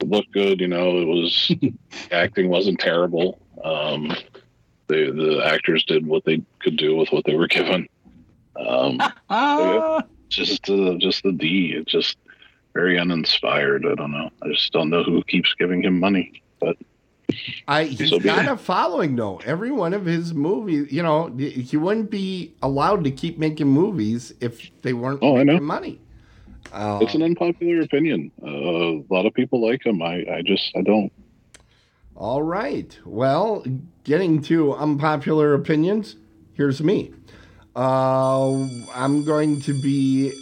it 0.00 0.08
looked 0.08 0.32
good, 0.32 0.60
you 0.60 0.68
know. 0.68 0.98
It 0.98 1.04
was 1.06 1.52
acting 2.10 2.48
wasn't 2.48 2.80
terrible. 2.80 3.38
Um, 3.62 4.08
the 4.88 5.10
the 5.12 5.42
actors 5.44 5.84
did 5.84 6.06
what 6.06 6.24
they 6.24 6.42
could 6.60 6.76
do 6.76 6.96
with 6.96 7.10
what 7.12 7.24
they 7.24 7.36
were 7.36 7.46
given. 7.48 7.88
Um, 8.56 9.00
just 10.28 10.68
uh, 10.70 10.94
just 10.98 11.22
the 11.22 11.32
D. 11.32 11.74
It's 11.76 11.92
just 11.92 12.16
very 12.74 12.98
uninspired. 12.98 13.84
I 13.86 13.94
don't 13.94 14.12
know. 14.12 14.30
I 14.42 14.48
just 14.48 14.72
don't 14.72 14.90
know 14.90 15.02
who 15.02 15.22
keeps 15.24 15.52
giving 15.54 15.82
him 15.82 16.00
money. 16.00 16.42
But 16.58 16.76
I 17.68 17.84
he's 17.84 18.10
So 18.10 18.18
got 18.18 18.48
a 18.48 18.56
following 18.56 19.14
though. 19.16 19.40
Every 19.44 19.70
one 19.70 19.92
of 19.94 20.06
his 20.06 20.32
movies, 20.32 20.90
you 20.92 21.02
know, 21.02 21.26
he 21.36 21.76
wouldn't 21.76 22.10
be 22.10 22.54
allowed 22.62 23.04
to 23.04 23.10
keep 23.10 23.38
making 23.38 23.68
movies 23.68 24.32
if 24.40 24.70
they 24.82 24.94
weren't 24.94 25.20
Oh, 25.22 25.36
making 25.44 25.64
money. 25.64 26.00
Uh, 26.72 26.98
it's 27.02 27.14
an 27.14 27.22
unpopular 27.22 27.82
opinion. 27.82 28.32
Uh, 28.42 28.48
a 28.48 29.04
lot 29.10 29.26
of 29.26 29.34
people 29.34 29.60
like 29.60 29.84
him. 29.84 30.00
I, 30.02 30.24
I 30.32 30.42
just 30.42 30.74
I 30.74 30.82
don't. 30.82 31.12
All 32.16 32.42
right. 32.42 32.98
Well, 33.04 33.64
getting 34.04 34.42
to 34.42 34.74
unpopular 34.74 35.54
opinions, 35.54 36.16
here's 36.54 36.82
me. 36.82 37.12
Uh, 37.74 38.66
I'm 38.94 39.24
going 39.24 39.60
to 39.62 39.72
be 39.80 40.32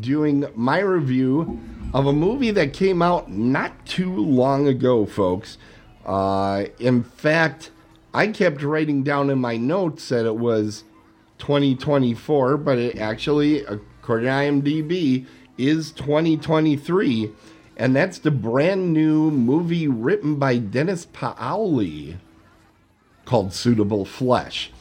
doing 0.00 0.44
my 0.54 0.80
review 0.80 1.60
of 1.94 2.06
a 2.06 2.12
movie 2.12 2.50
that 2.50 2.72
came 2.72 3.02
out 3.02 3.30
not 3.30 3.86
too 3.86 4.14
long 4.14 4.66
ago, 4.66 5.06
folks. 5.06 5.58
Uh, 6.04 6.66
in 6.78 7.02
fact, 7.02 7.70
I 8.12 8.28
kept 8.28 8.62
writing 8.62 9.02
down 9.02 9.30
in 9.30 9.38
my 9.38 9.56
notes 9.56 10.08
that 10.08 10.26
it 10.26 10.36
was 10.36 10.84
2024, 11.38 12.56
but 12.56 12.78
it 12.78 12.98
actually, 12.98 13.60
according 13.64 14.26
to 14.26 14.32
IMDb, 14.32 15.26
is 15.58 15.92
2023. 15.92 17.32
And 17.76 17.94
that's 17.94 18.18
the 18.18 18.30
brand 18.30 18.92
new 18.92 19.30
movie 19.30 19.86
written 19.86 20.36
by 20.36 20.56
Dennis 20.58 21.06
Paoli 21.12 22.16
called 23.26 23.52
Suitable 23.52 24.04
Flesh. 24.04 24.72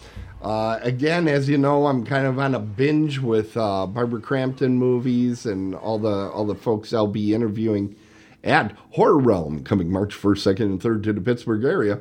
Uh, 0.41 0.79
again, 0.81 1.27
as 1.27 1.49
you 1.49 1.57
know, 1.57 1.87
I'm 1.87 2.05
kind 2.05 2.27
of 2.27 2.37
on 2.37 2.53
a 2.53 2.59
binge 2.59 3.19
with 3.19 3.57
uh, 3.57 3.87
Barbara 3.87 4.21
Crampton 4.21 4.77
movies 4.77 5.45
and 5.45 5.73
all 5.73 5.97
the 5.97 6.29
all 6.29 6.45
the 6.45 6.55
folks 6.55 6.93
I'll 6.93 7.07
be 7.07 7.33
interviewing 7.33 7.95
at 8.43 8.71
Horror 8.91 9.17
Realm 9.17 9.63
coming 9.63 9.91
March 9.91 10.15
1st, 10.15 10.55
2nd, 10.55 10.61
and 10.61 10.79
3rd 10.79 11.03
to 11.03 11.13
the 11.13 11.21
Pittsburgh 11.21 11.63
area. 11.63 11.99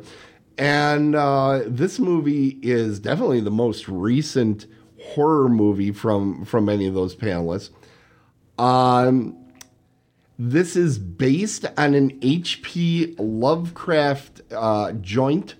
And 0.58 1.16
uh, 1.16 1.62
this 1.66 1.98
movie 1.98 2.58
is 2.62 3.00
definitely 3.00 3.40
the 3.40 3.50
most 3.50 3.88
recent 3.88 4.66
horror 5.02 5.48
movie 5.48 5.90
from 5.90 6.44
from 6.44 6.68
any 6.68 6.86
of 6.86 6.94
those 6.94 7.16
panelists. 7.16 7.70
Um, 8.58 9.36
this 10.38 10.76
is 10.76 10.98
based 10.98 11.64
on 11.76 11.94
an 11.94 12.18
H.P. 12.22 13.16
Lovecraft 13.18 14.42
uh, 14.52 14.92
joint 14.92 15.54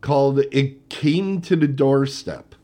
called 0.00 0.40
It 0.50 0.88
Came 0.88 1.40
to 1.42 1.56
the 1.56 1.68
Doorstep. 1.68 2.54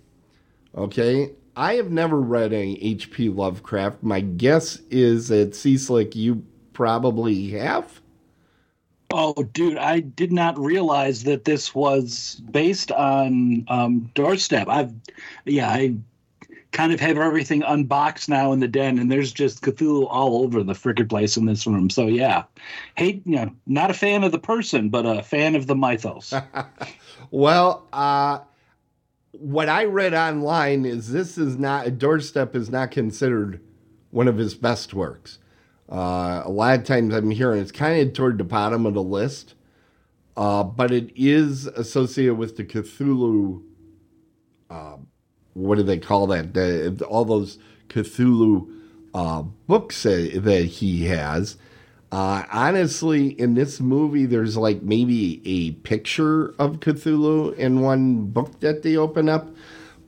Okay. 0.74 1.32
I 1.56 1.74
have 1.74 1.90
never 1.90 2.20
read 2.20 2.52
any 2.52 2.82
H.P. 2.82 3.30
Lovecraft. 3.30 4.02
My 4.02 4.20
guess 4.20 4.76
is 4.90 5.28
that 5.28 5.52
Cieslak, 5.52 6.14
you 6.14 6.44
probably 6.74 7.48
have. 7.52 8.02
Oh, 9.10 9.32
dude, 9.34 9.78
I 9.78 10.00
did 10.00 10.32
not 10.32 10.58
realize 10.58 11.22
that 11.24 11.44
this 11.44 11.74
was 11.74 12.42
based 12.50 12.92
on 12.92 13.64
um, 13.68 14.10
Doorstep. 14.14 14.68
I've, 14.68 14.92
yeah, 15.46 15.70
I 15.70 15.94
kind 16.76 16.92
of 16.92 17.00
have 17.00 17.16
everything 17.16 17.62
unboxed 17.62 18.28
now 18.28 18.52
in 18.52 18.60
the 18.60 18.68
den, 18.68 18.98
and 18.98 19.10
there's 19.10 19.32
just 19.32 19.62
Cthulhu 19.62 20.06
all 20.10 20.42
over 20.42 20.62
the 20.62 20.74
frickin' 20.74 21.08
place 21.08 21.38
in 21.38 21.46
this 21.46 21.66
room. 21.66 21.88
So 21.88 22.06
yeah, 22.06 22.44
hate, 22.96 23.22
you 23.24 23.36
know, 23.36 23.50
not 23.66 23.90
a 23.90 23.94
fan 23.94 24.24
of 24.24 24.30
the 24.30 24.38
person, 24.38 24.90
but 24.90 25.06
a 25.06 25.22
fan 25.22 25.56
of 25.56 25.66
the 25.66 25.74
mythos. 25.74 26.32
Well, 27.32 27.88
uh, 27.92 28.38
what 29.32 29.68
I 29.68 29.84
read 29.86 30.14
online 30.14 30.84
is 30.84 31.10
this 31.10 31.36
is 31.36 31.56
not, 31.56 31.86
a 31.86 31.90
Doorstep 31.90 32.54
is 32.54 32.70
not 32.70 32.92
considered 32.92 33.60
one 34.10 34.28
of 34.28 34.36
his 34.36 34.54
best 34.54 34.94
works. 34.94 35.38
Uh, 35.90 36.42
a 36.44 36.50
lot 36.50 36.78
of 36.78 36.84
times 36.84 37.12
I'm 37.12 37.32
hearing 37.32 37.60
it's 37.60 37.72
kind 37.72 38.06
of 38.06 38.14
toward 38.14 38.38
the 38.38 38.44
bottom 38.44 38.86
of 38.86 38.94
the 38.94 39.02
list, 39.02 39.54
uh, 40.36 40.62
but 40.62 40.92
it 40.92 41.10
is 41.16 41.66
associated 41.66 42.36
with 42.36 42.56
the 42.56 42.64
Cthulhu. 42.64 43.62
Uh, 44.70 44.98
what 45.56 45.76
do 45.76 45.82
they 45.82 45.98
call 45.98 46.26
that? 46.28 46.54
The, 46.54 47.04
all 47.08 47.24
those 47.24 47.58
Cthulhu 47.88 48.70
uh, 49.14 49.42
books 49.66 50.02
that, 50.02 50.42
that 50.44 50.64
he 50.66 51.06
has. 51.06 51.56
Uh, 52.12 52.44
honestly, 52.52 53.28
in 53.40 53.54
this 53.54 53.80
movie, 53.80 54.26
there's 54.26 54.56
like 54.56 54.82
maybe 54.82 55.40
a 55.44 55.72
picture 55.82 56.54
of 56.58 56.80
Cthulhu 56.80 57.56
in 57.56 57.80
one 57.80 58.26
book 58.26 58.60
that 58.60 58.82
they 58.82 58.96
open 58.96 59.28
up, 59.28 59.48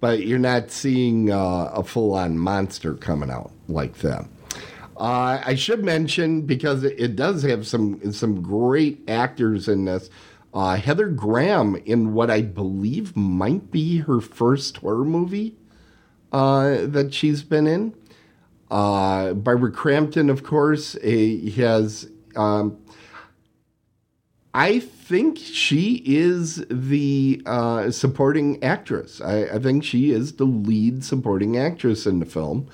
but 0.00 0.26
you're 0.26 0.38
not 0.38 0.70
seeing 0.70 1.32
uh, 1.32 1.70
a 1.72 1.82
full 1.82 2.14
on 2.14 2.38
monster 2.38 2.94
coming 2.94 3.30
out 3.30 3.50
like 3.68 3.98
that. 3.98 4.26
Uh, 4.96 5.40
I 5.44 5.54
should 5.54 5.84
mention 5.84 6.42
because 6.42 6.84
it, 6.84 6.94
it 6.98 7.16
does 7.16 7.42
have 7.44 7.66
some 7.66 8.12
some 8.12 8.42
great 8.42 9.08
actors 9.08 9.68
in 9.68 9.84
this. 9.84 10.10
Uh, 10.58 10.74
Heather 10.74 11.06
Graham 11.06 11.76
in 11.86 12.14
what 12.14 12.32
I 12.32 12.42
believe 12.42 13.16
might 13.16 13.70
be 13.70 13.98
her 13.98 14.20
first 14.20 14.78
horror 14.78 15.04
movie 15.04 15.54
uh, 16.32 16.78
that 16.80 17.14
she's 17.14 17.44
been 17.44 17.68
in. 17.68 17.94
Uh, 18.68 19.34
Barbara 19.34 19.70
Crampton, 19.70 20.28
of 20.28 20.42
course, 20.42 20.96
eh, 21.00 21.48
has. 21.50 22.10
Um, 22.34 22.76
I 24.52 24.80
think 24.80 25.38
she 25.38 26.02
is 26.04 26.66
the 26.68 27.40
uh, 27.46 27.92
supporting 27.92 28.60
actress. 28.60 29.20
I, 29.20 29.42
I 29.44 29.58
think 29.60 29.84
she 29.84 30.10
is 30.10 30.32
the 30.32 30.44
lead 30.44 31.04
supporting 31.04 31.56
actress 31.56 32.04
in 32.04 32.18
the 32.18 32.26
film. 32.26 32.68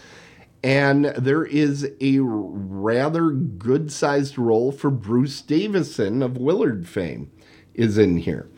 And 0.62 1.04
there 1.04 1.44
is 1.44 1.90
a 2.00 2.20
rather 2.20 3.28
good 3.28 3.92
sized 3.92 4.38
role 4.38 4.72
for 4.72 4.88
Bruce 4.88 5.42
Davison 5.42 6.22
of 6.22 6.38
Willard 6.38 6.88
fame 6.88 7.30
is 7.74 7.98
in 7.98 8.18
here. 8.18 8.48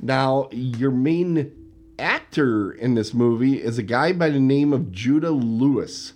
Now, 0.00 0.48
your 0.50 0.90
main 0.90 1.52
actor 1.98 2.72
in 2.72 2.94
this 2.94 3.14
movie 3.14 3.62
is 3.62 3.78
a 3.78 3.82
guy 3.82 4.12
by 4.12 4.30
the 4.30 4.40
name 4.40 4.72
of 4.72 4.90
Judah 4.90 5.30
Lewis. 5.30 6.14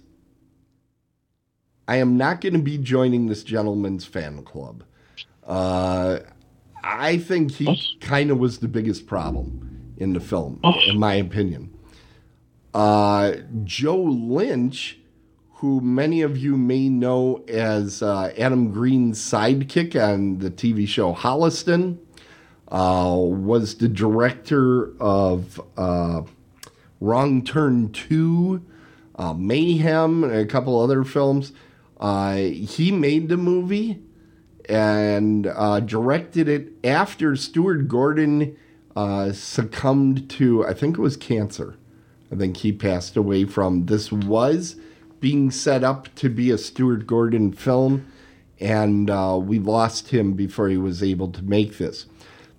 I 1.88 1.96
am 1.96 2.16
not 2.16 2.40
going 2.40 2.54
to 2.54 2.58
be 2.58 2.78
joining 2.78 3.26
this 3.26 3.44
gentleman's 3.44 4.04
fan 4.04 4.42
club. 4.42 4.82
Uh, 5.44 6.18
I 6.82 7.18
think 7.18 7.52
he 7.52 7.80
kind 8.00 8.30
of 8.30 8.38
was 8.38 8.58
the 8.58 8.68
biggest 8.68 9.06
problem 9.06 9.94
in 9.96 10.12
the 10.12 10.20
film, 10.20 10.60
in 10.88 10.98
my 10.98 11.14
opinion. 11.14 11.72
Uh, 12.74 13.36
Joe 13.64 14.02
Lynch, 14.02 14.98
who 15.54 15.80
many 15.80 16.22
of 16.22 16.36
you 16.36 16.56
may 16.56 16.88
know 16.88 17.44
as 17.48 18.02
uh, 18.02 18.32
Adam 18.36 18.72
Green's 18.72 19.18
sidekick 19.18 19.94
on 20.00 20.38
the 20.38 20.50
TV 20.50 20.86
show 20.86 21.14
Holliston, 21.14 21.98
uh, 22.68 23.14
was 23.16 23.76
the 23.76 23.88
director 23.88 24.92
of 25.00 25.60
uh, 25.76 26.22
Wrong 27.00 27.44
Turn 27.44 27.92
2, 27.92 28.64
uh, 29.16 29.34
Mayhem, 29.34 30.24
and 30.24 30.34
a 30.34 30.46
couple 30.46 30.80
other 30.80 31.04
films. 31.04 31.52
Uh, 31.98 32.36
he 32.36 32.90
made 32.90 33.28
the 33.28 33.36
movie 33.36 34.02
and 34.68 35.46
uh, 35.46 35.80
directed 35.80 36.48
it 36.48 36.72
after 36.82 37.36
Stuart 37.36 37.88
Gordon 37.88 38.56
uh, 38.96 39.32
succumbed 39.32 40.28
to, 40.30 40.66
I 40.66 40.74
think 40.74 40.98
it 40.98 41.00
was 41.00 41.16
cancer. 41.16 41.76
I 42.32 42.36
think 42.36 42.58
he 42.58 42.72
passed 42.72 43.16
away 43.16 43.44
from. 43.44 43.86
This 43.86 44.10
was 44.10 44.76
being 45.20 45.50
set 45.50 45.84
up 45.84 46.12
to 46.16 46.28
be 46.28 46.50
a 46.50 46.58
Stuart 46.58 47.06
Gordon 47.06 47.52
film, 47.52 48.10
and 48.58 49.08
we 49.46 49.60
lost 49.60 50.08
him 50.08 50.32
before 50.32 50.68
he 50.68 50.76
was 50.76 51.02
able 51.02 51.30
to 51.30 51.42
make 51.42 51.78
this. 51.78 52.06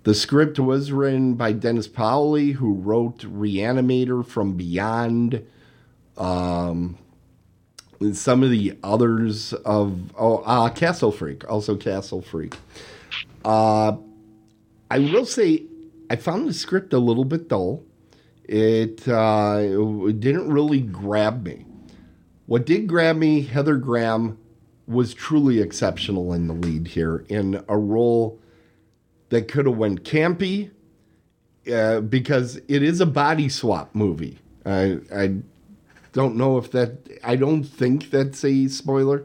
The 0.08 0.14
script 0.14 0.58
was 0.58 0.90
written 0.90 1.34
by 1.34 1.52
Dennis 1.52 1.86
Paoli, 1.86 2.52
who 2.52 2.72
wrote 2.72 3.18
Reanimator 3.18 4.24
from 4.24 4.54
Beyond. 4.54 5.44
Um, 6.16 6.96
some 8.14 8.42
of 8.42 8.48
the 8.48 8.78
others 8.82 9.52
of 9.52 10.00
oh 10.16 10.38
uh, 10.46 10.70
Castle 10.70 11.12
Freak, 11.12 11.46
also 11.50 11.76
Castle 11.76 12.22
Freak. 12.22 12.56
Uh, 13.44 13.98
I 14.90 14.98
will 14.98 15.26
say 15.26 15.64
I 16.08 16.16
found 16.16 16.48
the 16.48 16.54
script 16.54 16.94
a 16.94 16.98
little 16.98 17.26
bit 17.26 17.50
dull. 17.50 17.84
It, 18.44 19.06
uh, 19.06 19.58
it 19.60 20.20
didn't 20.20 20.50
really 20.50 20.80
grab 20.80 21.44
me. 21.44 21.66
What 22.46 22.64
did 22.64 22.86
grab 22.86 23.16
me, 23.16 23.42
Heather 23.42 23.76
Graham 23.76 24.38
was 24.86 25.12
truly 25.12 25.60
exceptional 25.60 26.32
in 26.32 26.46
the 26.46 26.54
lead 26.54 26.88
here 26.88 27.26
in 27.28 27.62
a 27.68 27.76
role 27.76 28.40
that 29.30 29.48
could 29.48 29.66
have 29.66 29.76
went 29.76 30.04
campy 30.04 30.70
uh, 31.72 32.00
because 32.00 32.56
it 32.68 32.82
is 32.82 33.00
a 33.00 33.06
body 33.06 33.48
swap 33.48 33.94
movie. 33.94 34.38
I, 34.64 34.98
I 35.14 35.36
don't 36.12 36.36
know 36.36 36.58
if 36.58 36.70
that 36.72 36.98
I 37.22 37.36
don't 37.36 37.64
think 37.64 38.10
that's 38.10 38.44
a 38.44 38.68
spoiler. 38.68 39.24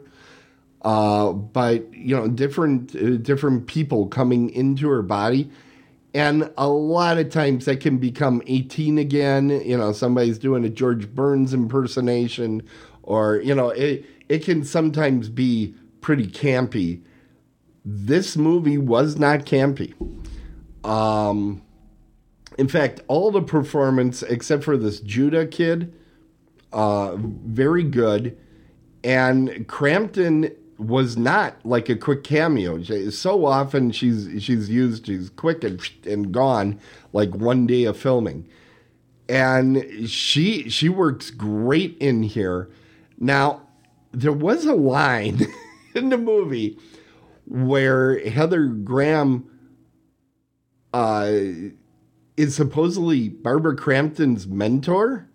Uh, 0.83 1.31
but 1.31 1.93
you 1.93 2.15
know, 2.15 2.27
different 2.27 2.95
uh, 2.95 3.15
different 3.17 3.67
people 3.67 4.07
coming 4.07 4.49
into 4.49 4.89
her 4.89 5.01
body, 5.01 5.49
and 6.13 6.51
a 6.57 6.67
lot 6.67 7.17
of 7.17 7.29
times 7.29 7.65
that 7.65 7.79
can 7.79 7.97
become 7.97 8.41
18 8.47 8.97
again. 8.97 9.49
You 9.49 9.77
know, 9.77 9.93
somebody's 9.93 10.37
doing 10.37 10.65
a 10.65 10.69
George 10.69 11.09
Burns 11.09 11.53
impersonation, 11.53 12.63
or 13.01 13.37
you 13.37 13.55
know, 13.55 13.69
it 13.69 14.05
it 14.27 14.43
can 14.43 14.65
sometimes 14.65 15.29
be 15.29 15.73
pretty 16.01 16.27
campy. 16.27 17.01
This 17.85 18.37
movie 18.37 18.77
was 18.77 19.17
not 19.17 19.41
campy. 19.41 19.93
Um, 20.85 21.61
in 22.57 22.67
fact, 22.67 23.01
all 23.07 23.31
the 23.31 23.41
performance 23.41 24.21
except 24.23 24.63
for 24.63 24.77
this 24.77 24.99
Judah 24.99 25.45
kid 25.45 25.93
uh, 26.73 27.15
very 27.17 27.83
good. 27.83 28.37
And 29.03 29.67
Crampton 29.67 30.51
was 30.77 31.15
not 31.15 31.63
like 31.65 31.87
a 31.87 31.95
quick 31.95 32.23
cameo. 32.23 32.81
So 33.11 33.45
often 33.45 33.91
she's 33.91 34.43
she's 34.43 34.69
used, 34.69 35.05
she's 35.05 35.29
quick 35.29 35.63
and, 35.63 35.79
and 36.05 36.31
gone, 36.31 36.79
like 37.13 37.35
one 37.35 37.67
day 37.67 37.83
of 37.85 37.97
filming. 37.97 38.47
And 39.29 40.09
she 40.09 40.69
she 40.69 40.89
works 40.89 41.29
great 41.29 41.97
in 41.99 42.23
here. 42.23 42.69
Now, 43.19 43.61
there 44.11 44.33
was 44.33 44.65
a 44.65 44.73
line 44.73 45.45
in 45.95 46.09
the 46.09 46.17
movie 46.17 46.77
where 47.53 48.19
Heather 48.27 48.65
Graham 48.65 49.49
uh, 50.91 51.31
is 52.35 52.55
supposedly 52.55 53.29
Barbara 53.29 53.75
Crampton's 53.75 54.47
mentor 54.47 55.29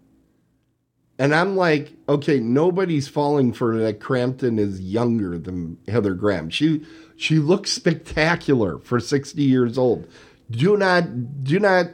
and 1.19 1.35
I'm 1.35 1.57
like, 1.57 1.93
okay, 2.09 2.39
nobody's 2.39 3.09
falling 3.09 3.53
for 3.53 3.77
that 3.79 3.99
Crampton 3.99 4.59
is 4.59 4.81
younger 4.81 5.37
than 5.37 5.77
Heather 5.89 6.15
Graham. 6.15 6.49
She 6.49 6.87
she 7.17 7.41
looks 7.41 7.73
spectacular 7.73 8.79
for 8.79 9.01
60 9.01 9.43
years 9.43 9.77
old. 9.77 10.07
Do 10.51 10.77
not 10.77 11.43
do 11.43 11.59
not 11.59 11.87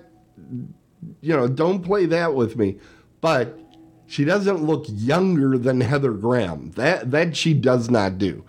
you 1.23 1.35
know, 1.35 1.49
don't 1.49 1.83
play 1.83 2.05
that 2.07 2.35
with 2.35 2.57
me. 2.57 2.79
But 3.23 3.59
she 4.07 4.27
doesn't 4.27 4.63
look 4.63 4.85
younger 4.89 5.57
than 5.57 5.81
Heather 5.81 6.13
Graham. 6.13 6.73
That 6.73 7.11
that 7.11 7.35
she 7.35 7.55
does 7.55 7.89
not 7.89 8.19
do. 8.19 8.45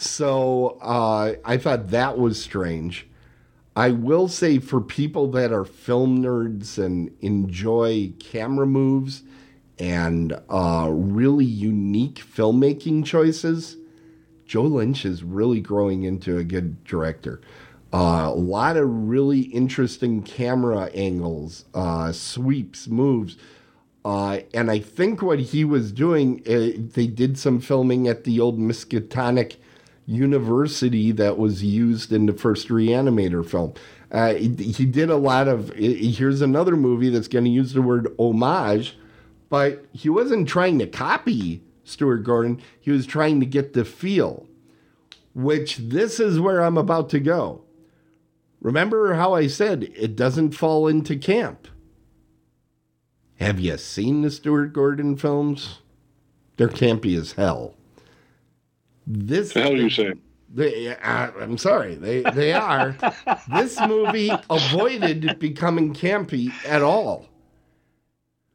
So 0.00 0.78
uh, 0.80 1.34
I 1.44 1.58
thought 1.58 1.90
that 1.90 2.16
was 2.16 2.42
strange. 2.42 3.06
I 3.76 3.90
will 3.90 4.28
say 4.28 4.58
for 4.58 4.80
people 4.80 5.30
that 5.32 5.52
are 5.52 5.66
film 5.66 6.22
nerds 6.22 6.82
and 6.82 7.14
enjoy 7.20 8.14
camera 8.18 8.66
moves, 8.66 9.22
and 9.78 10.40
uh, 10.48 10.88
really 10.90 11.44
unique 11.44 12.14
filmmaking 12.14 13.04
choices, 13.04 13.76
Joe 14.46 14.62
Lynch 14.62 15.04
is 15.04 15.22
really 15.22 15.60
growing 15.60 16.04
into 16.04 16.38
a 16.38 16.44
good 16.44 16.82
director. 16.84 17.42
Uh, 17.92 18.30
a 18.32 18.34
lot 18.34 18.78
of 18.78 18.88
really 19.08 19.40
interesting 19.40 20.22
camera 20.22 20.86
angles, 20.94 21.66
uh, 21.74 22.10
sweeps, 22.10 22.88
moves. 22.88 23.36
Uh, 24.02 24.40
and 24.54 24.70
I 24.70 24.78
think 24.78 25.20
what 25.20 25.40
he 25.40 25.62
was 25.62 25.92
doing, 25.92 26.40
uh, 26.46 26.80
they 26.94 27.06
did 27.06 27.38
some 27.38 27.60
filming 27.60 28.08
at 28.08 28.24
the 28.24 28.40
old 28.40 28.58
Miskatonic 28.58 29.56
University 30.10 31.12
that 31.12 31.38
was 31.38 31.62
used 31.62 32.12
in 32.12 32.26
the 32.26 32.32
first 32.32 32.68
Reanimator 32.68 33.48
film. 33.48 33.74
Uh, 34.10 34.34
he, 34.34 34.48
he 34.48 34.84
did 34.84 35.08
a 35.08 35.16
lot 35.16 35.48
of. 35.48 35.70
Here's 35.74 36.40
another 36.42 36.76
movie 36.76 37.10
that's 37.10 37.28
going 37.28 37.44
to 37.44 37.50
use 37.50 37.72
the 37.72 37.82
word 37.82 38.14
homage 38.18 38.96
but 39.50 39.84
he 39.92 40.08
wasn't 40.08 40.48
trying 40.48 40.78
to 40.78 40.86
copy 40.86 41.62
Stuart 41.84 42.18
Gordon. 42.18 42.62
He 42.80 42.90
was 42.90 43.04
trying 43.04 43.40
to 43.40 43.46
get 43.46 43.74
the 43.74 43.84
feel, 43.84 44.46
which 45.34 45.76
this 45.76 46.18
is 46.18 46.40
where 46.40 46.62
I'm 46.62 46.78
about 46.78 47.10
to 47.10 47.20
go. 47.20 47.64
Remember 48.60 49.14
how 49.14 49.34
I 49.34 49.48
said 49.48 49.90
it 49.96 50.16
doesn't 50.16 50.52
fall 50.52 50.86
into 50.86 51.16
camp? 51.16 51.66
Have 53.40 53.58
you 53.58 53.76
seen 53.76 54.22
the 54.22 54.30
Stuart 54.30 54.72
Gordon 54.72 55.16
films? 55.16 55.80
They're 56.56 56.68
campy 56.68 57.18
as 57.18 57.32
hell. 57.32 57.74
This 59.12 59.52
the 59.52 59.62
hell 59.62 59.76
you 59.76 59.90
saying? 59.90 60.20
They, 60.52 60.88
uh, 60.96 61.30
I'm 61.40 61.58
sorry, 61.58 61.96
they 61.96 62.22
they 62.22 62.52
are. 62.52 62.96
this 63.52 63.80
movie 63.80 64.30
avoided 64.48 65.38
becoming 65.40 65.94
campy 65.94 66.52
at 66.64 66.82
all. 66.82 67.26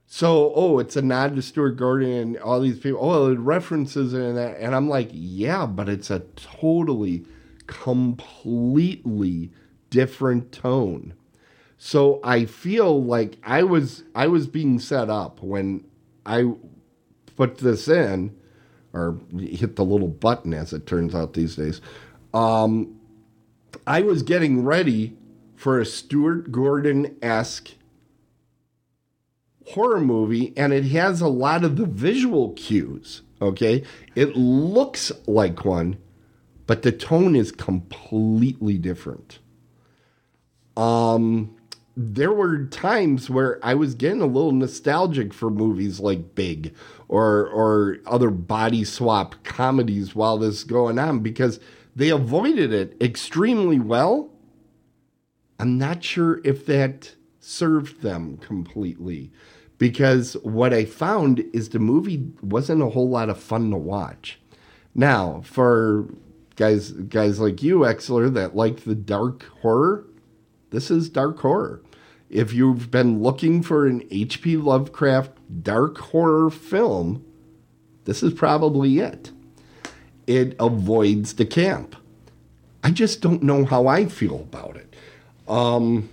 So, 0.08 0.54
oh, 0.56 0.80
it's 0.80 0.96
a 0.96 1.02
nod 1.02 1.36
to 1.36 1.42
Stuart 1.42 1.72
Gordon 1.72 2.10
and 2.10 2.38
all 2.38 2.62
these 2.62 2.80
people. 2.80 3.00
Oh, 3.02 3.32
it 3.32 3.40
references 3.40 4.14
and 4.14 4.38
that. 4.38 4.58
And 4.60 4.74
I'm 4.74 4.88
like, 4.88 5.10
yeah, 5.12 5.66
but 5.66 5.90
it's 5.90 6.10
a 6.10 6.20
totally, 6.38 7.26
completely 7.68 9.52
different 9.90 10.54
tone. 10.54 11.16
So 11.78 12.22
I 12.24 12.46
feel 12.46 13.04
like 13.04 13.38
I 13.44 13.64
was 13.64 14.04
I 14.16 14.28
was 14.28 14.48
being 14.48 14.80
set 14.80 15.10
up 15.10 15.44
when 15.44 15.84
I 16.26 16.54
put 17.36 17.58
this 17.58 17.90
in, 17.90 18.38
or 18.96 19.20
hit 19.38 19.76
the 19.76 19.84
little 19.84 20.08
button 20.08 20.54
as 20.54 20.74
it 20.74 20.88
turns 20.88 21.14
out 21.14 21.34
these 21.34 21.56
days. 21.56 21.82
Um, 22.34 23.00
I 23.86 24.02
was 24.02 24.24
getting 24.24 24.64
ready 24.64 25.18
for 25.56 25.80
a 25.80 25.86
Stuart 25.86 26.52
Gordon 26.52 27.18
esque 27.22 27.72
horror 29.68 30.00
movie 30.00 30.54
and 30.56 30.72
it 30.72 30.86
has 30.86 31.22
a 31.22 31.28
lot 31.28 31.64
of 31.64 31.76
the 31.76 31.86
visual 31.86 32.54
cues. 32.54 33.22
Okay. 33.42 33.84
It 34.16 34.38
looks 34.38 35.12
like 35.28 35.66
one, 35.66 35.98
but 36.66 36.82
the 36.84 36.92
tone 36.92 37.36
is 37.36 37.52
completely 37.52 38.78
different. 38.78 39.40
Um, 40.78 41.56
there 41.98 42.34
were 42.34 42.66
times 42.66 43.30
where 43.30 43.60
I 43.64 43.74
was 43.74 43.96
getting 43.96 44.22
a 44.22 44.26
little 44.26 44.52
nostalgic 44.52 45.34
for 45.34 45.50
movies 45.50 46.00
like 46.00 46.36
Big 46.36 46.74
or 47.08 47.48
or 47.48 47.98
other 48.06 48.30
body 48.30 48.84
swap 48.84 49.44
comedies 49.44 50.14
while 50.14 50.38
this 50.38 50.56
is 50.56 50.64
going 50.64 51.00
on 51.00 51.20
because 51.20 51.60
they 51.96 52.10
avoided 52.10 52.74
it 52.74 52.98
extremely 53.02 53.80
well. 53.80 54.30
I'm 55.58 55.78
not 55.78 56.04
sure 56.04 56.42
if 56.44 56.66
that 56.66 57.16
served 57.40 58.02
them 58.02 58.38
completely 58.38 59.32
because 59.78 60.34
what 60.44 60.74
I 60.74 60.84
found 60.84 61.46
is 61.54 61.70
the 61.70 61.80
movie 61.80 62.28
wasn't 62.42 62.82
a 62.82 62.90
whole 62.90 63.10
lot 63.10 63.30
of 63.30 63.40
fun 63.40 63.72
to 63.72 63.78
watch. 63.78 64.40
Now, 64.94 65.42
for 65.46 66.08
guys 66.58 66.92
guys 66.92 67.40
like 67.40 67.64
you, 67.64 67.80
Exler, 67.80 68.34
that 68.34 68.54
like 68.54 68.84
the 68.84 68.96
dark 68.96 69.44
horror, 69.62 70.06
this 70.72 70.92
is 70.92 71.10
dark 71.10 71.40
horror. 71.40 71.82
If 72.36 72.52
you've 72.52 72.92
been 72.92 73.24
looking 73.24 73.64
for 73.64 73.88
an 73.88 74.04
H.P. 74.12 74.58
Lovecraft 74.58 75.32
dark 75.64 75.98
horror 75.98 76.50
film, 76.50 77.24
this 78.04 78.22
is 78.22 78.34
probably 78.34 79.00
it. 79.00 79.32
It 80.28 80.54
avoids 80.60 81.36
the 81.36 81.46
camp. 81.46 81.96
I 82.84 82.92
just 82.92 83.22
don't 83.22 83.42
know 83.42 83.64
how 83.64 83.88
I 83.88 84.08
feel 84.08 84.42
about 84.42 84.76
it. 84.76 84.98
Um, 85.48 86.10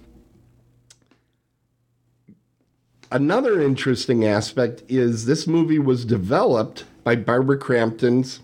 another 3.11 3.61
interesting 3.61 4.25
aspect 4.25 4.85
is 4.89 5.27
this 5.27 5.49
movie 5.49 5.81
was 5.81 6.05
developed 6.05 6.85
by 7.03 7.17
Barbara 7.17 7.59
Crampton's 7.59 8.39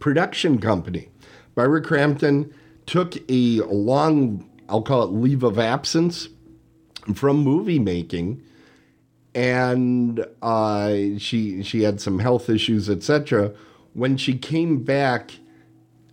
production 0.00 0.60
company. 0.60 1.10
Barbara 1.54 1.80
Crampton 1.80 2.52
took 2.86 3.14
a 3.30 3.60
long, 3.60 4.50
I'll 4.68 4.82
call 4.82 5.04
it 5.04 5.12
leave 5.12 5.44
of 5.44 5.60
absence 5.60 6.28
from 7.14 7.38
movie 7.38 7.78
making, 7.78 8.42
and 9.34 10.24
uh, 10.42 10.94
she 11.18 11.62
she 11.62 11.82
had 11.82 12.00
some 12.00 12.18
health 12.18 12.48
issues, 12.48 12.88
etc. 12.90 13.52
When 13.94 14.16
she 14.16 14.36
came 14.36 14.84
back, 14.84 15.32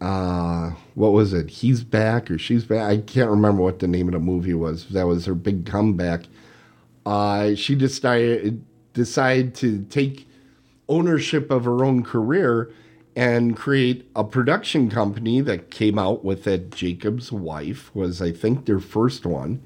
uh, 0.01 0.71
what 0.93 1.13
was 1.13 1.33
it? 1.33 1.49
He's 1.49 1.83
back 1.83 2.29
or 2.29 2.37
she's 2.37 2.65
back? 2.65 2.81
I 2.81 2.97
can't 2.97 3.29
remember 3.29 3.61
what 3.61 3.79
the 3.79 3.87
name 3.87 4.07
of 4.07 4.13
the 4.13 4.19
movie 4.19 4.53
was. 4.53 4.89
That 4.89 5.07
was 5.07 5.25
her 5.25 5.35
big 5.35 5.65
comeback. 5.65 6.25
Uh, 7.05 7.55
she 7.55 7.75
decided 7.75 8.63
decided 8.93 9.53
to 9.55 9.83
take 9.89 10.27
ownership 10.87 11.51
of 11.51 11.65
her 11.65 11.83
own 11.83 12.03
career 12.03 12.71
and 13.15 13.55
create 13.55 14.09
a 14.15 14.23
production 14.23 14.89
company 14.89 15.41
that 15.41 15.71
came 15.71 15.97
out 15.97 16.23
with 16.23 16.43
that 16.43 16.71
Jacob's 16.71 17.31
wife 17.31 17.93
was 17.95 18.21
I 18.21 18.31
think 18.31 18.65
their 18.65 18.79
first 18.79 19.25
one 19.25 19.61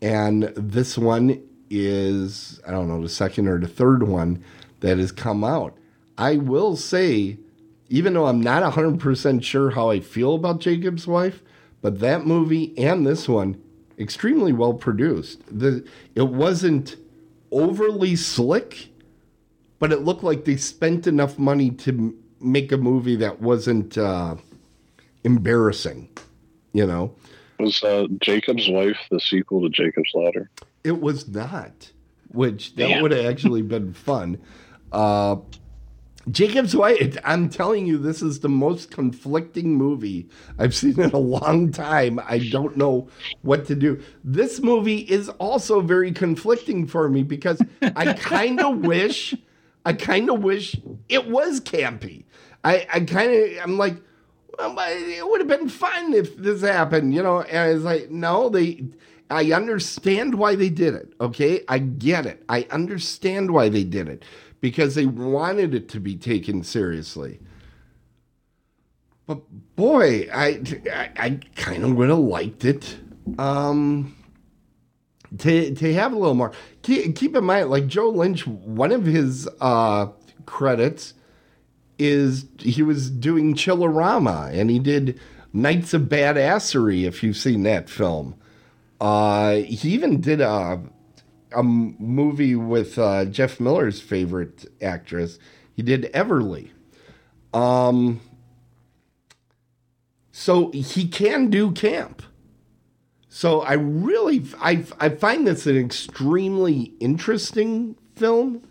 and 0.00 0.44
this 0.56 0.96
one 0.96 1.42
is 1.70 2.60
I 2.66 2.70
don't 2.70 2.88
know 2.88 3.02
the 3.02 3.08
second 3.08 3.48
or 3.48 3.58
the 3.58 3.68
third 3.68 4.02
one 4.02 4.42
that 4.80 4.98
has 4.98 5.12
come 5.12 5.44
out. 5.44 5.76
I 6.16 6.36
will 6.36 6.76
say 6.76 7.38
even 7.88 8.12
though 8.14 8.26
I'm 8.26 8.40
not 8.40 8.70
100% 8.74 9.42
sure 9.42 9.70
how 9.70 9.90
I 9.90 10.00
feel 10.00 10.34
about 10.34 10.60
Jacob's 10.60 11.06
wife, 11.06 11.42
but 11.80 12.00
that 12.00 12.26
movie 12.26 12.76
and 12.76 13.06
this 13.06 13.28
one 13.28 13.60
extremely 13.98 14.52
well 14.52 14.74
produced. 14.74 15.40
The 15.50 15.86
it 16.14 16.28
wasn't 16.28 16.96
overly 17.50 18.16
slick, 18.16 18.88
but 19.78 19.92
it 19.92 20.02
looked 20.02 20.22
like 20.22 20.44
they 20.44 20.56
spent 20.56 21.06
enough 21.06 21.38
money 21.38 21.70
to 21.70 21.90
m- 21.90 22.18
make 22.40 22.72
a 22.72 22.76
movie 22.76 23.16
that 23.16 23.40
wasn't 23.40 23.96
uh, 23.96 24.36
embarrassing. 25.24 26.08
You 26.72 26.86
know, 26.86 27.14
Was 27.58 27.82
uh, 27.82 28.06
Jacob's 28.20 28.68
wife 28.68 28.98
the 29.10 29.20
sequel 29.20 29.62
to 29.62 29.68
Jacob's 29.68 30.12
Ladder? 30.14 30.50
it 30.84 31.00
was 31.00 31.28
not, 31.28 31.92
which 32.28 32.74
that 32.76 32.88
Damn. 32.88 33.02
would 33.02 33.10
have 33.12 33.26
actually 33.26 33.62
been 33.62 33.92
fun. 33.92 34.40
Uh, 34.92 35.36
Jacob's 36.30 36.76
Wife, 36.76 37.16
I'm 37.24 37.48
telling 37.48 37.86
you, 37.86 37.96
this 37.96 38.20
is 38.20 38.40
the 38.40 38.48
most 38.48 38.90
conflicting 38.90 39.74
movie 39.74 40.28
I've 40.58 40.74
seen 40.74 41.00
in 41.00 41.10
a 41.10 41.18
long 41.18 41.72
time. 41.72 42.20
I 42.26 42.38
don't 42.38 42.76
know 42.76 43.08
what 43.42 43.66
to 43.66 43.74
do. 43.74 44.02
This 44.24 44.60
movie 44.60 44.98
is 44.98 45.28
also 45.30 45.80
very 45.80 46.12
conflicting 46.12 46.86
for 46.86 47.08
me 47.08 47.22
because 47.22 47.60
I 47.80 48.12
kind 48.12 48.60
of 48.60 48.78
wish, 48.86 49.34
I 49.86 49.94
kind 49.94 50.30
of 50.30 50.42
wish 50.42 50.76
it 51.08 51.28
was 51.28 51.60
campy. 51.60 52.24
I, 52.62 52.86
I 52.92 53.00
kind 53.00 53.32
of, 53.32 53.50
I'm 53.62 53.78
like, 53.78 53.96
well, 53.96 53.98
but 53.98 54.07
it 54.58 55.28
would 55.28 55.40
have 55.40 55.48
been 55.48 55.68
fun 55.68 56.14
if 56.14 56.36
this 56.36 56.62
happened, 56.62 57.14
you 57.14 57.22
know. 57.22 57.42
And 57.42 57.72
it's 57.76 57.84
like, 57.84 58.10
no, 58.10 58.48
they. 58.48 58.84
I 59.30 59.52
understand 59.52 60.36
why 60.36 60.54
they 60.54 60.70
did 60.70 60.94
it. 60.94 61.12
Okay, 61.20 61.62
I 61.68 61.78
get 61.78 62.24
it. 62.26 62.42
I 62.48 62.66
understand 62.70 63.50
why 63.50 63.68
they 63.68 63.84
did 63.84 64.08
it 64.08 64.24
because 64.60 64.94
they 64.94 65.06
wanted 65.06 65.74
it 65.74 65.88
to 65.90 66.00
be 66.00 66.16
taken 66.16 66.62
seriously. 66.62 67.40
But 69.26 69.42
boy, 69.76 70.28
I 70.32 70.62
I, 70.90 71.10
I 71.16 71.40
kind 71.56 71.84
of 71.84 71.94
would 71.96 72.08
have 72.08 72.18
liked 72.18 72.64
it. 72.64 72.96
Um, 73.38 74.16
to 75.38 75.74
to 75.74 75.94
have 75.94 76.12
a 76.12 76.16
little 76.16 76.34
more. 76.34 76.52
Keep, 76.82 77.16
keep 77.16 77.36
in 77.36 77.44
mind, 77.44 77.68
like 77.70 77.86
Joe 77.86 78.08
Lynch, 78.08 78.46
one 78.46 78.92
of 78.92 79.04
his 79.04 79.46
uh, 79.60 80.06
credits 80.46 81.12
is 81.98 82.46
he 82.58 82.82
was 82.82 83.10
doing 83.10 83.54
Chillerama, 83.54 84.52
and 84.52 84.70
he 84.70 84.78
did 84.78 85.18
Knights 85.52 85.94
of 85.94 86.02
Badassery. 86.02 87.04
If 87.04 87.22
you've 87.22 87.36
seen 87.36 87.62
that 87.64 87.88
film, 87.88 88.36
uh, 89.00 89.56
he 89.56 89.90
even 89.90 90.20
did 90.20 90.40
a 90.40 90.80
a 91.52 91.62
movie 91.62 92.54
with 92.54 92.98
uh, 92.98 93.24
Jeff 93.24 93.58
Miller's 93.58 94.00
favorite 94.00 94.66
actress. 94.82 95.38
He 95.74 95.82
did 95.82 96.12
Everly. 96.12 96.70
Um, 97.54 98.20
so 100.30 100.70
he 100.72 101.08
can 101.08 101.48
do 101.48 101.72
camp. 101.72 102.22
So 103.28 103.60
I 103.60 103.74
really 103.74 104.44
I 104.60 104.84
I 105.00 105.08
find 105.10 105.46
this 105.46 105.66
an 105.66 105.76
extremely 105.76 106.94
interesting 107.00 107.96
film 108.14 108.62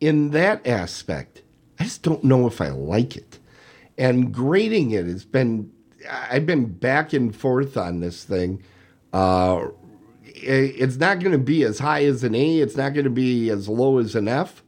in 0.00 0.30
that 0.30 0.66
aspect. 0.66 1.42
I 1.78 1.84
just 1.84 2.02
don't 2.02 2.24
know 2.24 2.46
if 2.46 2.60
I 2.60 2.68
like 2.70 3.16
it. 3.16 3.38
And 3.96 4.32
grading 4.32 4.92
it 4.92 5.06
has 5.06 5.24
been 5.24 5.70
I've 6.30 6.46
been 6.46 6.66
back 6.66 7.12
and 7.12 7.34
forth 7.34 7.76
on 7.76 8.00
this 8.00 8.24
thing. 8.24 8.62
Uh 9.12 9.68
it- 10.24 10.74
it's 10.78 10.96
not 10.96 11.20
going 11.20 11.32
to 11.32 11.38
be 11.38 11.64
as 11.64 11.78
high 11.80 12.04
as 12.04 12.22
an 12.22 12.34
A. 12.34 12.58
It's 12.60 12.76
not 12.76 12.94
going 12.94 13.04
to 13.04 13.10
be 13.10 13.50
as 13.50 13.68
low 13.68 13.98
as 13.98 14.14
an 14.14 14.28
F. 14.28 14.62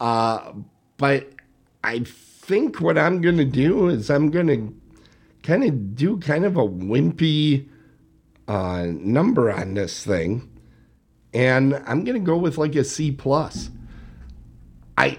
Uh, 0.00 0.52
but 0.98 1.30
I 1.82 2.00
think 2.00 2.80
what 2.80 2.98
I'm 2.98 3.20
going 3.22 3.38
to 3.38 3.44
do 3.44 3.88
is 3.88 4.10
I'm 4.10 4.30
going 4.30 4.48
to 4.48 4.74
kind 5.42 5.64
of 5.64 5.94
do 5.94 6.18
kind 6.18 6.44
of 6.44 6.56
a 6.56 6.66
wimpy 6.66 7.68
uh, 8.46 8.86
number 8.90 9.50
on 9.50 9.74
this 9.74 10.04
thing, 10.04 10.50
and 11.32 11.74
I'm 11.86 12.04
going 12.04 12.20
to 12.20 12.26
go 12.26 12.36
with 12.36 12.58
like 12.58 12.74
a 12.74 12.84
C 12.84 13.10
plus. 13.10 13.70
I 14.98 15.18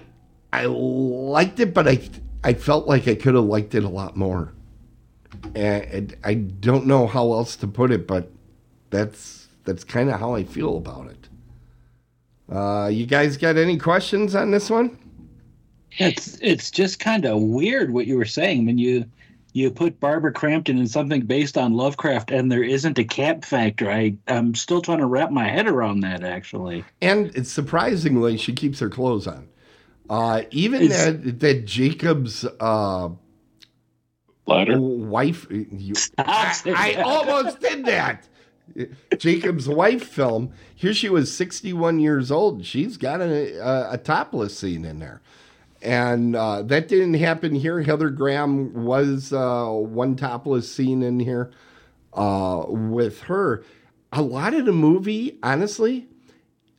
I 0.56 0.64
liked 0.64 1.60
it, 1.60 1.74
but 1.74 1.86
I 1.86 2.00
I 2.42 2.54
felt 2.54 2.86
like 2.86 3.06
I 3.06 3.14
could 3.14 3.34
have 3.34 3.44
liked 3.44 3.74
it 3.74 3.84
a 3.84 3.90
lot 3.90 4.16
more. 4.16 4.54
And 5.54 6.16
I 6.24 6.34
don't 6.34 6.86
know 6.86 7.06
how 7.06 7.32
else 7.34 7.56
to 7.56 7.66
put 7.66 7.90
it, 7.90 8.06
but 8.06 8.30
that's 8.88 9.48
that's 9.64 9.84
kind 9.84 10.08
of 10.08 10.18
how 10.18 10.34
I 10.34 10.44
feel 10.44 10.78
about 10.78 11.08
it. 11.08 11.28
Uh, 12.50 12.86
you 12.86 13.04
guys 13.04 13.36
got 13.36 13.58
any 13.58 13.76
questions 13.76 14.34
on 14.34 14.50
this 14.50 14.70
one? 14.70 14.96
It's 15.98 16.38
it's 16.40 16.70
just 16.70 17.00
kind 17.00 17.26
of 17.26 17.42
weird 17.42 17.92
what 17.92 18.06
you 18.06 18.16
were 18.16 18.24
saying 18.24 18.64
when 18.64 18.78
you 18.78 19.04
you 19.52 19.70
put 19.70 20.00
Barbara 20.00 20.32
Crampton 20.32 20.78
in 20.78 20.86
something 20.86 21.20
based 21.26 21.58
on 21.58 21.74
Lovecraft 21.74 22.30
and 22.30 22.50
there 22.50 22.64
isn't 22.64 22.98
a 22.98 23.04
camp 23.04 23.44
factor. 23.44 23.90
I 23.90 24.16
I'm 24.26 24.54
still 24.54 24.80
trying 24.80 24.98
to 24.98 25.06
wrap 25.06 25.30
my 25.30 25.48
head 25.48 25.66
around 25.66 26.00
that 26.00 26.24
actually. 26.24 26.82
And 27.02 27.26
it's 27.36 27.52
surprisingly, 27.52 28.38
she 28.38 28.54
keeps 28.54 28.78
her 28.80 28.88
clothes 28.88 29.26
on. 29.26 29.48
Uh, 30.08 30.42
even 30.50 30.82
It's- 30.82 31.04
that 31.06 31.40
that 31.40 31.64
Jacob's 31.66 32.44
uh, 32.60 33.08
Ladder? 34.46 34.80
wife. 34.80 35.46
You, 35.50 35.94
Stop 35.94 36.26
I, 36.28 36.94
I 36.96 37.02
almost 37.02 37.60
did 37.60 37.84
that. 37.86 38.28
Jacob's 39.18 39.68
wife 39.68 40.04
film. 40.06 40.52
Here 40.74 40.92
she 40.92 41.08
was, 41.08 41.34
61 41.34 41.98
years 42.00 42.30
old. 42.30 42.64
She's 42.64 42.96
got 42.96 43.20
a, 43.20 43.58
a, 43.58 43.92
a 43.92 43.98
topless 43.98 44.58
scene 44.58 44.84
in 44.84 44.98
there. 44.98 45.22
And 45.82 46.34
uh, 46.34 46.62
that 46.62 46.88
didn't 46.88 47.14
happen 47.14 47.54
here. 47.54 47.82
Heather 47.82 48.10
Graham 48.10 48.84
was 48.84 49.32
uh, 49.32 49.68
one 49.70 50.16
topless 50.16 50.70
scene 50.72 51.02
in 51.02 51.20
here 51.20 51.50
uh, 52.12 52.64
with 52.68 53.22
her. 53.22 53.64
A 54.12 54.22
lot 54.22 54.54
of 54.54 54.64
the 54.66 54.72
movie, 54.72 55.38
honestly, 55.42 56.08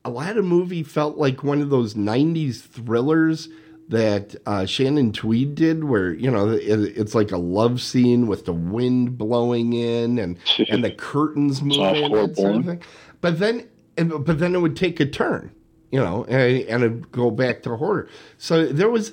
a 0.08 0.10
lot 0.10 0.30
of 0.30 0.36
the 0.38 0.42
movie 0.44 0.84
felt 0.84 1.18
like 1.18 1.44
one 1.44 1.62
of 1.62 1.70
those 1.70 1.94
90s 1.94 2.62
thrillers 2.62 3.50
that 3.90 4.38
uh, 4.46 4.66
Shannon 4.66 5.12
Tweed 5.12 5.54
did, 5.54 5.84
where, 5.84 6.14
you 6.14 6.32
know, 6.32 6.50
it, 6.50 6.62
it's 6.62 7.14
like 7.14 7.34
a 7.34 7.38
love 7.38 7.82
scene 7.82 8.26
with 8.26 8.46
the 8.46 8.54
wind 8.54 9.18
blowing 9.18 9.74
in 9.74 10.18
and, 10.18 10.38
and 10.70 10.82
the 10.82 10.92
curtains 10.92 11.62
moving 11.62 12.16
and 12.16 12.38
sort 12.38 12.56
of 12.56 12.66
thing. 12.66 12.82
But 13.20 13.40
then, 13.40 13.68
and, 13.98 14.24
but 14.26 14.40
then 14.40 14.56
it 14.56 14.60
would 14.60 14.78
take 14.78 15.02
a 15.02 15.06
turn, 15.06 15.52
you 15.92 16.00
know, 16.00 16.24
and, 16.24 16.62
and 16.70 16.84
it'd 16.84 17.12
go 17.12 17.30
back 17.30 17.64
to 17.64 17.76
horror. 17.76 18.08
So 18.38 18.66
there 18.66 18.90
was, 18.90 19.12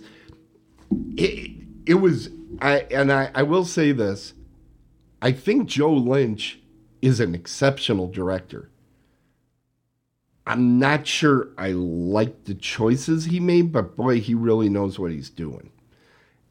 it, 1.17 1.51
it 1.87 1.95
was, 1.95 2.31
I, 2.63 2.87
and 2.93 3.13
I, 3.13 3.33
I 3.35 3.43
will 3.43 3.65
say 3.65 3.91
this, 3.91 4.33
I 5.21 5.33
think 5.33 5.69
Joe 5.69 5.93
Lynch 5.93 6.61
is 7.03 7.19
an 7.19 7.35
exceptional 7.35 8.07
director. 8.07 8.71
I'm 10.47 10.79
not 10.79 11.07
sure 11.07 11.49
I 11.57 11.73
like 11.73 12.45
the 12.45 12.55
choices 12.55 13.25
he 13.27 13.41
made, 13.41 13.73
but 13.73 13.97
boy, 13.97 14.21
he 14.21 14.35
really 14.35 14.69
knows 14.69 14.99
what 14.99 15.11
he's 15.11 15.31
doing. 15.31 15.71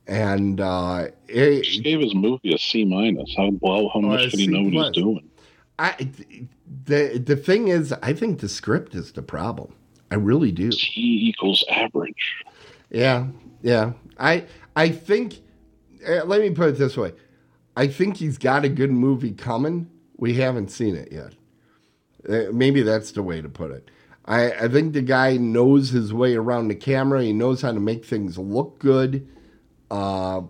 And 0.07 0.59
uh, 0.59 1.07
it, 1.27 1.65
He 1.65 1.81
gave 1.81 1.99
his 2.01 2.13
movie 2.15 2.53
a 2.53 2.57
C 2.57 2.83
minus. 2.85 3.33
How 3.37 3.51
well? 3.61 3.89
How 3.93 3.99
Oh, 3.99 4.01
much 4.01 4.31
did 4.31 4.39
he 4.39 4.47
know 4.47 4.63
what 4.63 4.73
he's 4.73 5.03
doing? 5.03 5.29
I, 5.79 6.09
the 6.85 7.17
the 7.23 7.35
thing 7.35 7.69
is, 7.69 7.93
I 8.01 8.13
think 8.13 8.39
the 8.39 8.49
script 8.49 8.95
is 8.95 9.11
the 9.13 9.21
problem. 9.21 9.73
I 10.11 10.15
really 10.15 10.51
do. 10.51 10.71
C 10.71 10.91
equals 11.29 11.63
average. 11.69 12.43
Yeah, 12.89 13.27
yeah. 13.61 13.93
I 14.19 14.45
I 14.75 14.89
think. 14.89 15.41
Uh, 16.07 16.25
let 16.25 16.41
me 16.41 16.49
put 16.49 16.69
it 16.69 16.77
this 16.77 16.97
way. 16.97 17.13
I 17.77 17.87
think 17.87 18.17
he's 18.17 18.37
got 18.37 18.65
a 18.65 18.69
good 18.69 18.91
movie 18.91 19.31
coming. 19.31 19.89
We 20.17 20.33
haven't 20.35 20.69
seen 20.69 20.95
it 20.95 21.11
yet. 21.11 21.33
Uh, 22.27 22.51
maybe 22.51 22.81
that's 22.81 23.11
the 23.11 23.23
way 23.23 23.41
to 23.41 23.49
put 23.49 23.71
it. 23.71 23.89
I, 24.25 24.51
I 24.51 24.67
think 24.69 24.93
the 24.93 25.01
guy 25.01 25.37
knows 25.37 25.89
his 25.89 26.13
way 26.13 26.35
around 26.35 26.69
the 26.69 26.75
camera. 26.75 27.23
He 27.23 27.33
knows 27.33 27.61
how 27.61 27.73
to 27.73 27.79
make 27.79 28.05
things 28.05 28.37
look 28.37 28.79
good. 28.79 29.27
Uh, 29.91 30.43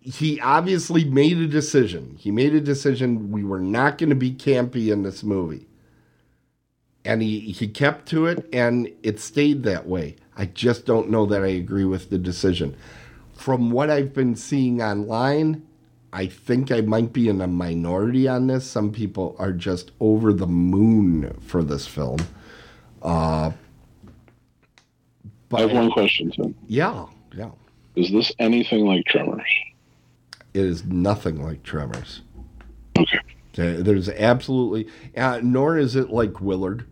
he 0.00 0.40
obviously 0.40 1.04
made 1.04 1.38
a 1.38 1.46
decision. 1.46 2.16
He 2.18 2.30
made 2.30 2.54
a 2.54 2.60
decision. 2.60 3.30
We 3.30 3.44
were 3.44 3.60
not 3.60 3.98
going 3.98 4.10
to 4.10 4.16
be 4.16 4.32
campy 4.32 4.90
in 4.90 5.02
this 5.02 5.22
movie. 5.22 5.68
And 7.04 7.22
he, 7.22 7.40
he 7.52 7.68
kept 7.68 8.08
to 8.08 8.26
it, 8.26 8.48
and 8.52 8.90
it 9.02 9.20
stayed 9.20 9.62
that 9.62 9.86
way. 9.86 10.16
I 10.36 10.46
just 10.46 10.86
don't 10.86 11.10
know 11.10 11.26
that 11.26 11.42
I 11.42 11.48
agree 11.48 11.84
with 11.84 12.10
the 12.10 12.18
decision. 12.18 12.76
From 13.34 13.70
what 13.70 13.90
I've 13.90 14.12
been 14.12 14.34
seeing 14.34 14.82
online, 14.82 15.67
I 16.12 16.26
think 16.26 16.72
I 16.72 16.80
might 16.80 17.12
be 17.12 17.28
in 17.28 17.40
a 17.40 17.46
minority 17.46 18.26
on 18.28 18.46
this. 18.46 18.68
Some 18.68 18.92
people 18.92 19.36
are 19.38 19.52
just 19.52 19.90
over 20.00 20.32
the 20.32 20.46
moon 20.46 21.36
for 21.40 21.62
this 21.62 21.86
film. 21.86 22.18
Uh, 23.02 23.52
I 25.52 25.60
have 25.60 25.72
one 25.72 25.90
question, 25.90 26.30
Tim. 26.30 26.54
Yeah, 26.66 27.06
yeah. 27.34 27.50
Is 27.94 28.10
this 28.10 28.32
anything 28.38 28.86
like 28.86 29.04
Tremors? 29.06 29.48
It 30.54 30.64
is 30.64 30.84
nothing 30.84 31.42
like 31.42 31.62
Tremors. 31.62 32.22
Okay. 32.98 33.18
There's 33.54 34.08
absolutely, 34.08 34.88
uh, 35.16 35.40
nor 35.42 35.78
is 35.78 35.96
it 35.96 36.10
like 36.10 36.40
Willard. 36.40 36.86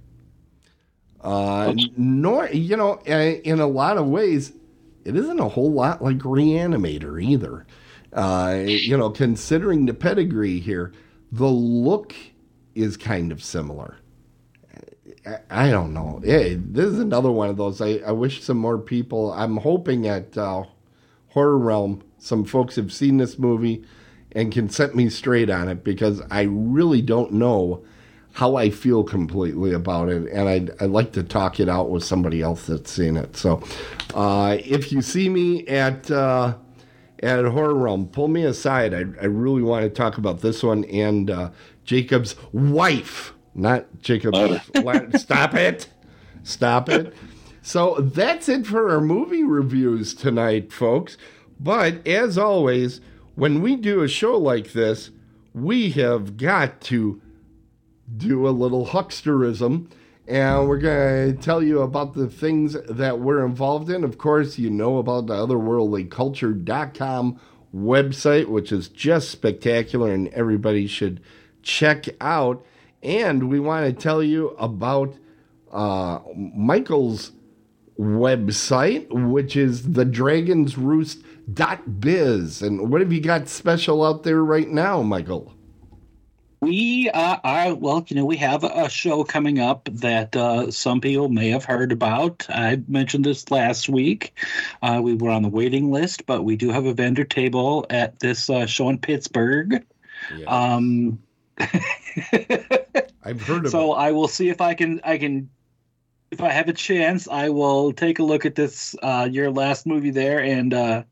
Uh, 1.21 1.75
nor, 1.97 2.49
you 2.49 2.77
know, 2.77 3.01
in 3.05 3.61
a 3.61 3.67
lot 3.67 3.99
of 3.99 4.07
ways, 4.07 4.53
it 5.05 5.17
isn't 5.17 5.41
a 5.41 5.49
whole 5.49 5.73
lot 5.73 6.03
like 6.03 6.19
Reanimator 6.19 7.23
either. 7.23 7.67
Uh, 8.17 8.63
you 8.65 8.97
know, 8.97 9.11
considering 9.11 9.85
the 9.85 9.95
pedigree 9.95 10.59
here, 10.59 10.93
the 11.31 11.47
look 11.47 12.15
is 12.75 12.97
kind 12.97 13.31
of 13.31 13.43
similar. 13.43 13.99
I, 15.51 15.71
don't 15.71 15.93
know. 15.93 16.21
Hey, 16.25 16.55
this 16.55 16.87
is 16.87 16.99
another 16.99 17.31
one 17.31 17.51
of 17.51 17.57
those. 17.57 17.81
I, 17.81 18.01
I 18.07 18.13
wish 18.13 18.43
some 18.43 18.59
more 18.59 18.79
people. 18.79 19.33
I'm 19.33 19.59
hoping 19.59 20.07
at 20.07 20.39
uh, 20.39 20.65
Horror 21.29 21.59
Realm, 21.59 22.03
some 22.19 22.45
folks 22.45 22.77
have 22.77 22.93
seen 22.93 23.17
this 23.19 23.39
movie 23.39 23.85
and 24.33 24.53
can 24.53 24.69
set 24.69 24.95
me 24.95 25.11
straight 25.11 25.51
on 25.51 25.69
it 25.69 25.85
because 25.85 26.23
I 26.31 26.43
really 26.43 27.03
don't 27.03 27.33
know 27.33 27.85
how 28.33 28.57
I 28.57 28.71
feel 28.71 29.03
completely 29.03 29.73
about 29.73 30.11
it, 30.11 30.31
and 30.31 30.49
I'd, 30.49 30.71
I'd 30.81 30.91
like 30.91 31.13
to 31.13 31.23
talk 31.23 31.59
it 31.59 31.69
out 31.71 31.89
with 31.89 32.05
somebody 32.05 32.43
else 32.43 32.67
that's 32.67 32.91
seen 32.91 33.17
it. 33.17 33.35
So, 33.37 33.63
uh, 34.15 34.59
if 34.63 34.93
you 34.93 35.01
see 35.01 35.31
me 35.31 35.67
at 35.67 36.11
uh, 36.11 36.55
at 37.27 37.45
Horror 37.45 37.75
Realm, 37.75 38.07
pull 38.09 38.29
me 38.29 38.45
aside. 38.45 38.95
I, 38.95 39.01
I 39.21 39.27
really 39.27 39.63
want 39.63 39.83
to 39.83 39.91
talk 39.91 40.17
about 40.17 40.41
this 40.41 40.63
one 40.63 40.85
and 40.85 41.31
uh, 41.31 41.51
Jacob's 41.85 42.37
wife, 42.53 43.35
not 43.55 43.87
Jacob's. 44.01 44.71
wife. 44.77 45.15
Stop 45.19 45.55
it! 45.55 45.89
Stop 46.43 46.89
it! 46.89 47.15
So 47.63 47.97
that's 47.97 48.49
it 48.49 48.67
for 48.67 48.91
our 48.91 49.01
movie 49.01 49.43
reviews 49.43 50.15
tonight, 50.15 50.73
folks. 50.73 51.17
But 51.59 52.07
as 52.07 52.39
always, 52.39 53.01
when 53.35 53.61
we 53.61 53.77
do 53.77 54.03
a 54.03 54.09
show 54.09 54.37
like 54.39 54.73
this, 54.73 55.11
we 55.53 55.91
have 55.91 56.37
got 56.37 56.81
to 56.83 57.21
do 58.17 58.47
a 58.47 58.51
little 58.51 58.87
hucksterism. 58.87 59.91
And 60.29 60.69
we're 60.69 60.79
going 60.79 61.37
to 61.37 61.43
tell 61.43 61.63
you 61.63 61.83
about 61.83 62.15
the 62.15 62.29
things 62.29 62.77
that 62.89 63.21
we're 63.21 63.47
involved 63.47 63.91
in. 63.91 64.03
Of 64.03 64.19
course, 64.19 64.59
you 64.59 64.71
know 64.71 64.99
about 64.99 65.29
the 65.29 65.35
otherworldlyculture.com 65.35 67.41
website, 67.75 68.49
which 68.49 68.73
is 68.73 68.89
just 68.89 69.31
spectacular 69.31 70.13
and 70.13 70.27
everybody 70.29 70.89
should 70.89 71.21
check 71.63 72.07
out. 72.21 72.65
And 73.03 73.49
we 73.49 73.61
want 73.61 73.87
to 73.87 73.93
tell 73.93 74.23
you 74.23 74.51
about 74.59 75.15
uh, 75.71 76.19
Michael's 76.35 77.33
website, 77.99 79.07
which 79.11 79.57
is 79.57 79.93
the 79.93 80.05
Dragon's 80.05 80.77
Roost.biz. 80.77 82.63
And 82.63 82.91
what 82.91 83.01
have 83.01 83.13
you 83.13 83.21
got 83.21 83.49
special 83.49 84.05
out 84.05 84.25
there 84.25 84.43
right 84.43 84.69
now, 84.69 85.03
Michael? 85.03 85.56
We 86.67 87.09
uh, 87.11 87.39
are, 87.45 87.75
well, 87.77 88.05
you 88.09 88.17
know, 88.17 88.25
we 88.25 88.37
have 88.39 88.65
a 88.65 88.89
show 88.89 89.23
coming 89.23 89.61
up 89.61 89.89
that 89.93 90.35
uh, 90.35 90.73
some 90.73 91.01
people 91.01 91.29
may 91.29 91.51
have 91.51 91.65
heard 91.65 91.93
about. 91.93 92.45
I 92.49 92.83
mentioned 92.89 93.25
this 93.25 93.53
last 93.53 93.89
week. 93.89 94.37
Uh, 94.83 95.01
we 95.01 95.15
were 95.15 95.31
on 95.31 95.43
the 95.43 95.49
waiting 95.49 95.93
list, 95.93 96.27
but 96.27 96.43
we 96.43 96.57
do 96.57 96.71
have 96.71 96.85
a 96.85 96.93
vendor 96.93 97.23
table 97.23 97.87
at 97.89 98.19
this 98.19 98.51
uh, 98.51 98.67
show 98.67 98.89
in 98.89 98.99
Pittsburgh. 98.99 99.87
Yeah. 100.37 100.47
Um, 100.47 101.23
I've 103.23 103.43
heard 103.43 103.67
of 103.67 103.71
so 103.71 103.95
it. 103.95 103.99
I 103.99 104.11
will 104.11 104.27
see 104.27 104.49
if 104.49 104.61
I 104.61 104.75
can, 104.75 105.01
I 105.05 105.19
can, 105.19 105.49
if 106.33 106.41
I 106.41 106.51
have 106.51 106.69
a 106.69 106.73
chance, 106.73 107.29
I 107.29 107.49
will 107.49 107.93
take 107.93 108.19
a 108.19 108.25
look 108.25 108.45
at 108.45 108.57
this, 108.57 108.97
uh, 109.05 109.29
your 109.31 109.53
last 109.53 109.87
movie 109.87 110.11
there 110.11 110.43
and 110.43 110.75
uh, 110.75 111.05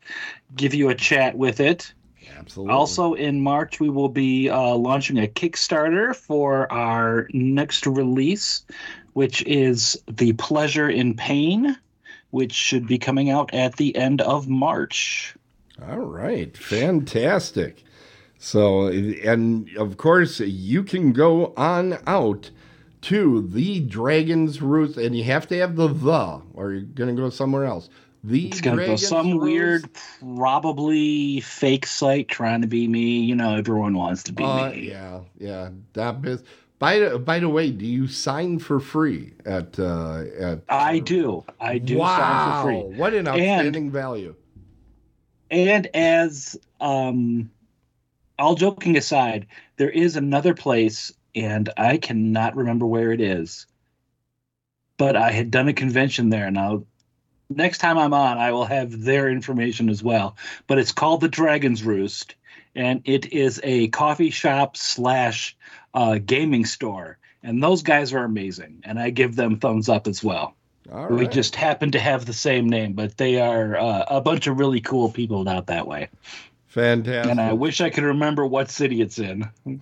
give 0.56 0.74
you 0.74 0.88
a 0.88 0.96
chat 0.96 1.38
with 1.38 1.60
it. 1.60 1.94
Absolutely. 2.36 2.72
Also, 2.72 3.14
in 3.14 3.40
March, 3.40 3.80
we 3.80 3.88
will 3.88 4.08
be 4.08 4.48
uh, 4.48 4.74
launching 4.74 5.18
a 5.18 5.26
Kickstarter 5.26 6.14
for 6.14 6.70
our 6.72 7.28
next 7.32 7.86
release, 7.86 8.64
which 9.12 9.42
is 9.42 10.00
The 10.08 10.32
Pleasure 10.34 10.88
in 10.88 11.14
Pain, 11.14 11.76
which 12.30 12.52
should 12.52 12.86
be 12.86 12.98
coming 12.98 13.30
out 13.30 13.52
at 13.54 13.76
the 13.76 13.94
end 13.96 14.20
of 14.22 14.48
March. 14.48 15.34
All 15.82 15.98
right. 15.98 16.56
Fantastic. 16.56 17.84
So, 18.38 18.88
and 18.88 19.70
of 19.76 19.96
course, 19.96 20.40
you 20.40 20.82
can 20.82 21.12
go 21.12 21.54
on 21.56 21.98
out 22.06 22.50
to 23.02 23.46
the 23.48 23.80
Dragon's 23.80 24.62
Roost, 24.62 24.96
and 24.96 25.16
you 25.16 25.24
have 25.24 25.46
to 25.48 25.58
have 25.58 25.76
the 25.76 25.88
the, 25.88 26.40
or 26.54 26.72
you're 26.72 26.82
going 26.82 27.14
to 27.14 27.22
go 27.22 27.30
somewhere 27.30 27.64
else. 27.64 27.88
The 28.26 28.46
it's 28.46 28.62
gonna 28.62 28.86
go 28.86 28.96
some 28.96 29.36
weird, 29.36 29.84
probably 30.36 31.40
fake 31.40 31.86
site 31.86 32.26
trying 32.26 32.62
to 32.62 32.66
be 32.66 32.88
me. 32.88 33.20
You 33.20 33.34
know, 33.34 33.54
everyone 33.54 33.94
wants 33.94 34.22
to 34.24 34.32
be 34.32 34.42
uh, 34.42 34.70
me. 34.70 34.88
Yeah, 34.88 35.20
yeah. 35.38 35.68
That 35.92 36.24
is. 36.24 36.42
By 36.78 37.00
the 37.00 37.18
by 37.18 37.38
the 37.38 37.50
way, 37.50 37.70
do 37.70 37.84
you 37.84 38.08
sign 38.08 38.58
for 38.60 38.80
free 38.80 39.34
at 39.44 39.78
uh, 39.78 40.24
at? 40.40 40.62
I 40.70 41.00
do. 41.00 41.44
I 41.60 41.76
do 41.76 41.98
wow, 41.98 42.16
sign 42.16 42.62
for 42.62 42.68
free. 42.68 42.98
What 42.98 43.12
an 43.12 43.28
outstanding 43.28 43.84
and, 43.84 43.92
value! 43.92 44.34
And 45.50 45.86
as 45.92 46.56
um, 46.80 47.50
all 48.38 48.54
joking 48.54 48.96
aside, 48.96 49.48
there 49.76 49.90
is 49.90 50.16
another 50.16 50.54
place, 50.54 51.12
and 51.34 51.68
I 51.76 51.98
cannot 51.98 52.56
remember 52.56 52.86
where 52.86 53.12
it 53.12 53.20
is. 53.20 53.66
But 54.96 55.14
I 55.14 55.30
had 55.30 55.50
done 55.50 55.68
a 55.68 55.74
convention 55.74 56.30
there, 56.30 56.46
and 56.46 56.58
I'll 56.58 56.86
next 57.50 57.78
time 57.78 57.98
I'm 57.98 58.14
on, 58.14 58.38
I 58.38 58.52
will 58.52 58.64
have 58.64 59.02
their 59.02 59.28
information 59.28 59.88
as 59.88 60.02
well. 60.02 60.36
But 60.66 60.78
it's 60.78 60.92
called 60.92 61.20
the 61.20 61.28
Dragon's 61.28 61.82
Roost, 61.82 62.34
and 62.74 63.02
it 63.04 63.32
is 63.32 63.60
a 63.62 63.88
coffee 63.88 64.30
shop 64.30 64.76
slash 64.76 65.56
uh, 65.92 66.18
gaming 66.24 66.64
store. 66.64 67.18
And 67.42 67.62
those 67.62 67.82
guys 67.82 68.12
are 68.14 68.24
amazing, 68.24 68.80
and 68.84 68.98
I 68.98 69.10
give 69.10 69.36
them 69.36 69.58
thumbs 69.58 69.88
up 69.88 70.06
as 70.06 70.24
well. 70.24 70.54
We 71.14 71.28
just 71.28 71.56
happen 71.56 71.92
to 71.92 71.98
have 72.00 72.26
the 72.26 72.32
same 72.32 72.68
name, 72.68 72.92
but 72.92 73.16
they 73.16 73.40
are 73.40 73.76
uh, 73.76 74.04
a 74.08 74.20
bunch 74.20 74.46
of 74.46 74.58
really 74.58 74.80
cool 74.80 75.10
people 75.10 75.48
out 75.48 75.66
that 75.66 75.86
way. 75.86 76.08
Fantastic. 76.74 77.30
And 77.30 77.40
I 77.40 77.52
wish 77.52 77.80
I 77.80 77.88
could 77.88 78.02
remember 78.02 78.44
what 78.44 78.68
city 78.68 79.00
it's 79.00 79.20
in. 79.20 79.48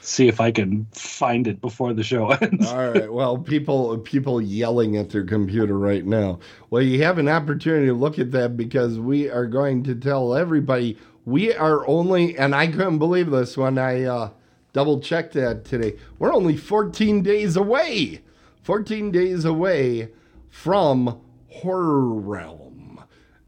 See 0.00 0.28
if 0.28 0.40
I 0.40 0.52
can 0.52 0.86
find 0.92 1.48
it 1.48 1.60
before 1.60 1.92
the 1.92 2.04
show 2.04 2.30
ends. 2.30 2.68
All 2.68 2.90
right. 2.90 3.12
Well, 3.12 3.38
people 3.38 3.98
people 3.98 4.40
yelling 4.40 4.96
at 4.96 5.10
their 5.10 5.24
computer 5.24 5.76
right 5.76 6.06
now. 6.06 6.38
Well, 6.70 6.80
you 6.80 7.02
have 7.02 7.18
an 7.18 7.28
opportunity 7.28 7.86
to 7.86 7.92
look 7.92 8.20
at 8.20 8.30
that 8.30 8.56
because 8.56 9.00
we 9.00 9.28
are 9.28 9.46
going 9.46 9.82
to 9.82 9.96
tell 9.96 10.32
everybody 10.32 10.96
we 11.24 11.52
are 11.54 11.84
only 11.88 12.38
and 12.38 12.54
I 12.54 12.68
couldn't 12.68 12.98
believe 12.98 13.32
this 13.32 13.56
when 13.56 13.76
I 13.76 14.04
uh, 14.04 14.30
double 14.72 15.00
checked 15.00 15.34
that 15.34 15.64
today. 15.64 15.96
We're 16.20 16.32
only 16.32 16.56
14 16.56 17.20
days 17.20 17.56
away. 17.56 18.22
14 18.62 19.10
days 19.10 19.44
away 19.44 20.10
from 20.50 21.20
Horror 21.48 22.14
Realm. 22.14 22.67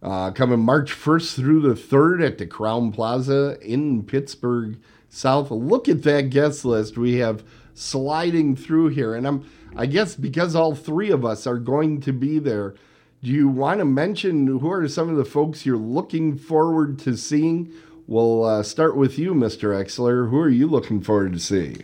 Uh, 0.03 0.30
coming 0.30 0.61
March 0.61 0.92
1st 0.92 1.34
through 1.36 1.61
the 1.61 1.74
3rd 1.74 2.26
at 2.26 2.38
the 2.38 2.46
Crowne 2.46 2.92
Plaza 2.92 3.59
in 3.61 4.03
Pittsburgh 4.03 4.78
South. 5.11 5.51
Look 5.51 5.90
at 5.90 6.05
that 6.05 6.30
guest 6.30 6.64
list 6.64 6.96
we 6.96 7.16
have 7.16 7.44
sliding 7.74 8.57
through 8.57 8.88
here. 8.88 9.14
And 9.14 9.26
I'm, 9.26 9.51
I 9.76 9.84
guess 9.84 10.14
because 10.14 10.55
all 10.55 10.74
three 10.74 11.11
of 11.11 11.24
us 11.24 11.46
are 11.46 11.59
going 11.59 12.01
to 12.03 12.12
be 12.12 12.38
there, 12.38 12.74
do 13.22 13.30
you 13.30 13.48
want 13.48 13.80
to 13.80 13.84
mention 13.84 14.46
who 14.46 14.70
are 14.70 14.88
some 14.88 15.11
of 15.11 15.16
the 15.16 15.24
folks 15.26 15.66
you're 15.66 15.76
looking 15.76 16.38
forward 16.38 16.98
to 17.01 17.14
seeing? 17.16 17.70
We'll 18.07 18.44
uh, 18.44 18.62
start 18.62 18.96
with 18.96 19.18
you, 19.18 19.34
Mr. 19.34 19.78
Exler. 19.78 20.30
Who 20.30 20.38
are 20.38 20.48
you 20.48 20.66
looking 20.66 21.03
forward 21.03 21.34
to 21.34 21.38
see? 21.38 21.76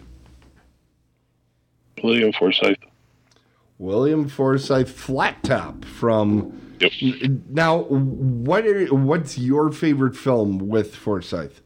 William 2.02 2.32
Forsythe. 2.32 2.76
William 3.78 4.26
Forsythe 4.26 4.88
Flat 4.88 5.42
Top 5.42 5.84
from. 5.84 6.65
Yep. 6.80 6.92
Now, 7.48 7.82
what 7.84 8.66
are 8.66 8.86
what's 8.94 9.38
your 9.38 9.72
favorite 9.72 10.16
film 10.16 10.58
with 10.58 10.94
Forsythe? 10.94 11.58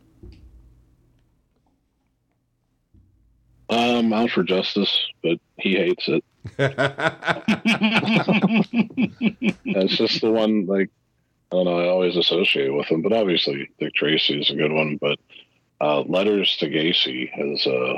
Um, 3.68 4.12
out 4.12 4.30
for 4.30 4.42
justice, 4.42 5.06
but 5.22 5.38
he 5.56 5.74
hates 5.76 6.08
it. 6.08 6.24
That's 9.64 9.96
just 9.96 10.20
the 10.20 10.30
one. 10.30 10.66
Like 10.66 10.90
I 11.52 11.56
don't 11.56 11.64
know. 11.66 11.78
I 11.78 11.88
always 11.88 12.16
associate 12.16 12.72
with 12.74 12.86
him, 12.86 13.02
but 13.02 13.12
obviously 13.12 13.68
Dick 13.78 13.94
Tracy 13.94 14.40
is 14.40 14.50
a 14.50 14.56
good 14.56 14.72
one. 14.72 14.96
But 15.00 15.18
uh, 15.80 16.00
Letters 16.02 16.56
to 16.58 16.68
Gacy 16.68 17.30
is 17.36 17.66
uh, 17.66 17.94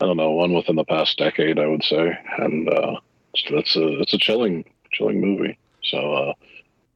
I 0.00 0.06
don't 0.06 0.16
know 0.16 0.30
one 0.32 0.54
within 0.54 0.76
the 0.76 0.84
past 0.84 1.18
decade, 1.18 1.58
I 1.58 1.66
would 1.66 1.82
say, 1.84 2.16
and 2.38 2.68
uh, 2.68 3.00
it's 3.34 3.76
a 3.76 4.00
it's 4.00 4.14
a 4.14 4.18
chilling 4.18 4.64
chilling 4.92 5.20
movie. 5.20 5.58
So 5.90 6.12
uh, 6.14 6.32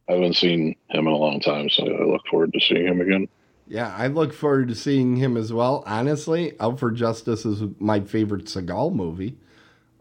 I 0.08 0.12
haven't 0.12 0.36
seen 0.36 0.76
him 0.90 1.06
in 1.06 1.12
a 1.12 1.16
long 1.16 1.40
time, 1.40 1.68
so 1.70 1.84
I 1.84 2.04
look 2.04 2.26
forward 2.30 2.52
to 2.52 2.60
seeing 2.60 2.86
him 2.86 3.00
again. 3.00 3.28
Yeah, 3.68 3.94
I 3.96 4.08
look 4.08 4.32
forward 4.32 4.68
to 4.68 4.74
seeing 4.74 5.16
him 5.16 5.36
as 5.36 5.52
well. 5.52 5.82
Honestly, 5.86 6.54
Out 6.60 6.78
for 6.78 6.90
Justice 6.90 7.46
is 7.46 7.62
my 7.78 8.00
favorite 8.00 8.46
Seagal 8.46 8.94
movie. 8.94 9.36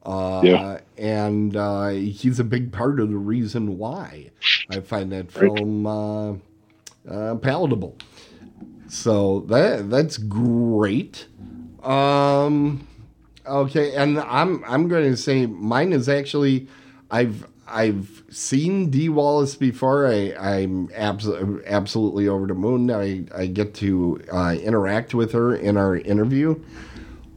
Uh, 0.03 0.41
Yeah. 0.43 0.79
And 0.97 1.55
uh, 1.55 1.89
he's 1.89 2.39
a 2.39 2.43
big 2.43 2.71
part 2.71 2.99
of 2.99 3.09
the 3.09 3.17
reason 3.17 3.77
why 3.77 4.31
I 4.69 4.79
find 4.81 5.11
that 5.11 5.31
film 5.31 5.85
uh, 5.85 6.33
uh, 7.09 7.35
palatable. 7.35 7.97
So 8.87 9.41
that 9.41 9.89
that's 9.89 10.17
great. 10.17 11.27
Um, 11.81 12.87
okay, 13.45 13.95
and 13.95 14.19
I'm 14.19 14.63
I'm 14.67 14.87
going 14.89 15.09
to 15.09 15.17
say 15.17 15.45
mine 15.45 15.93
is 15.93 16.09
actually 16.09 16.67
I've 17.09 17.47
I've 17.71 18.23
seen 18.29 18.89
Dee 18.89 19.09
Wallace 19.09 19.55
before. 19.55 20.07
I 20.07 20.33
I'm 20.37 20.89
abso- 20.89 21.65
absolutely 21.65 22.27
over 22.27 22.47
the 22.47 22.53
moon. 22.53 22.91
I 22.91 23.25
I 23.35 23.47
get 23.47 23.73
to 23.75 24.21
uh, 24.31 24.55
interact 24.61 25.13
with 25.13 25.31
her 25.31 25.55
in 25.55 25.77
our 25.77 25.95
interview. 25.95 26.61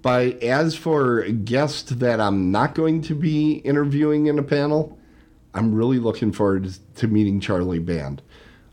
But 0.03 0.43
as 0.43 0.75
for 0.75 1.21
a 1.21 1.33
guest 1.33 2.01
that 2.01 2.21
I'm 2.21 2.51
not 2.51 2.75
going 2.75 3.01
to 3.03 3.15
be 3.15 3.53
interviewing 3.53 4.27
in 4.27 4.39
a 4.39 4.43
panel, 4.43 4.99
I'm 5.55 5.75
really 5.75 5.99
looking 5.99 6.31
forward 6.31 6.75
to 6.97 7.09
meeting 7.09 7.41
Charlie 7.41 7.79
Band. 7.79 8.21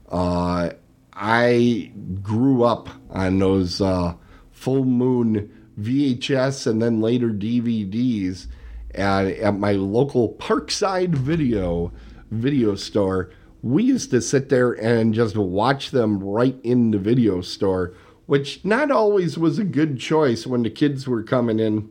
Uh, 0.09 0.71
I 1.13 1.91
grew 2.21 2.63
up 2.63 2.89
on 3.11 3.39
those 3.39 3.79
uh, 3.79 4.15
full 4.51 4.83
moon 4.83 5.49
VHS 5.79 6.67
and 6.67 6.81
then 6.81 6.99
later 6.99 7.29
DVDs 7.29 8.47
at, 8.95 9.27
at 9.27 9.57
my 9.57 9.73
local 9.73 10.33
Parkside 10.35 11.15
Video 11.15 11.91
video 12.31 12.75
store. 12.75 13.31
We 13.61 13.83
used 13.83 14.09
to 14.11 14.21
sit 14.21 14.49
there 14.49 14.71
and 14.71 15.13
just 15.13 15.37
watch 15.37 15.91
them 15.91 16.23
right 16.23 16.55
in 16.63 16.91
the 16.91 16.97
video 16.97 17.41
store, 17.41 17.93
which 18.25 18.65
not 18.65 18.89
always 18.89 19.37
was 19.37 19.59
a 19.59 19.63
good 19.63 19.99
choice 19.99 20.47
when 20.47 20.63
the 20.63 20.69
kids 20.69 21.07
were 21.07 21.23
coming 21.23 21.59
in 21.59 21.89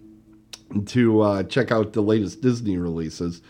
to 0.87 1.21
uh, 1.21 1.43
check 1.45 1.71
out 1.71 1.93
the 1.93 2.01
latest 2.01 2.41
Disney 2.41 2.79
releases. 2.79 3.43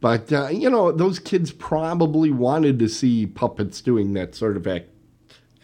But, 0.00 0.32
uh, 0.32 0.48
you 0.48 0.68
know, 0.68 0.92
those 0.92 1.18
kids 1.18 1.50
probably 1.50 2.30
wanted 2.30 2.78
to 2.80 2.88
see 2.88 3.26
puppets 3.26 3.80
doing 3.80 4.12
that 4.14 4.34
sort 4.34 4.56
of 4.56 4.66
act- 4.66 4.90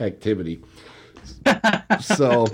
activity. 0.01 0.62
so 2.01 2.47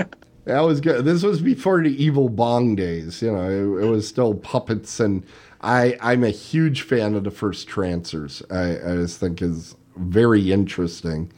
that 0.47 0.61
was 0.61 0.81
good. 0.81 1.05
This 1.05 1.23
was 1.23 1.43
before 1.43 1.83
the 1.83 2.03
evil 2.03 2.29
bong 2.29 2.77
days. 2.77 3.21
You 3.21 3.33
know, 3.33 3.51
it, 3.51 3.85
it 3.85 3.89
was 3.89 4.07
still 4.07 4.35
puppets. 4.35 5.01
And 5.01 5.25
I, 5.61 5.99
I'm 6.01 6.23
a 6.23 6.31
huge 6.31 6.83
fan 6.83 7.15
of 7.15 7.25
the 7.25 7.33
first 7.33 7.67
Trancers. 7.67 8.43
I, 8.51 8.77
I 8.77 8.95
just 8.97 9.19
think 9.19 9.43
is 9.43 9.75
very 9.97 10.53
interesting. 10.53 11.33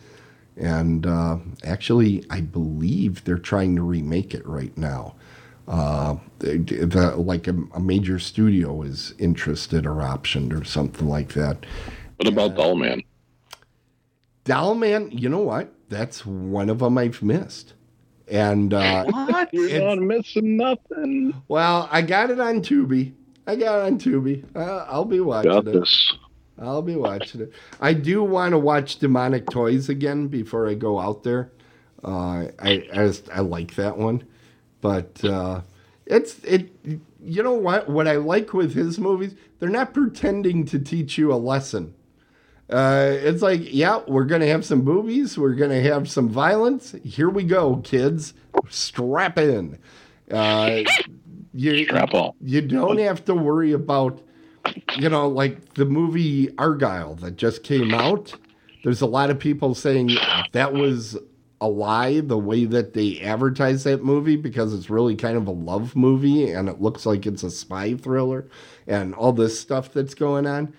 And 0.57 1.07
uh, 1.07 1.39
actually, 1.65 2.25
I 2.29 2.43
believe 2.43 3.25
they're 3.25 3.39
trying 3.39 3.77
to 3.77 3.83
remake 3.83 4.35
it 4.35 4.47
right 4.47 4.77
now. 4.77 5.15
Uh, 5.67 6.17
the, 6.39 7.15
like 7.17 7.47
a, 7.47 7.57
a 7.75 7.81
major 7.81 8.19
studio 8.19 8.83
is 8.83 9.15
interested 9.19 9.87
or 9.87 9.97
optioned 9.97 10.59
or 10.59 10.65
something 10.65 11.09
like 11.09 11.33
that. 11.35 11.65
What 12.17 12.29
about 12.29 12.57
Dollman? 12.57 13.05
Dollman, 14.45 15.11
you 15.13 15.29
know 15.29 15.41
what? 15.41 15.73
That's 15.89 16.27
one 16.27 16.69
of 16.69 16.81
them 16.81 16.99
I've 16.99 17.23
missed. 17.23 17.75
And 18.31 18.75
uh, 18.75 19.05
What? 19.11 19.53
You're 19.55 19.81
not 19.85 19.99
missing 19.99 20.57
nothing. 20.57 21.35
well, 21.49 21.89
I 21.91 22.03
got 22.03 22.31
it 22.31 22.41
on 22.41 22.61
Tubi. 22.63 23.13
I 23.47 23.57
got 23.57 23.79
it 23.81 23.93
on 23.93 23.99
Tubi. 23.99 24.45
Uh, 24.55 24.85
I'll 24.89 25.05
be 25.07 25.21
watching 25.21 25.51
Got 25.53 25.69
it. 25.69 25.73
this. 25.81 26.15
I'll 26.61 26.83
be 26.83 26.97
watching 26.97 27.41
it. 27.43 27.53
I 27.81 27.95
do 27.95 28.23
want 28.23 28.53
to 28.53 28.59
watch 28.59 28.99
Demonic 28.99 29.49
Toys 29.49 29.89
again 29.89 30.29
before 30.29 30.69
I 30.69 30.75
go 30.75 30.99
out 30.99 31.23
there. 31.23 31.51
Uh, 32.05 32.49
I, 32.59 32.87
I 32.93 33.07
just 33.07 33.29
I 33.31 33.41
like 33.41 33.75
that 33.77 33.97
one, 33.97 34.25
but 34.81 35.25
uh, 35.25 35.63
it's 36.07 36.39
it. 36.45 36.71
You 37.23 37.43
know 37.43 37.55
what? 37.55 37.89
What 37.89 38.07
I 38.07 38.17
like 38.17 38.53
with 38.53 38.75
his 38.75 38.99
movies, 38.99 39.35
they're 39.59 39.69
not 39.69 39.95
pretending 39.95 40.65
to 40.67 40.79
teach 40.79 41.17
you 41.17 41.33
a 41.33 41.37
lesson. 41.37 41.95
Uh, 42.71 43.13
it's 43.15 43.41
like, 43.43 43.61
yeah, 43.73 44.01
we're 44.07 44.25
gonna 44.25 44.47
have 44.47 44.65
some 44.65 44.85
movies, 44.85 45.39
we're 45.39 45.55
gonna 45.55 45.81
have 45.81 46.09
some 46.11 46.29
violence. 46.29 46.95
Here 47.03 47.31
we 47.31 47.45
go, 47.45 47.77
kids. 47.77 48.35
Strap 48.69 49.39
in. 49.39 49.79
Uh, 50.31 50.83
you, 51.55 51.85
Strap 51.85 52.13
on. 52.15 52.33
you 52.41 52.61
don't 52.61 52.99
have 52.99 53.25
to 53.25 53.35
worry 53.35 53.73
about 53.73 54.21
you 54.99 55.09
know 55.09 55.27
like 55.29 55.75
the 55.75 55.85
movie 55.87 56.51
argyle 56.59 57.15
that 57.15 57.37
just 57.37 57.63
came 57.63 57.95
out 57.95 58.35
there's 58.85 59.01
a 59.01 59.07
lot 59.07 59.31
of 59.31 59.39
people 59.39 59.75
saying 59.75 60.11
that 60.53 60.73
was 60.75 61.17
a 61.61 61.69
lie 61.69 62.21
the 62.21 62.37
way 62.39 62.65
that 62.67 62.93
they 62.93 63.19
advertise 63.21 63.85
that 63.85 64.05
movie 64.05 64.37
because 64.37 64.75
it's 64.75 64.91
really 64.91 65.17
kind 65.17 65.37
of 65.37 65.47
a 65.47 65.51
love 65.53 65.97
movie 65.97 66.51
and 66.53 66.69
it 66.69 66.81
looks 66.83 67.07
like 67.07 67.27
it's 67.27 67.43
a 67.43 67.51
spy 67.51 67.95
thriller 67.95 68.47
and 68.87 69.15
all 69.15 69.33
this 69.33 69.59
stuff 69.59 69.93
that's 69.93 70.15
going 70.15 70.47
on 70.47 70.73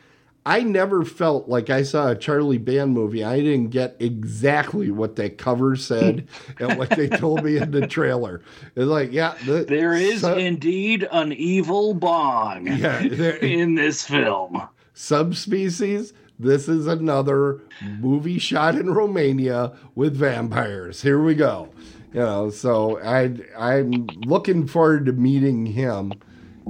I 0.46 0.62
never 0.64 1.04
felt 1.04 1.48
like 1.50 1.70
I 1.70 1.84
saw 1.84 2.10
a 2.10 2.16
Charlie 2.16 2.58
Band 2.58 2.94
movie. 2.94 3.24
I 3.24 3.40
didn't 3.40 3.70
get 3.70 3.96
exactly 4.00 4.90
what 4.90 5.16
that 5.18 5.38
cover 5.38 5.76
said 5.76 6.28
and 6.60 6.78
what 6.80 6.90
they 6.92 7.08
told 7.08 7.44
me 7.44 7.58
in 7.58 7.72
the 7.72 7.86
trailer. 7.86 8.42
It's 8.76 8.86
like, 8.88 9.12
yeah, 9.12 9.36
the, 9.46 9.66
There 9.66 9.94
is 9.94 10.22
so- 10.22 10.38
indeed 10.38 11.08
an 11.12 11.34
evil 11.34 11.94
bong 11.94 12.68
Yeah, 12.68 13.08
there- 13.08 13.36
in 13.42 13.76
this 13.76 14.06
film. 14.06 14.62
subspecies. 14.94 16.14
This 16.42 16.70
is 16.70 16.88
another 16.88 17.60
movie 18.00 18.40
shot 18.40 18.76
in 18.76 18.90
Romania 18.94 19.74
with 19.94 20.16
vampires. 20.16 21.02
Here 21.02 21.22
we 21.22 21.36
go. 21.36 21.68
You 22.14 22.22
know, 22.22 22.50
so 22.50 22.98
I 23.04 23.36
I'm 23.58 24.08
looking 24.26 24.66
forward 24.66 25.06
to 25.08 25.12
meeting 25.12 25.66
him 25.66 26.14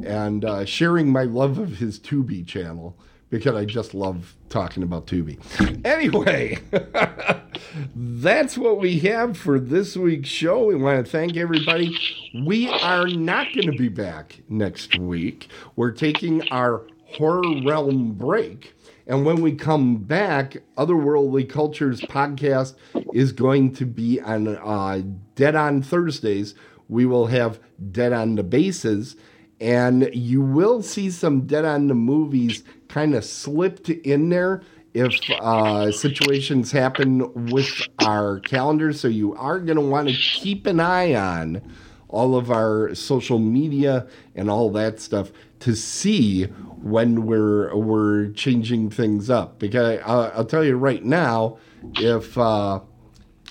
and 0.03 0.43
uh, 0.43 0.65
sharing 0.65 1.11
my 1.11 1.23
love 1.23 1.59
of 1.59 1.77
his 1.77 1.99
Tubi 1.99 2.45
channel 2.45 2.97
because 3.29 3.55
I 3.55 3.65
just 3.65 3.93
love 3.93 4.35
talking 4.49 4.83
about 4.83 5.07
Tubi. 5.07 5.37
Anyway, 5.85 6.57
that's 7.95 8.57
what 8.57 8.79
we 8.79 8.99
have 8.99 9.37
for 9.37 9.59
this 9.59 9.95
week's 9.95 10.29
show. 10.29 10.65
We 10.65 10.75
want 10.75 11.05
to 11.05 11.11
thank 11.11 11.37
everybody. 11.37 11.95
We 12.45 12.67
are 12.67 13.07
not 13.07 13.47
going 13.53 13.71
to 13.71 13.77
be 13.77 13.87
back 13.87 14.41
next 14.49 14.97
week. 14.99 15.47
We're 15.75 15.91
taking 15.91 16.47
our 16.49 16.85
horror 17.05 17.61
realm 17.63 18.13
break. 18.13 18.73
And 19.07 19.25
when 19.25 19.41
we 19.41 19.53
come 19.53 19.97
back, 19.97 20.57
Otherworldly 20.77 21.49
Cultures 21.49 22.01
podcast 22.01 22.75
is 23.13 23.31
going 23.31 23.73
to 23.75 23.85
be 23.85 24.21
on 24.21 24.47
uh, 24.47 25.01
Dead 25.35 25.55
on 25.55 25.81
Thursdays. 25.81 26.53
We 26.87 27.05
will 27.05 27.27
have 27.27 27.59
Dead 27.91 28.13
on 28.13 28.35
the 28.35 28.43
Bases, 28.43 29.15
and 29.59 30.09
you 30.13 30.41
will 30.41 30.83
see 30.83 31.09
some 31.09 31.47
Dead 31.47 31.65
on 31.65 31.87
the 31.87 31.95
movies 31.95 32.63
kind 32.89 33.15
of 33.15 33.23
slipped 33.23 33.89
in 33.89 34.29
there 34.29 34.61
if 34.93 35.13
uh, 35.29 35.91
situations 35.91 36.71
happen 36.71 37.47
with 37.51 37.69
our 37.99 38.39
calendar. 38.41 38.91
So 38.91 39.07
you 39.07 39.35
are 39.35 39.59
going 39.59 39.77
to 39.77 39.81
want 39.81 40.09
to 40.09 40.15
keep 40.15 40.65
an 40.65 40.79
eye 40.79 41.13
on 41.13 41.61
all 42.09 42.35
of 42.35 42.51
our 42.51 42.93
social 42.95 43.37
media 43.37 44.07
and 44.35 44.49
all 44.49 44.71
that 44.71 44.99
stuff 44.99 45.31
to 45.59 45.75
see 45.75 46.45
when 46.81 47.25
we're 47.25 47.75
we're 47.75 48.31
changing 48.31 48.89
things 48.89 49.29
up. 49.29 49.59
Because 49.59 50.01
I'll, 50.05 50.31
I'll 50.35 50.45
tell 50.45 50.63
you 50.63 50.75
right 50.75 51.03
now, 51.03 51.59
if 51.97 52.37
uh, 52.37 52.79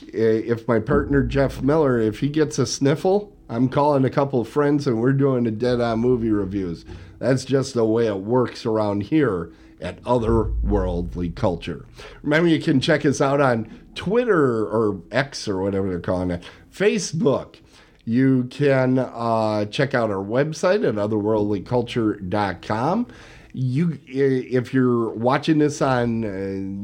if 0.03 0.67
my 0.67 0.81
partner 0.81 1.23
Jeff 1.23 1.63
Miller, 1.63 1.99
if 2.01 2.19
he 2.19 2.29
gets 2.29 2.59
a 2.59 2.67
sniffle, 2.67 3.33
I'm 3.49 3.69
calling 3.69 4.05
a 4.05 4.11
couple 4.11 4.41
of 4.41 4.49
friends 4.49 4.87
and 4.87 5.01
we're 5.01 5.13
doing 5.13 5.47
a 5.47 5.51
dead 5.51 5.81
on 5.81 5.99
movie 6.01 6.31
reviews. 6.31 6.85
That's 7.19 7.45
just 7.45 7.75
the 7.75 7.85
way 7.85 8.07
it 8.07 8.19
works 8.19 8.65
around 8.67 9.05
here 9.05 9.53
at 9.81 10.03
Otherworldly 10.03 11.35
Culture. 11.35 11.87
Remember, 12.23 12.49
you 12.49 12.61
can 12.61 12.81
check 12.81 13.07
us 13.07 13.21
out 13.21 13.41
on 13.41 13.81
Twitter 13.95 14.67
or 14.67 15.01
X 15.11 15.49
or 15.49 15.63
whatever 15.63 15.89
they're 15.89 16.01
calling 16.01 16.31
it, 16.31 16.43
Facebook. 16.73 17.57
You 18.05 18.45
can 18.45 18.99
uh, 18.99 19.65
check 19.67 19.95
out 19.95 20.11
our 20.11 20.25
website 20.25 20.89
at 20.89 20.95
otherworldlyculture.com. 20.95 23.07
you 23.53 23.99
if 24.07 24.73
you're 24.73 25.11
watching 25.11 25.59
this 25.59 25.83
on 25.83 26.25
uh, 26.25 26.29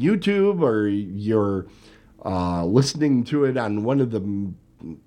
YouTube 0.03 0.61
or 0.61 0.89
you're 0.89 1.67
uh, 2.25 2.65
listening 2.65 3.23
to 3.25 3.45
it 3.45 3.57
on 3.57 3.85
one 3.85 4.01
of 4.01 4.11
the 4.11 4.21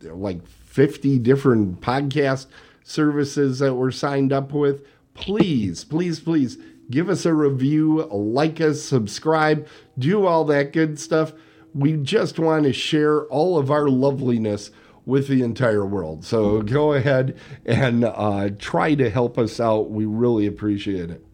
like 0.01 0.39
50 0.78 1.17
different 1.17 1.82
podcast 1.82 2.45
services 2.84 3.57
that 3.57 3.73
we're 3.73 3.89
signed 3.89 4.32
up 4.32 4.53
with, 4.53 4.86
please, 5.15 5.84
please, 5.84 6.19
please 6.19 6.59
give 6.91 7.09
us 7.09 7.25
a 7.25 7.34
review, 7.34 8.03
like 8.11 8.61
us, 8.61 8.84
subscribe, 8.84 9.67
do 9.97 10.28
all 10.28 10.45
that 10.45 10.73
good 10.73 10.99
stuff. 10.99 11.34
We 11.73 11.93
just 11.93 12.38
want 12.38 12.65
to 12.65 12.73
share 12.73 13.23
all 13.23 13.57
of 13.57 13.71
our 13.71 13.89
loveliness 13.89 14.69
with 15.03 15.28
the 15.28 15.41
entire 15.41 15.84
world. 15.84 16.23
So 16.23 16.61
go 16.61 16.93
ahead 16.93 17.39
and 17.65 18.05
uh, 18.05 18.51
try 18.59 18.93
to 18.93 19.09
help 19.09 19.39
us 19.39 19.59
out. 19.59 19.89
We 19.89 20.05
really 20.05 20.45
appreciate 20.45 21.09
it. 21.09 21.25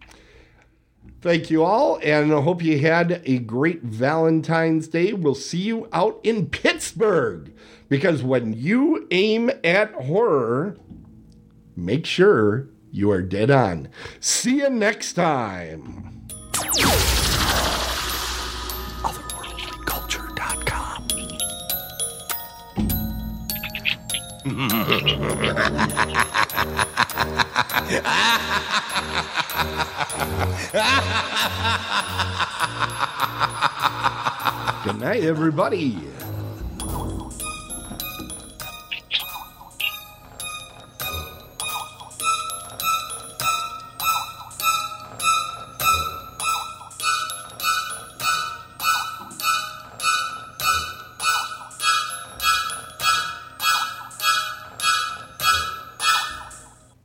Thank 1.20 1.50
you 1.50 1.66
all, 1.66 2.00
and 2.02 2.34
I 2.34 2.40
hope 2.40 2.64
you 2.64 2.80
had 2.80 3.22
a 3.26 3.40
great 3.40 3.82
Valentine's 3.82 4.88
Day. 4.88 5.12
We'll 5.12 5.36
see 5.36 5.60
you 5.60 5.90
out 5.92 6.22
in 6.24 6.48
Pittsburgh 6.48 7.53
because 7.94 8.24
when 8.24 8.54
you 8.54 9.08
aim 9.12 9.52
at 9.64 9.94
horror, 9.94 10.76
make 11.76 12.08
sure 12.08 12.68
you 12.90 13.12
are 13.12 13.22
dead 13.22 13.52
on. 13.52 13.88
See 14.20 14.62
you 14.62 14.72
next 14.72 15.14
time. 15.14 16.26
Otherworldlyculture.com. 19.04 21.08
Good 34.84 35.00
night, 35.00 35.24
everybody. 35.24 36.00